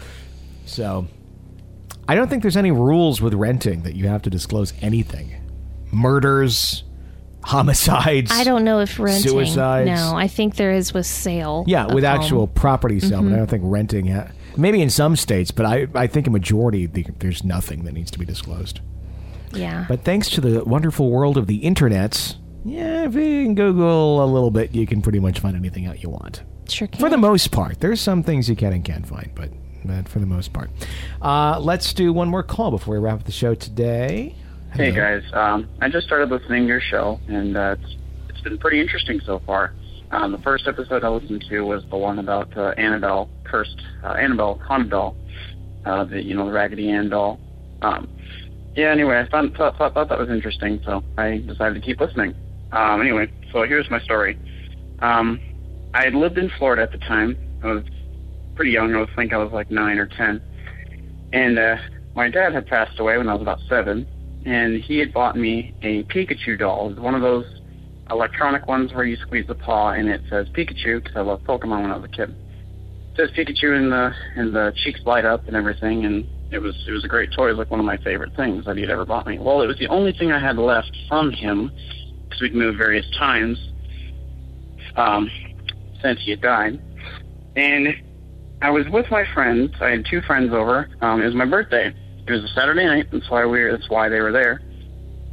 So 0.67 1.09
I 2.07 2.15
don't 2.15 2.29
think 2.29 2.43
there's 2.43 2.57
any 2.57 2.71
rules 2.71 3.21
with 3.23 3.33
renting 3.35 3.83
that 3.83 3.95
you 3.95 4.07
have 4.09 4.23
to 4.23 4.31
disclose 4.31 4.73
anything. 4.83 5.33
Murders, 5.91 6.85
homicides. 7.45 8.31
i 8.31 8.45
don't 8.45 8.63
know 8.65 8.79
if 8.81 8.99
renting 9.01 9.31
Suicides. 9.33 9.89
no 9.89 10.13
i 10.17 10.29
think 10.29 10.55
there 10.55 10.71
is 10.71 10.95
with 10.95 11.05
sale 11.07 11.65
Yeah, 11.67 11.87
with 11.93 12.05
home. 12.05 12.21
actual 12.21 12.47
property 12.47 13.01
sale, 13.01 13.19
Mm-hmm. 13.19 13.29
but 13.31 13.35
I 13.35 13.39
don't 13.39 13.51
think 13.51 13.63
renting. 13.67 14.07
Ha- 14.07 14.29
maybe 14.57 14.81
in 14.81 14.91
some 14.91 15.17
states, 15.17 15.51
but 15.51 15.67
I, 15.67 15.89
I 15.95 16.07
think 16.07 16.27
a 16.29 16.31
majority 16.31 16.87
the, 16.87 17.05
there's 17.19 17.43
nothing 17.43 17.83
that 17.85 17.93
needs 17.95 18.11
to 18.13 18.19
be 18.21 18.25
disclosed. 18.25 18.81
Yeah 19.55 19.85
But 19.89 20.05
thanks 20.05 20.29
to 20.31 20.41
the 20.41 20.65
wonderful 20.65 21.11
world 21.11 21.37
of 21.37 21.47
the 21.47 21.61
internets, 21.63 22.37
yeah, 22.65 23.05
if 23.07 23.15
you 23.15 23.45
can 23.45 23.55
Google 23.55 24.25
a 24.25 24.27
little 24.27 24.51
bit, 24.51 24.75
you 24.75 24.87
can 24.87 25.03
pretty 25.03 25.19
much 25.21 25.41
find 25.41 25.57
anything 25.57 25.87
out 25.87 26.03
you 26.03 26.11
want. 26.11 26.43
sure 26.69 26.87
can 26.89 27.01
For 27.01 27.11
the 27.11 27.19
most 27.19 27.51
part, 27.51 27.81
there's 27.81 28.01
some 28.01 28.23
things 28.23 28.49
you 28.49 28.57
can 28.57 28.73
and 28.73 28.85
can't 28.85 29.07
find, 29.07 29.31
but, 29.35 29.51
but 29.85 30.09
for 30.09 30.21
the 30.21 30.27
most 30.27 30.53
part, 30.53 30.71
uh, 31.21 31.59
let's 31.61 31.93
do 31.93 32.13
one 32.13 32.29
more 32.29 32.43
call 32.43 32.71
before 32.71 32.95
we 32.95 33.01
wrap 33.01 33.21
up 33.21 33.25
the 33.25 33.33
show 33.33 33.55
today. 33.55 34.35
Hey 34.75 34.91
guys, 34.93 35.23
um, 35.35 35.69
I 35.83 35.89
just 35.91 36.07
started 36.07 36.31
listening 36.31 36.63
to 36.63 36.69
your 36.69 36.81
show, 36.81 37.21
and 37.29 37.57
uh, 37.57 37.77
it's 37.79 37.97
it's 38.31 38.41
been 38.41 38.57
pretty 38.57 38.81
interesting 38.81 39.21
so 39.27 39.39
far. 39.45 39.75
Um, 40.13 40.33
the 40.33 40.39
first 40.39 40.67
episode 40.67 41.05
I 41.05 41.09
listened 41.09 41.45
to 41.51 41.61
was 41.61 41.85
the 41.91 41.97
one 41.99 42.19
about 42.19 42.57
uh, 42.57 42.73
Annabelle 42.79 43.29
cursed 43.45 43.83
uh, 44.03 44.13
Annabelle 44.13 44.55
haunted 44.67 44.91
doll, 44.91 45.15
uh, 45.85 46.05
the 46.05 46.23
you 46.23 46.35
know 46.35 46.47
the 46.47 46.53
Raggedy 46.53 46.89
Ann 46.91 47.11
doll. 47.11 47.39
Um, 47.83 48.09
yeah. 48.75 48.91
Anyway, 48.91 49.19
I 49.19 49.29
thought, 49.29 49.55
thought 49.57 49.77
thought 49.79 49.95
thought 49.95 50.09
that 50.09 50.19
was 50.19 50.29
interesting, 50.29 50.81
so 50.85 51.03
I 51.19 51.39
decided 51.47 51.75
to 51.75 51.81
keep 51.81 52.01
listening. 52.01 52.35
Um, 52.73 53.01
anyway, 53.01 53.31
so 53.53 53.65
here's 53.65 53.91
my 53.91 54.01
story. 54.01 54.39
Um, 55.01 55.41
I 55.95 56.05
had 56.05 56.15
lived 56.15 56.39
in 56.39 56.51
Florida 56.59 56.83
at 56.83 56.93
the 56.93 56.99
time. 56.99 57.37
I 57.63 57.67
was 57.67 57.85
pretty 58.55 58.71
young. 58.71 58.95
I 58.95 59.01
was 59.01 59.09
think 59.15 59.33
I 59.33 59.39
was 59.39 59.53
like 59.53 59.71
nine 59.71 59.99
or 59.99 60.07
ten, 60.07 60.41
and 61.33 61.59
uh, 61.59 61.77
my 62.15 62.31
dad 62.31 62.53
had 62.53 62.67
passed 62.67 62.99
away 62.99 63.19
when 63.19 63.29
I 63.29 63.35
was 63.35 63.43
about 63.43 63.59
seven 63.69 64.07
and 64.45 64.83
he 64.83 64.99
had 64.99 65.13
bought 65.13 65.37
me 65.37 65.75
a 65.83 66.03
Pikachu 66.05 66.59
doll. 66.59 66.93
One 66.95 67.15
of 67.15 67.23
those 67.23 67.47
electronic 68.11 68.67
ones 68.67 68.93
where 68.93 69.05
you 69.05 69.17
squeeze 69.17 69.47
the 69.47 69.55
paw 69.55 69.91
and 69.91 70.09
it 70.09 70.21
says 70.29 70.49
Pikachu 70.49 71.03
because 71.03 71.17
I 71.17 71.21
loved 71.21 71.47
Pokemon 71.47 71.83
when 71.83 71.91
I 71.91 71.97
was 71.97 72.05
a 72.05 72.15
kid. 72.15 72.31
It 72.31 73.17
says 73.17 73.31
Pikachu 73.37 73.77
and 73.77 73.93
the 73.93 74.13
and 74.37 74.55
the 74.55 74.73
cheeks 74.85 75.01
light 75.05 75.25
up 75.25 75.47
and 75.47 75.57
everything, 75.57 76.05
and 76.05 76.27
it 76.53 76.61
was 76.61 76.75
it 76.87 76.93
was 76.93 77.05
a 77.05 77.09
great 77.09 77.33
toy. 77.33 77.49
It 77.49 77.53
was 77.53 77.59
like 77.59 77.71
one 77.71 77.81
of 77.81 77.87
my 77.87 77.97
favorite 77.99 78.35
things 78.37 78.65
that 78.67 78.77
he'd 78.77 78.91
ever 78.91 79.05
bought 79.05 79.27
me. 79.27 79.39
Well, 79.39 79.63
it 79.63 79.67
was 79.67 79.79
the 79.79 79.89
only 79.89 80.13
thing 80.13 80.33
I 80.33 80.39
had 80.39 80.59
left 80.59 80.95
from 81.09 81.31
him 81.31 81.71
because 82.25 82.41
we'd 82.43 82.55
moved 82.55 82.79
various 82.79 83.07
times 83.19 83.59
um, 84.97 85.31
since 86.03 86.21
he 86.23 86.31
had 86.31 86.41
died, 86.41 86.81
and 87.57 87.89
I 88.61 88.71
was 88.71 88.87
with 88.93 89.07
my 89.11 89.25
friends. 89.33 89.73
I 89.81 89.91
had 89.91 90.07
two 90.09 90.21
friends 90.23 90.53
over. 90.53 90.89
Um, 91.01 91.23
it 91.23 91.27
was 91.27 91.35
my 91.35 91.47
birthday. 91.47 91.95
It 92.27 92.31
was 92.31 92.45
a 92.45 92.49
Saturday 92.49 92.85
night. 92.85 93.09
That's 93.11 93.29
why 93.31 93.47
we. 93.47 93.65
That's 93.71 93.89
why 93.89 94.09
they 94.09 94.21
were 94.21 94.33
there. 94.33 94.61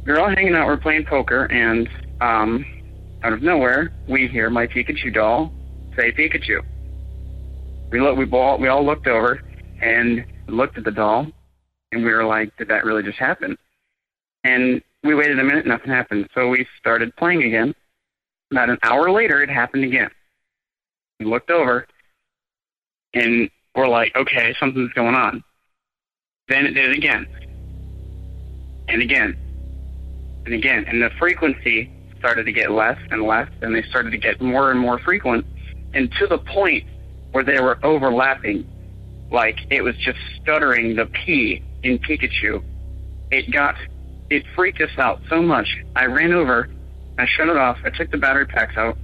We 0.06 0.12
were 0.12 0.20
all 0.20 0.30
hanging 0.30 0.54
out. 0.54 0.66
We 0.66 0.72
are 0.72 0.78
playing 0.78 1.04
poker, 1.04 1.44
and 1.44 1.88
um, 2.20 2.64
out 3.22 3.32
of 3.32 3.42
nowhere, 3.42 3.92
we 4.08 4.26
hear 4.26 4.48
my 4.48 4.66
Pikachu 4.66 5.12
doll 5.12 5.52
say 5.96 6.12
Pikachu. 6.12 6.62
We 7.90 8.00
look. 8.00 8.16
We 8.16 8.30
all 8.30 8.58
we 8.58 8.68
all 8.68 8.84
looked 8.84 9.06
over 9.06 9.40
and 9.80 10.24
looked 10.52 10.78
at 10.78 10.84
the 10.84 10.90
doll, 10.90 11.26
and 11.92 12.04
we 12.04 12.12
were 12.12 12.24
like, 12.24 12.56
"Did 12.56 12.68
that 12.68 12.84
really 12.84 13.02
just 13.02 13.18
happen?" 13.18 13.56
And 14.44 14.82
we 15.02 15.14
waited 15.14 15.38
a 15.38 15.44
minute. 15.44 15.66
Nothing 15.66 15.90
happened. 15.90 16.28
So 16.34 16.48
we 16.48 16.66
started 16.78 17.14
playing 17.16 17.42
again. 17.44 17.74
About 18.50 18.70
an 18.70 18.78
hour 18.82 19.10
later, 19.10 19.42
it 19.42 19.48
happened 19.48 19.84
again. 19.84 20.10
We 21.18 21.26
looked 21.26 21.50
over, 21.50 21.86
and 23.14 23.50
we're 23.74 23.88
like, 23.88 24.14
"Okay, 24.16 24.54
something's 24.58 24.92
going 24.92 25.14
on." 25.14 25.44
Then 26.48 26.66
it 26.66 26.72
did 26.72 26.90
it 26.90 26.96
again, 26.96 27.26
and 28.88 29.00
again, 29.00 29.36
and 30.46 30.54
again, 30.54 30.84
and 30.88 31.00
the 31.00 31.10
frequency 31.10 31.90
started 32.18 32.44
to 32.44 32.52
get 32.52 32.72
less 32.72 32.98
and 33.10 33.22
less, 33.22 33.48
and 33.62 33.74
they 33.74 33.82
started 33.84 34.10
to 34.10 34.18
get 34.18 34.40
more 34.40 34.72
and 34.72 34.80
more 34.80 34.98
frequent, 34.98 35.46
and 35.94 36.10
to 36.18 36.26
the 36.26 36.38
point 36.38 36.84
where 37.30 37.44
they 37.44 37.60
were 37.60 37.78
overlapping, 37.84 38.66
like 39.30 39.58
it 39.70 39.82
was 39.82 39.96
just 39.96 40.18
stuttering 40.42 40.96
the 40.96 41.06
P 41.06 41.62
in 41.82 41.98
Pikachu. 41.98 42.62
It 43.30 43.50
got, 43.52 43.76
it 44.28 44.44
freaked 44.54 44.80
us 44.80 44.90
out 44.98 45.20
so 45.28 45.42
much. 45.42 45.68
I 45.94 46.06
ran 46.06 46.32
over, 46.32 46.68
I 47.18 47.26
shut 47.26 47.48
it 47.48 47.56
off, 47.56 47.78
I 47.84 47.90
took 47.90 48.10
the 48.10 48.18
battery 48.18 48.46
packs 48.46 48.76
out, 48.76 48.96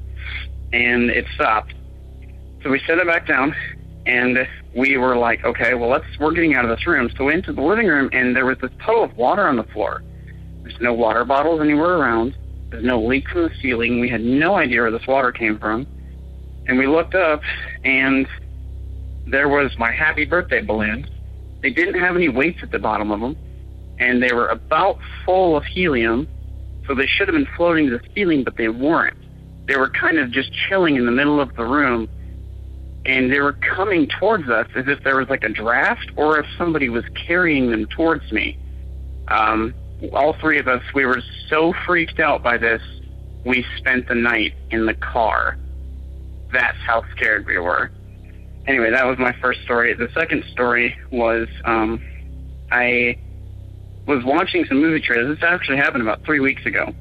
and 0.72 1.10
it 1.10 1.26
stopped. 1.34 1.74
So 2.62 2.70
we 2.70 2.80
set 2.86 2.98
it 2.98 3.06
back 3.06 3.26
down, 3.26 3.54
and 4.06 4.48
we 4.74 4.96
were 4.96 5.16
like, 5.16 5.44
okay, 5.44 5.74
well, 5.74 5.88
let's, 5.88 6.06
we're 6.18 6.32
getting 6.32 6.54
out 6.54 6.64
of 6.64 6.76
this 6.76 6.86
room. 6.86 7.08
So 7.10 7.24
we 7.24 7.26
went 7.26 7.46
into 7.46 7.52
the 7.52 7.66
living 7.66 7.86
room, 7.86 8.10
and 8.12 8.34
there 8.34 8.46
was 8.46 8.58
this 8.58 8.72
puddle 8.78 9.04
of 9.04 9.16
water 9.16 9.46
on 9.46 9.56
the 9.56 9.64
floor. 9.64 10.02
There's 10.62 10.80
no 10.80 10.92
water 10.92 11.24
bottles 11.24 11.60
anywhere 11.60 11.94
around. 11.94 12.36
There's 12.70 12.84
no 12.84 13.00
leak 13.00 13.28
from 13.28 13.42
the 13.42 13.54
ceiling. 13.62 14.00
We 14.00 14.08
had 14.08 14.20
no 14.20 14.56
idea 14.56 14.82
where 14.82 14.90
this 14.90 15.06
water 15.06 15.30
came 15.30 15.58
from. 15.58 15.86
And 16.66 16.78
we 16.78 16.88
looked 16.88 17.14
up, 17.14 17.42
and 17.84 18.26
there 19.26 19.48
was 19.48 19.76
my 19.78 19.92
happy 19.92 20.24
birthday 20.24 20.62
balloons. 20.62 21.06
They 21.62 21.70
didn't 21.70 22.00
have 22.00 22.16
any 22.16 22.28
weights 22.28 22.60
at 22.62 22.70
the 22.70 22.78
bottom 22.78 23.10
of 23.10 23.20
them, 23.20 23.36
and 23.98 24.22
they 24.22 24.32
were 24.32 24.48
about 24.48 24.98
full 25.24 25.56
of 25.56 25.64
helium, 25.64 26.28
so 26.86 26.94
they 26.94 27.06
should 27.06 27.28
have 27.28 27.34
been 27.34 27.48
floating 27.56 27.90
to 27.90 27.98
the 27.98 28.04
ceiling, 28.14 28.44
but 28.44 28.56
they 28.56 28.68
weren't. 28.68 29.16
They 29.66 29.76
were 29.76 29.90
kind 29.90 30.18
of 30.18 30.30
just 30.30 30.50
chilling 30.68 30.96
in 30.96 31.06
the 31.06 31.12
middle 31.12 31.40
of 31.40 31.54
the 31.56 31.64
room, 31.64 32.08
and 33.04 33.32
they 33.32 33.40
were 33.40 33.54
coming 33.54 34.08
towards 34.20 34.48
us 34.48 34.68
as 34.76 34.84
if 34.86 35.02
there 35.02 35.16
was 35.16 35.28
like 35.28 35.42
a 35.42 35.48
draft 35.48 36.10
or 36.16 36.38
if 36.38 36.46
somebody 36.56 36.88
was 36.88 37.04
carrying 37.26 37.70
them 37.70 37.86
towards 37.86 38.30
me. 38.30 38.56
Um, 39.28 39.74
all 40.12 40.34
three 40.40 40.58
of 40.58 40.68
us, 40.68 40.82
we 40.94 41.04
were 41.04 41.22
so 41.48 41.72
freaked 41.84 42.20
out 42.20 42.42
by 42.42 42.58
this, 42.58 42.82
we 43.44 43.64
spent 43.76 44.08
the 44.08 44.14
night 44.14 44.54
in 44.70 44.86
the 44.86 44.94
car. 44.94 45.56
That's 46.52 46.78
how 46.86 47.04
scared 47.16 47.46
we 47.46 47.58
were. 47.58 47.90
Anyway, 48.66 48.90
that 48.90 49.06
was 49.06 49.18
my 49.18 49.32
first 49.40 49.62
story. 49.62 49.94
The 49.94 50.08
second 50.12 50.44
story 50.52 50.96
was 51.12 51.48
um, 51.64 52.02
I 52.70 53.16
was 54.06 54.24
watching 54.24 54.64
some 54.68 54.80
movie 54.80 55.00
trailers. 55.00 55.36
This 55.36 55.44
actually 55.48 55.76
happened 55.76 56.02
about 56.02 56.24
three 56.24 56.40
weeks 56.40 56.64
ago. 56.66 56.92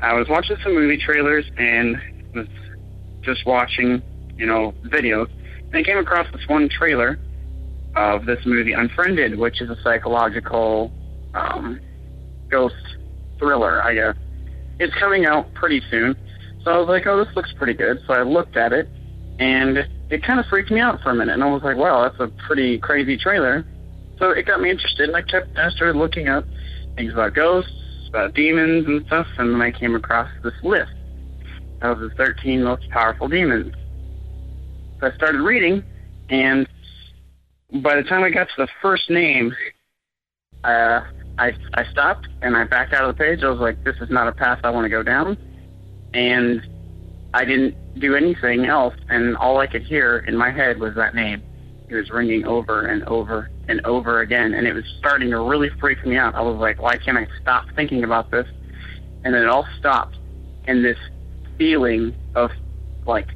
I 0.00 0.14
was 0.14 0.28
watching 0.28 0.56
some 0.62 0.74
movie 0.74 0.98
trailers 0.98 1.44
and 1.56 1.96
was 2.34 2.46
just 3.22 3.46
watching, 3.46 4.02
you 4.36 4.46
know, 4.46 4.72
videos. 4.86 5.28
And 5.66 5.76
I 5.76 5.82
came 5.82 5.98
across 5.98 6.26
this 6.32 6.46
one 6.46 6.68
trailer 6.68 7.18
of 7.96 8.26
this 8.26 8.38
movie, 8.46 8.72
Unfriended, 8.72 9.38
which 9.38 9.60
is 9.60 9.70
a 9.70 9.76
psychological 9.82 10.92
um, 11.34 11.80
ghost 12.48 12.74
thriller, 13.38 13.82
I 13.82 13.94
guess. 13.94 14.14
It's 14.78 14.94
coming 14.94 15.26
out 15.26 15.52
pretty 15.54 15.82
soon. 15.90 16.16
So 16.64 16.72
I 16.72 16.78
was 16.78 16.88
like, 16.88 17.06
oh, 17.06 17.24
this 17.24 17.34
looks 17.34 17.52
pretty 17.56 17.74
good. 17.74 17.98
So 18.06 18.14
I 18.14 18.22
looked 18.22 18.56
at 18.56 18.72
it, 18.72 18.88
and 19.38 19.78
it 20.10 20.22
kind 20.22 20.40
of 20.40 20.46
freaked 20.46 20.70
me 20.70 20.80
out 20.80 21.00
for 21.02 21.10
a 21.10 21.14
minute. 21.14 21.34
And 21.34 21.42
I 21.42 21.46
was 21.46 21.62
like, 21.62 21.76
wow, 21.76 22.02
that's 22.02 22.20
a 22.20 22.28
pretty 22.46 22.78
crazy 22.78 23.16
trailer. 23.16 23.64
So 24.18 24.30
it 24.30 24.46
got 24.46 24.60
me 24.60 24.70
interested, 24.70 25.08
and 25.08 25.16
I 25.16 25.22
kept, 25.22 25.56
I 25.56 25.70
started 25.70 25.96
looking 25.96 26.28
up 26.28 26.44
things 26.96 27.12
about 27.12 27.34
ghosts, 27.34 27.70
about 28.08 28.34
demons 28.34 28.86
and 28.86 29.06
stuff, 29.06 29.26
and 29.38 29.54
then 29.54 29.62
I 29.62 29.70
came 29.70 29.94
across 29.94 30.28
this 30.42 30.54
list 30.62 30.92
of 31.82 32.00
the 32.00 32.10
13 32.16 32.64
most 32.64 32.88
powerful 32.90 33.28
demons. 33.28 33.72
So 35.00 35.06
I 35.06 35.12
started 35.14 35.40
reading, 35.40 35.84
and 36.30 36.66
by 37.82 37.94
the 37.94 38.02
time 38.02 38.24
I 38.24 38.30
got 38.30 38.48
to 38.48 38.54
the 38.56 38.68
first 38.82 39.08
name, 39.10 39.54
uh, 40.64 41.02
I 41.38 41.52
I 41.74 41.84
stopped 41.92 42.26
and 42.42 42.56
I 42.56 42.64
backed 42.64 42.92
out 42.92 43.08
of 43.08 43.16
the 43.16 43.22
page. 43.22 43.44
I 43.44 43.48
was 43.48 43.60
like, 43.60 43.84
this 43.84 43.94
is 44.00 44.10
not 44.10 44.26
a 44.26 44.32
path 44.32 44.58
I 44.64 44.70
want 44.70 44.86
to 44.86 44.88
go 44.88 45.04
down, 45.04 45.38
and 46.14 46.66
I 47.32 47.44
didn't 47.44 47.76
do 47.98 48.14
anything 48.14 48.66
else. 48.66 48.94
And 49.08 49.36
all 49.36 49.58
I 49.58 49.66
could 49.66 49.82
hear 49.82 50.18
in 50.26 50.36
my 50.36 50.50
head 50.50 50.78
was 50.78 50.94
that 50.94 51.14
name. 51.14 51.42
It 51.88 51.94
was 51.94 52.10
ringing 52.10 52.44
over 52.44 52.86
and 52.86 53.02
over 53.04 53.50
and 53.68 53.80
over 53.86 54.20
again, 54.20 54.54
and 54.54 54.66
it 54.66 54.74
was 54.74 54.84
starting 54.98 55.30
to 55.30 55.40
really 55.40 55.70
freak 55.80 56.04
me 56.06 56.16
out. 56.16 56.34
I 56.34 56.42
was 56.42 56.58
like, 56.58 56.80
why 56.80 56.98
can't 56.98 57.16
I 57.16 57.26
stop 57.40 57.64
thinking 57.76 58.04
about 58.04 58.30
this? 58.30 58.46
And 59.24 59.34
then 59.34 59.42
it 59.42 59.48
all 59.48 59.66
stopped, 59.78 60.16
and 60.66 60.84
this 60.84 60.98
feeling 61.56 62.14
of 62.34 62.50
like 63.06 63.28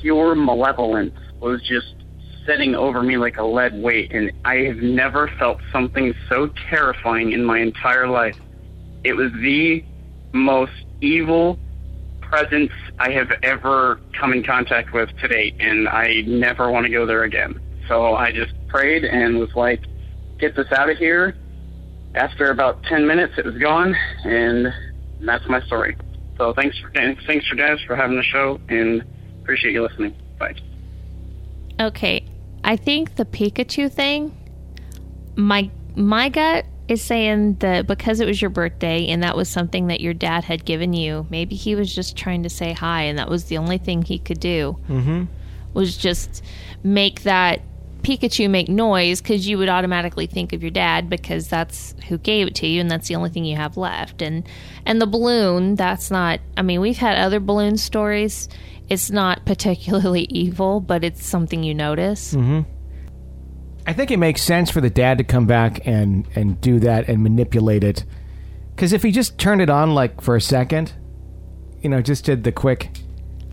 pure 0.00 0.34
malevolence 0.34 1.14
was 1.40 1.62
just 1.62 1.94
setting 2.46 2.74
over 2.74 3.02
me 3.02 3.18
like 3.18 3.36
a 3.36 3.44
lead 3.44 3.74
weight, 3.74 4.10
and 4.12 4.32
I 4.44 4.56
have 4.56 4.78
never 4.78 5.30
felt 5.38 5.58
something 5.70 6.14
so 6.30 6.50
terrifying 6.70 7.32
in 7.32 7.44
my 7.44 7.58
entire 7.58 8.08
life. 8.08 8.36
It 9.04 9.12
was 9.12 9.30
the 9.32 9.84
most 10.32 10.72
evil 11.02 11.58
presence 12.28 12.70
I 12.98 13.10
have 13.12 13.30
ever 13.42 14.00
come 14.18 14.32
in 14.32 14.44
contact 14.44 14.92
with 14.92 15.10
to 15.18 15.28
date, 15.28 15.54
and 15.60 15.88
I 15.88 16.22
never 16.26 16.70
want 16.70 16.86
to 16.86 16.92
go 16.92 17.06
there 17.06 17.24
again. 17.24 17.60
So 17.88 18.14
I 18.14 18.32
just 18.32 18.52
prayed 18.68 19.04
and 19.04 19.38
was 19.38 19.54
like, 19.54 19.82
get 20.38 20.54
this 20.54 20.70
out 20.72 20.90
of 20.90 20.98
here. 20.98 21.36
After 22.14 22.50
about 22.50 22.82
10 22.84 23.06
minutes, 23.06 23.34
it 23.38 23.44
was 23.44 23.56
gone, 23.58 23.94
and 24.24 24.72
that's 25.20 25.46
my 25.48 25.60
story. 25.62 25.96
So 26.36 26.54
thanks 26.54 26.78
for 26.78 26.90
thanks 26.92 27.46
for 27.48 27.56
guys 27.56 27.80
for 27.86 27.96
having 27.96 28.16
the 28.16 28.22
show, 28.22 28.60
and 28.68 29.04
appreciate 29.42 29.72
you 29.72 29.82
listening. 29.82 30.14
Bye. 30.38 30.54
Okay, 31.80 32.24
I 32.64 32.76
think 32.76 33.16
the 33.16 33.24
Pikachu 33.24 33.92
thing, 33.92 34.36
my 35.36 35.68
my 35.96 36.28
gut 36.28 36.64
is 36.88 37.02
saying 37.02 37.54
that 37.56 37.86
because 37.86 38.20
it 38.20 38.26
was 38.26 38.40
your 38.40 38.50
birthday 38.50 39.06
and 39.08 39.22
that 39.22 39.36
was 39.36 39.48
something 39.48 39.88
that 39.88 40.00
your 40.00 40.14
dad 40.14 40.44
had 40.44 40.64
given 40.64 40.92
you, 40.92 41.26
maybe 41.30 41.54
he 41.54 41.74
was 41.74 41.94
just 41.94 42.16
trying 42.16 42.42
to 42.42 42.50
say 42.50 42.72
hi, 42.72 43.02
and 43.02 43.18
that 43.18 43.28
was 43.28 43.44
the 43.44 43.58
only 43.58 43.78
thing 43.78 44.02
he 44.02 44.18
could 44.18 44.40
do. 44.40 44.78
Mm-hmm. 44.88 45.24
Was 45.74 45.96
just 45.96 46.42
make 46.82 47.22
that 47.22 47.60
Pikachu 48.02 48.48
make 48.48 48.68
noise 48.68 49.20
because 49.20 49.46
you 49.46 49.58
would 49.58 49.68
automatically 49.68 50.26
think 50.26 50.52
of 50.52 50.62
your 50.62 50.70
dad 50.70 51.10
because 51.10 51.48
that's 51.48 51.94
who 52.08 52.16
gave 52.16 52.46
it 52.46 52.54
to 52.56 52.66
you 52.66 52.80
and 52.80 52.90
that's 52.90 53.08
the 53.08 53.16
only 53.16 53.28
thing 53.28 53.44
you 53.44 53.56
have 53.56 53.76
left. 53.76 54.22
And 54.22 54.48
and 54.86 55.00
the 55.00 55.06
balloon, 55.06 55.74
that's 55.74 56.10
not. 56.10 56.40
I 56.56 56.62
mean, 56.62 56.80
we've 56.80 56.96
had 56.96 57.18
other 57.18 57.38
balloon 57.38 57.76
stories 57.76 58.48
it's 58.88 59.10
not 59.10 59.44
particularly 59.44 60.22
evil, 60.30 60.80
but 60.80 61.04
it's 61.04 61.24
something 61.24 61.62
you 61.62 61.74
notice. 61.74 62.34
Mm-hmm. 62.34 62.70
I 63.88 63.94
think 63.94 64.10
it 64.10 64.18
makes 64.18 64.42
sense 64.42 64.70
for 64.70 64.82
the 64.82 64.90
dad 64.90 65.16
to 65.16 65.24
come 65.24 65.46
back 65.46 65.86
and 65.86 66.28
and 66.34 66.60
do 66.60 66.78
that 66.80 67.08
and 67.08 67.22
manipulate 67.22 67.82
it. 67.82 68.04
Because 68.76 68.92
if 68.92 69.02
he 69.02 69.10
just 69.10 69.38
turned 69.38 69.62
it 69.62 69.70
on 69.70 69.94
like 69.94 70.20
for 70.20 70.36
a 70.36 70.42
second, 70.42 70.92
you 71.80 71.88
know, 71.88 72.02
just 72.02 72.26
did 72.26 72.44
the 72.44 72.52
quick 72.52 72.90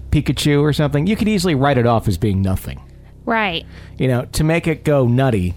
Pikachu 0.10 0.62
or 0.62 0.74
something, 0.74 1.08
you 1.08 1.16
could 1.16 1.30
easily 1.30 1.56
write 1.56 1.78
it 1.78 1.88
off 1.88 2.10
as 2.10 2.18
being 2.18 2.42
nothing. 2.42 2.82
Right. 3.24 3.66
You 3.98 4.10
know, 4.10 4.26
to 4.34 4.44
make 4.44 4.68
it 4.68 4.84
go 4.84 5.08
nutty, 5.08 5.54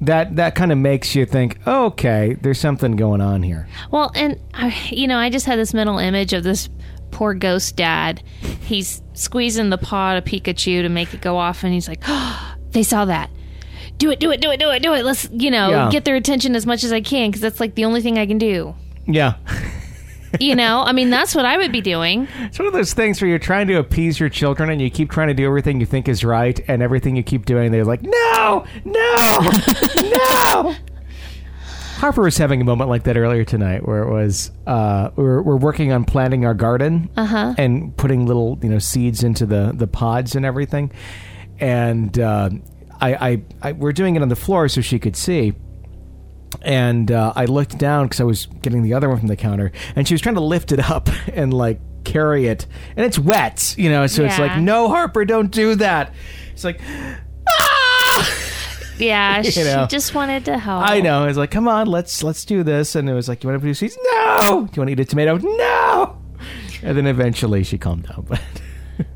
that 0.00 0.36
that 0.36 0.54
kind 0.54 0.72
of 0.72 0.78
makes 0.78 1.14
you 1.14 1.26
think, 1.26 1.58
oh, 1.66 1.84
okay, 1.88 2.38
there's 2.40 2.58
something 2.58 2.96
going 2.96 3.20
on 3.20 3.42
here. 3.42 3.68
Well, 3.90 4.12
and 4.14 4.40
you 4.88 5.06
know, 5.06 5.18
I 5.18 5.28
just 5.28 5.44
had 5.44 5.58
this 5.58 5.74
mental 5.74 5.98
image 5.98 6.32
of 6.32 6.42
this 6.42 6.70
poor 7.10 7.34
ghost 7.34 7.76
dad. 7.76 8.22
He's 8.62 9.02
squeezing 9.12 9.68
the 9.68 9.76
paw 9.76 10.16
of 10.16 10.24
Pikachu 10.24 10.80
to 10.80 10.88
make 10.88 11.12
it 11.12 11.20
go 11.20 11.36
off, 11.36 11.64
and 11.64 11.74
he's 11.74 11.86
like, 11.86 12.02
oh, 12.08 12.54
they 12.70 12.82
saw 12.82 13.04
that. 13.04 13.28
Do 13.98 14.10
it, 14.10 14.18
do 14.18 14.30
it, 14.32 14.40
do 14.40 14.50
it, 14.50 14.58
do 14.58 14.70
it, 14.70 14.82
do 14.82 14.94
it. 14.94 15.04
Let's, 15.04 15.28
you 15.32 15.50
know, 15.50 15.70
yeah. 15.70 15.90
get 15.90 16.04
their 16.04 16.16
attention 16.16 16.56
as 16.56 16.66
much 16.66 16.82
as 16.82 16.92
I 16.92 17.00
can 17.00 17.30
because 17.30 17.40
that's 17.40 17.60
like 17.60 17.76
the 17.76 17.84
only 17.84 18.00
thing 18.00 18.18
I 18.18 18.26
can 18.26 18.38
do. 18.38 18.74
Yeah. 19.06 19.34
you 20.40 20.54
know, 20.54 20.80
I 20.80 20.92
mean, 20.92 21.10
that's 21.10 21.34
what 21.34 21.44
I 21.44 21.56
would 21.56 21.72
be 21.72 21.80
doing. 21.80 22.26
It's 22.40 22.58
one 22.58 22.66
of 22.66 22.72
those 22.72 22.94
things 22.94 23.20
where 23.20 23.28
you're 23.28 23.38
trying 23.38 23.66
to 23.68 23.74
appease 23.74 24.18
your 24.18 24.28
children 24.28 24.70
and 24.70 24.80
you 24.80 24.90
keep 24.90 25.10
trying 25.10 25.28
to 25.28 25.34
do 25.34 25.46
everything 25.46 25.80
you 25.80 25.86
think 25.86 26.08
is 26.08 26.24
right, 26.24 26.58
and 26.68 26.82
everything 26.82 27.16
you 27.16 27.22
keep 27.22 27.44
doing, 27.46 27.70
they're 27.70 27.84
like, 27.84 28.02
no, 28.02 28.64
no, 28.84 29.50
no. 30.02 30.74
Harper 31.96 32.22
was 32.22 32.36
having 32.36 32.60
a 32.60 32.64
moment 32.64 32.90
like 32.90 33.04
that 33.04 33.16
earlier 33.16 33.44
tonight, 33.44 33.86
where 33.86 34.02
it 34.02 34.10
was 34.10 34.50
uh, 34.66 35.10
we're 35.14 35.40
we're 35.40 35.56
working 35.56 35.92
on 35.92 36.04
planting 36.04 36.44
our 36.44 36.54
garden 36.54 37.08
uh-huh. 37.16 37.54
and 37.58 37.96
putting 37.96 38.26
little 38.26 38.58
you 38.60 38.68
know 38.68 38.80
seeds 38.80 39.22
into 39.22 39.46
the 39.46 39.72
the 39.72 39.86
pods 39.86 40.34
and 40.34 40.44
everything. 40.44 40.90
and 41.60 42.18
uh, 42.18 42.50
I, 43.02 43.28
I, 43.30 43.42
I 43.60 43.72
we're 43.72 43.92
doing 43.92 44.16
it 44.16 44.22
on 44.22 44.28
the 44.28 44.36
floor 44.36 44.68
so 44.68 44.80
she 44.80 44.98
could 44.98 45.16
see. 45.16 45.52
And 46.60 47.10
uh, 47.10 47.32
I 47.34 47.46
looked 47.46 47.78
down 47.78 48.06
because 48.06 48.20
I 48.20 48.24
was 48.24 48.46
getting 48.46 48.82
the 48.82 48.94
other 48.94 49.08
one 49.08 49.18
from 49.18 49.28
the 49.28 49.36
counter, 49.36 49.72
and 49.96 50.06
she 50.06 50.14
was 50.14 50.20
trying 50.20 50.36
to 50.36 50.42
lift 50.42 50.70
it 50.70 50.78
up 50.90 51.08
and 51.32 51.52
like 51.52 51.80
carry 52.04 52.46
it, 52.46 52.66
and 52.96 53.04
it's 53.04 53.18
wet, 53.18 53.74
you 53.76 53.90
know. 53.90 54.06
So 54.06 54.24
it's 54.24 54.38
like, 54.38 54.60
no, 54.60 54.88
Harper, 54.88 55.24
don't 55.24 55.50
do 55.50 55.74
that. 55.76 56.14
It's 56.52 56.64
like, 56.64 56.80
ah! 57.48 58.38
Yeah, 58.98 59.42
she 59.42 59.64
know. 59.64 59.86
just 59.88 60.14
wanted 60.14 60.44
to 60.44 60.58
help. 60.58 60.88
I 60.88 61.00
know. 61.00 61.26
It's 61.26 61.38
like, 61.38 61.50
come 61.50 61.66
on, 61.66 61.88
let's 61.88 62.22
let's 62.22 62.44
do 62.44 62.62
this. 62.62 62.94
And 62.94 63.08
it 63.08 63.14
was 63.14 63.28
like, 63.28 63.42
you 63.42 63.48
want 63.48 63.56
to 63.56 63.60
produce 63.60 63.80
seeds? 63.80 63.98
No. 64.04 64.38
Do 64.40 64.54
you 64.54 64.58
want 64.58 64.88
to 64.88 64.92
eat 64.92 65.00
a 65.00 65.04
tomato? 65.04 65.38
No. 65.38 66.22
And 66.82 66.96
then 66.96 67.06
eventually 67.08 67.64
she 67.64 67.78
calmed 67.78 68.06
down. 68.06 68.26
But 68.28 68.40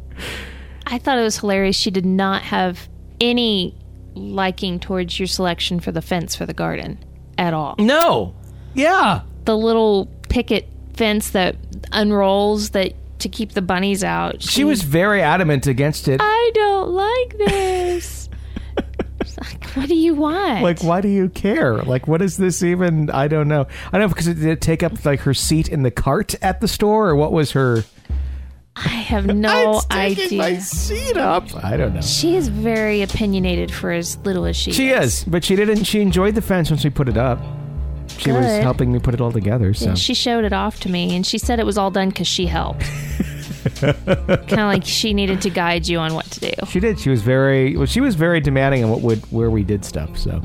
I 0.87 0.99
thought 0.99 1.19
it 1.19 1.23
was 1.23 1.39
hilarious. 1.39 1.77
She 1.77 1.93
did 1.93 2.07
not 2.07 2.43
have 2.43 2.89
any 3.21 3.75
liking 4.15 4.81
towards 4.81 5.19
your 5.19 5.27
selection 5.27 5.81
for 5.81 5.93
the 5.93 6.03
fence 6.03 6.35
for 6.35 6.47
the 6.47 6.55
garden 6.55 6.99
at 7.39 7.53
all. 7.55 7.75
no. 7.79 8.35
Yeah. 8.75 9.23
The 9.45 9.57
little 9.57 10.07
picket 10.29 10.69
fence 10.95 11.31
that 11.31 11.57
unrolls 11.93 12.71
that 12.71 12.95
to 13.21 13.29
keep 13.29 13.53
the 13.53 13.63
bunnies 13.63 14.05
out. 14.05 14.43
She 14.43 14.65
was 14.65 14.83
very 14.83 15.23
adamant 15.23 15.67
against 15.67 16.09
it. 16.09 16.21
I 16.23 16.51
don't 16.55 16.91
like 16.91 17.39
this. 17.39 18.29
Like, 19.39 19.65
what 19.71 19.89
do 19.89 19.95
you 19.95 20.15
want? 20.15 20.63
Like, 20.63 20.83
why 20.83 21.01
do 21.01 21.09
you 21.09 21.29
care? 21.29 21.83
Like, 21.83 22.07
what 22.07 22.23
is 22.23 22.37
this 22.37 22.63
even? 22.63 23.11
I 23.11 23.29
don't 23.29 23.49
know. 23.49 23.67
I 23.89 23.99
don't 23.99 24.03
know 24.03 24.09
because 24.09 24.29
it 24.29 24.35
did 24.35 24.47
it 24.47 24.61
take 24.61 24.83
up 24.83 25.05
like 25.05 25.21
her 25.21 25.35
seat 25.35 25.69
in 25.69 25.83
the 25.83 25.91
cart 25.91 26.35
at 26.43 26.61
the 26.61 26.69
store, 26.69 27.09
or 27.11 27.17
what 27.17 27.33
was 27.33 27.53
her? 27.53 27.85
I 28.77 28.89
have 28.89 29.27
no 29.35 29.77
It's 29.79 29.87
taking 29.87 30.25
idea. 30.25 30.39
my 30.39 30.59
seat 30.59 31.17
up. 31.17 31.45
I 31.65 31.77
don't 31.77 31.95
know. 31.95 32.01
She 32.03 32.37
is 32.37 32.49
very 32.49 33.03
opinionated 33.03 33.73
for 33.73 33.91
as 33.91 34.19
little 34.19 34.45
as 34.45 34.57
she, 34.57 34.73
She 34.73 34.91
is, 34.91 35.25
but 35.25 35.45
she 35.45 35.57
didn't. 35.57 35.85
She 35.85 36.01
enjoyed 36.01 36.35
the 36.35 36.43
fence 36.43 36.71
once 36.71 36.85
we 36.85 36.91
put 36.91 37.09
it 37.09 37.17
up. 37.17 37.39
She 38.19 38.31
was 38.33 38.45
Good. 38.47 38.63
helping 38.63 38.93
me 38.93 38.99
put 38.99 39.15
it 39.15 39.21
all 39.21 39.33
together. 39.33 39.75
So 39.75 39.87
Yeah, 39.91 39.95
she 39.95 40.15
showed 40.15 40.45
it 40.45 40.53
off 40.53 40.81
to 40.81 40.89
me, 40.91 41.15
and 41.17 41.27
she 41.27 41.39
said 41.39 41.59
it 41.59 41.67
was 41.67 41.77
all 41.79 41.91
done 41.91 42.09
because 42.11 42.29
she 42.29 42.47
helped. 42.47 42.83
kind 43.81 44.53
of 44.53 44.59
like 44.59 44.85
she 44.85 45.13
needed 45.13 45.41
to 45.43 45.51
guide 45.51 45.87
you 45.89 45.99
on 45.99 46.15
what 46.15 46.25
to 46.27 46.41
do. 46.41 46.53
She 46.69 46.81
did. 46.81 46.99
She 47.01 47.11
was 47.11 47.23
very. 47.23 47.77
Well, 47.77 47.87
she 47.87 48.01
was 48.01 48.15
very 48.15 48.41
demanding 48.41 48.85
on 48.85 48.91
what 48.91 49.01
would 49.03 49.19
where 49.33 49.51
we 49.51 49.65
did 49.65 49.85
stuff. 49.85 50.17
So. 50.19 50.41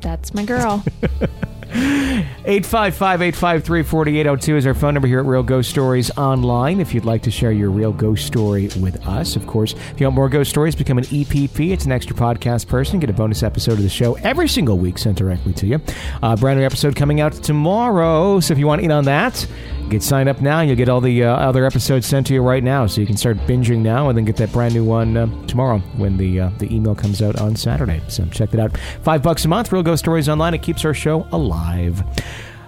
That's 0.00 0.34
my 0.34 0.44
girl. 0.44 0.84
855-853-4802 1.70 4.56
is 4.56 4.66
our 4.66 4.74
phone 4.74 4.94
number 4.94 5.06
here 5.06 5.20
at 5.20 5.26
Real 5.26 5.44
Ghost 5.44 5.70
Stories 5.70 6.10
Online. 6.18 6.80
If 6.80 6.92
you'd 6.92 7.04
like 7.04 7.22
to 7.22 7.30
share 7.30 7.52
your 7.52 7.70
real 7.70 7.92
ghost 7.92 8.26
story 8.26 8.68
with 8.80 9.06
us, 9.06 9.36
of 9.36 9.46
course. 9.46 9.74
If 9.74 10.00
you 10.00 10.06
want 10.06 10.16
more 10.16 10.28
ghost 10.28 10.50
stories, 10.50 10.74
become 10.74 10.98
an 10.98 11.04
EPP. 11.04 11.70
It's 11.70 11.84
an 11.84 11.92
extra 11.92 12.16
podcast 12.16 12.66
person. 12.66 12.98
Get 12.98 13.08
a 13.08 13.12
bonus 13.12 13.44
episode 13.44 13.74
of 13.74 13.82
the 13.82 13.88
show 13.88 14.14
every 14.16 14.48
single 14.48 14.78
week 14.78 14.98
sent 14.98 15.18
directly 15.18 15.52
to 15.54 15.66
you. 15.66 15.80
Uh, 16.22 16.34
brand 16.34 16.58
new 16.58 16.66
episode 16.66 16.96
coming 16.96 17.20
out 17.20 17.34
tomorrow. 17.34 18.40
So 18.40 18.52
if 18.52 18.58
you 18.58 18.66
want 18.66 18.80
to 18.80 18.84
in 18.84 18.90
on 18.90 19.04
that, 19.04 19.46
get 19.90 20.02
signed 20.02 20.28
up 20.28 20.40
now. 20.40 20.60
And 20.60 20.68
you'll 20.68 20.76
get 20.76 20.88
all 20.88 21.00
the 21.00 21.24
uh, 21.24 21.34
other 21.34 21.66
episodes 21.66 22.06
sent 22.06 22.26
to 22.28 22.34
you 22.34 22.42
right 22.42 22.62
now. 22.62 22.86
So 22.86 23.00
you 23.00 23.06
can 23.06 23.16
start 23.16 23.36
binging 23.38 23.78
now 23.78 24.08
and 24.08 24.16
then 24.16 24.24
get 24.24 24.36
that 24.36 24.52
brand 24.52 24.74
new 24.74 24.84
one 24.84 25.16
uh, 25.16 25.46
tomorrow 25.46 25.78
when 25.96 26.16
the 26.16 26.40
uh, 26.40 26.50
the 26.58 26.74
email 26.74 26.94
comes 26.94 27.20
out 27.20 27.38
on 27.40 27.56
Saturday. 27.56 28.00
So 28.08 28.24
check 28.26 28.50
that 28.50 28.60
out. 28.60 28.78
Five 29.02 29.22
bucks 29.22 29.44
a 29.44 29.48
month. 29.48 29.72
Real 29.72 29.82
Ghost 29.82 30.00
Stories 30.00 30.28
Online. 30.28 30.54
It 30.54 30.62
keeps 30.62 30.84
our 30.84 30.94
show 30.94 31.26
alive. 31.32 32.02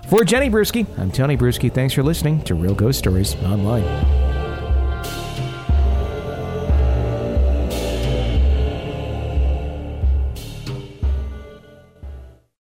For 0.09 0.25
Jenny 0.25 0.51
Brueski, 0.51 0.87
I'm 0.99 1.11
Tony 1.11 1.37
Brueski. 1.37 1.73
Thanks 1.73 1.95
for 1.95 2.03
listening 2.03 2.43
to 2.45 2.55
Real 2.55 2.75
Ghost 2.75 2.99
Stories 2.99 3.35
Online. 3.37 4.32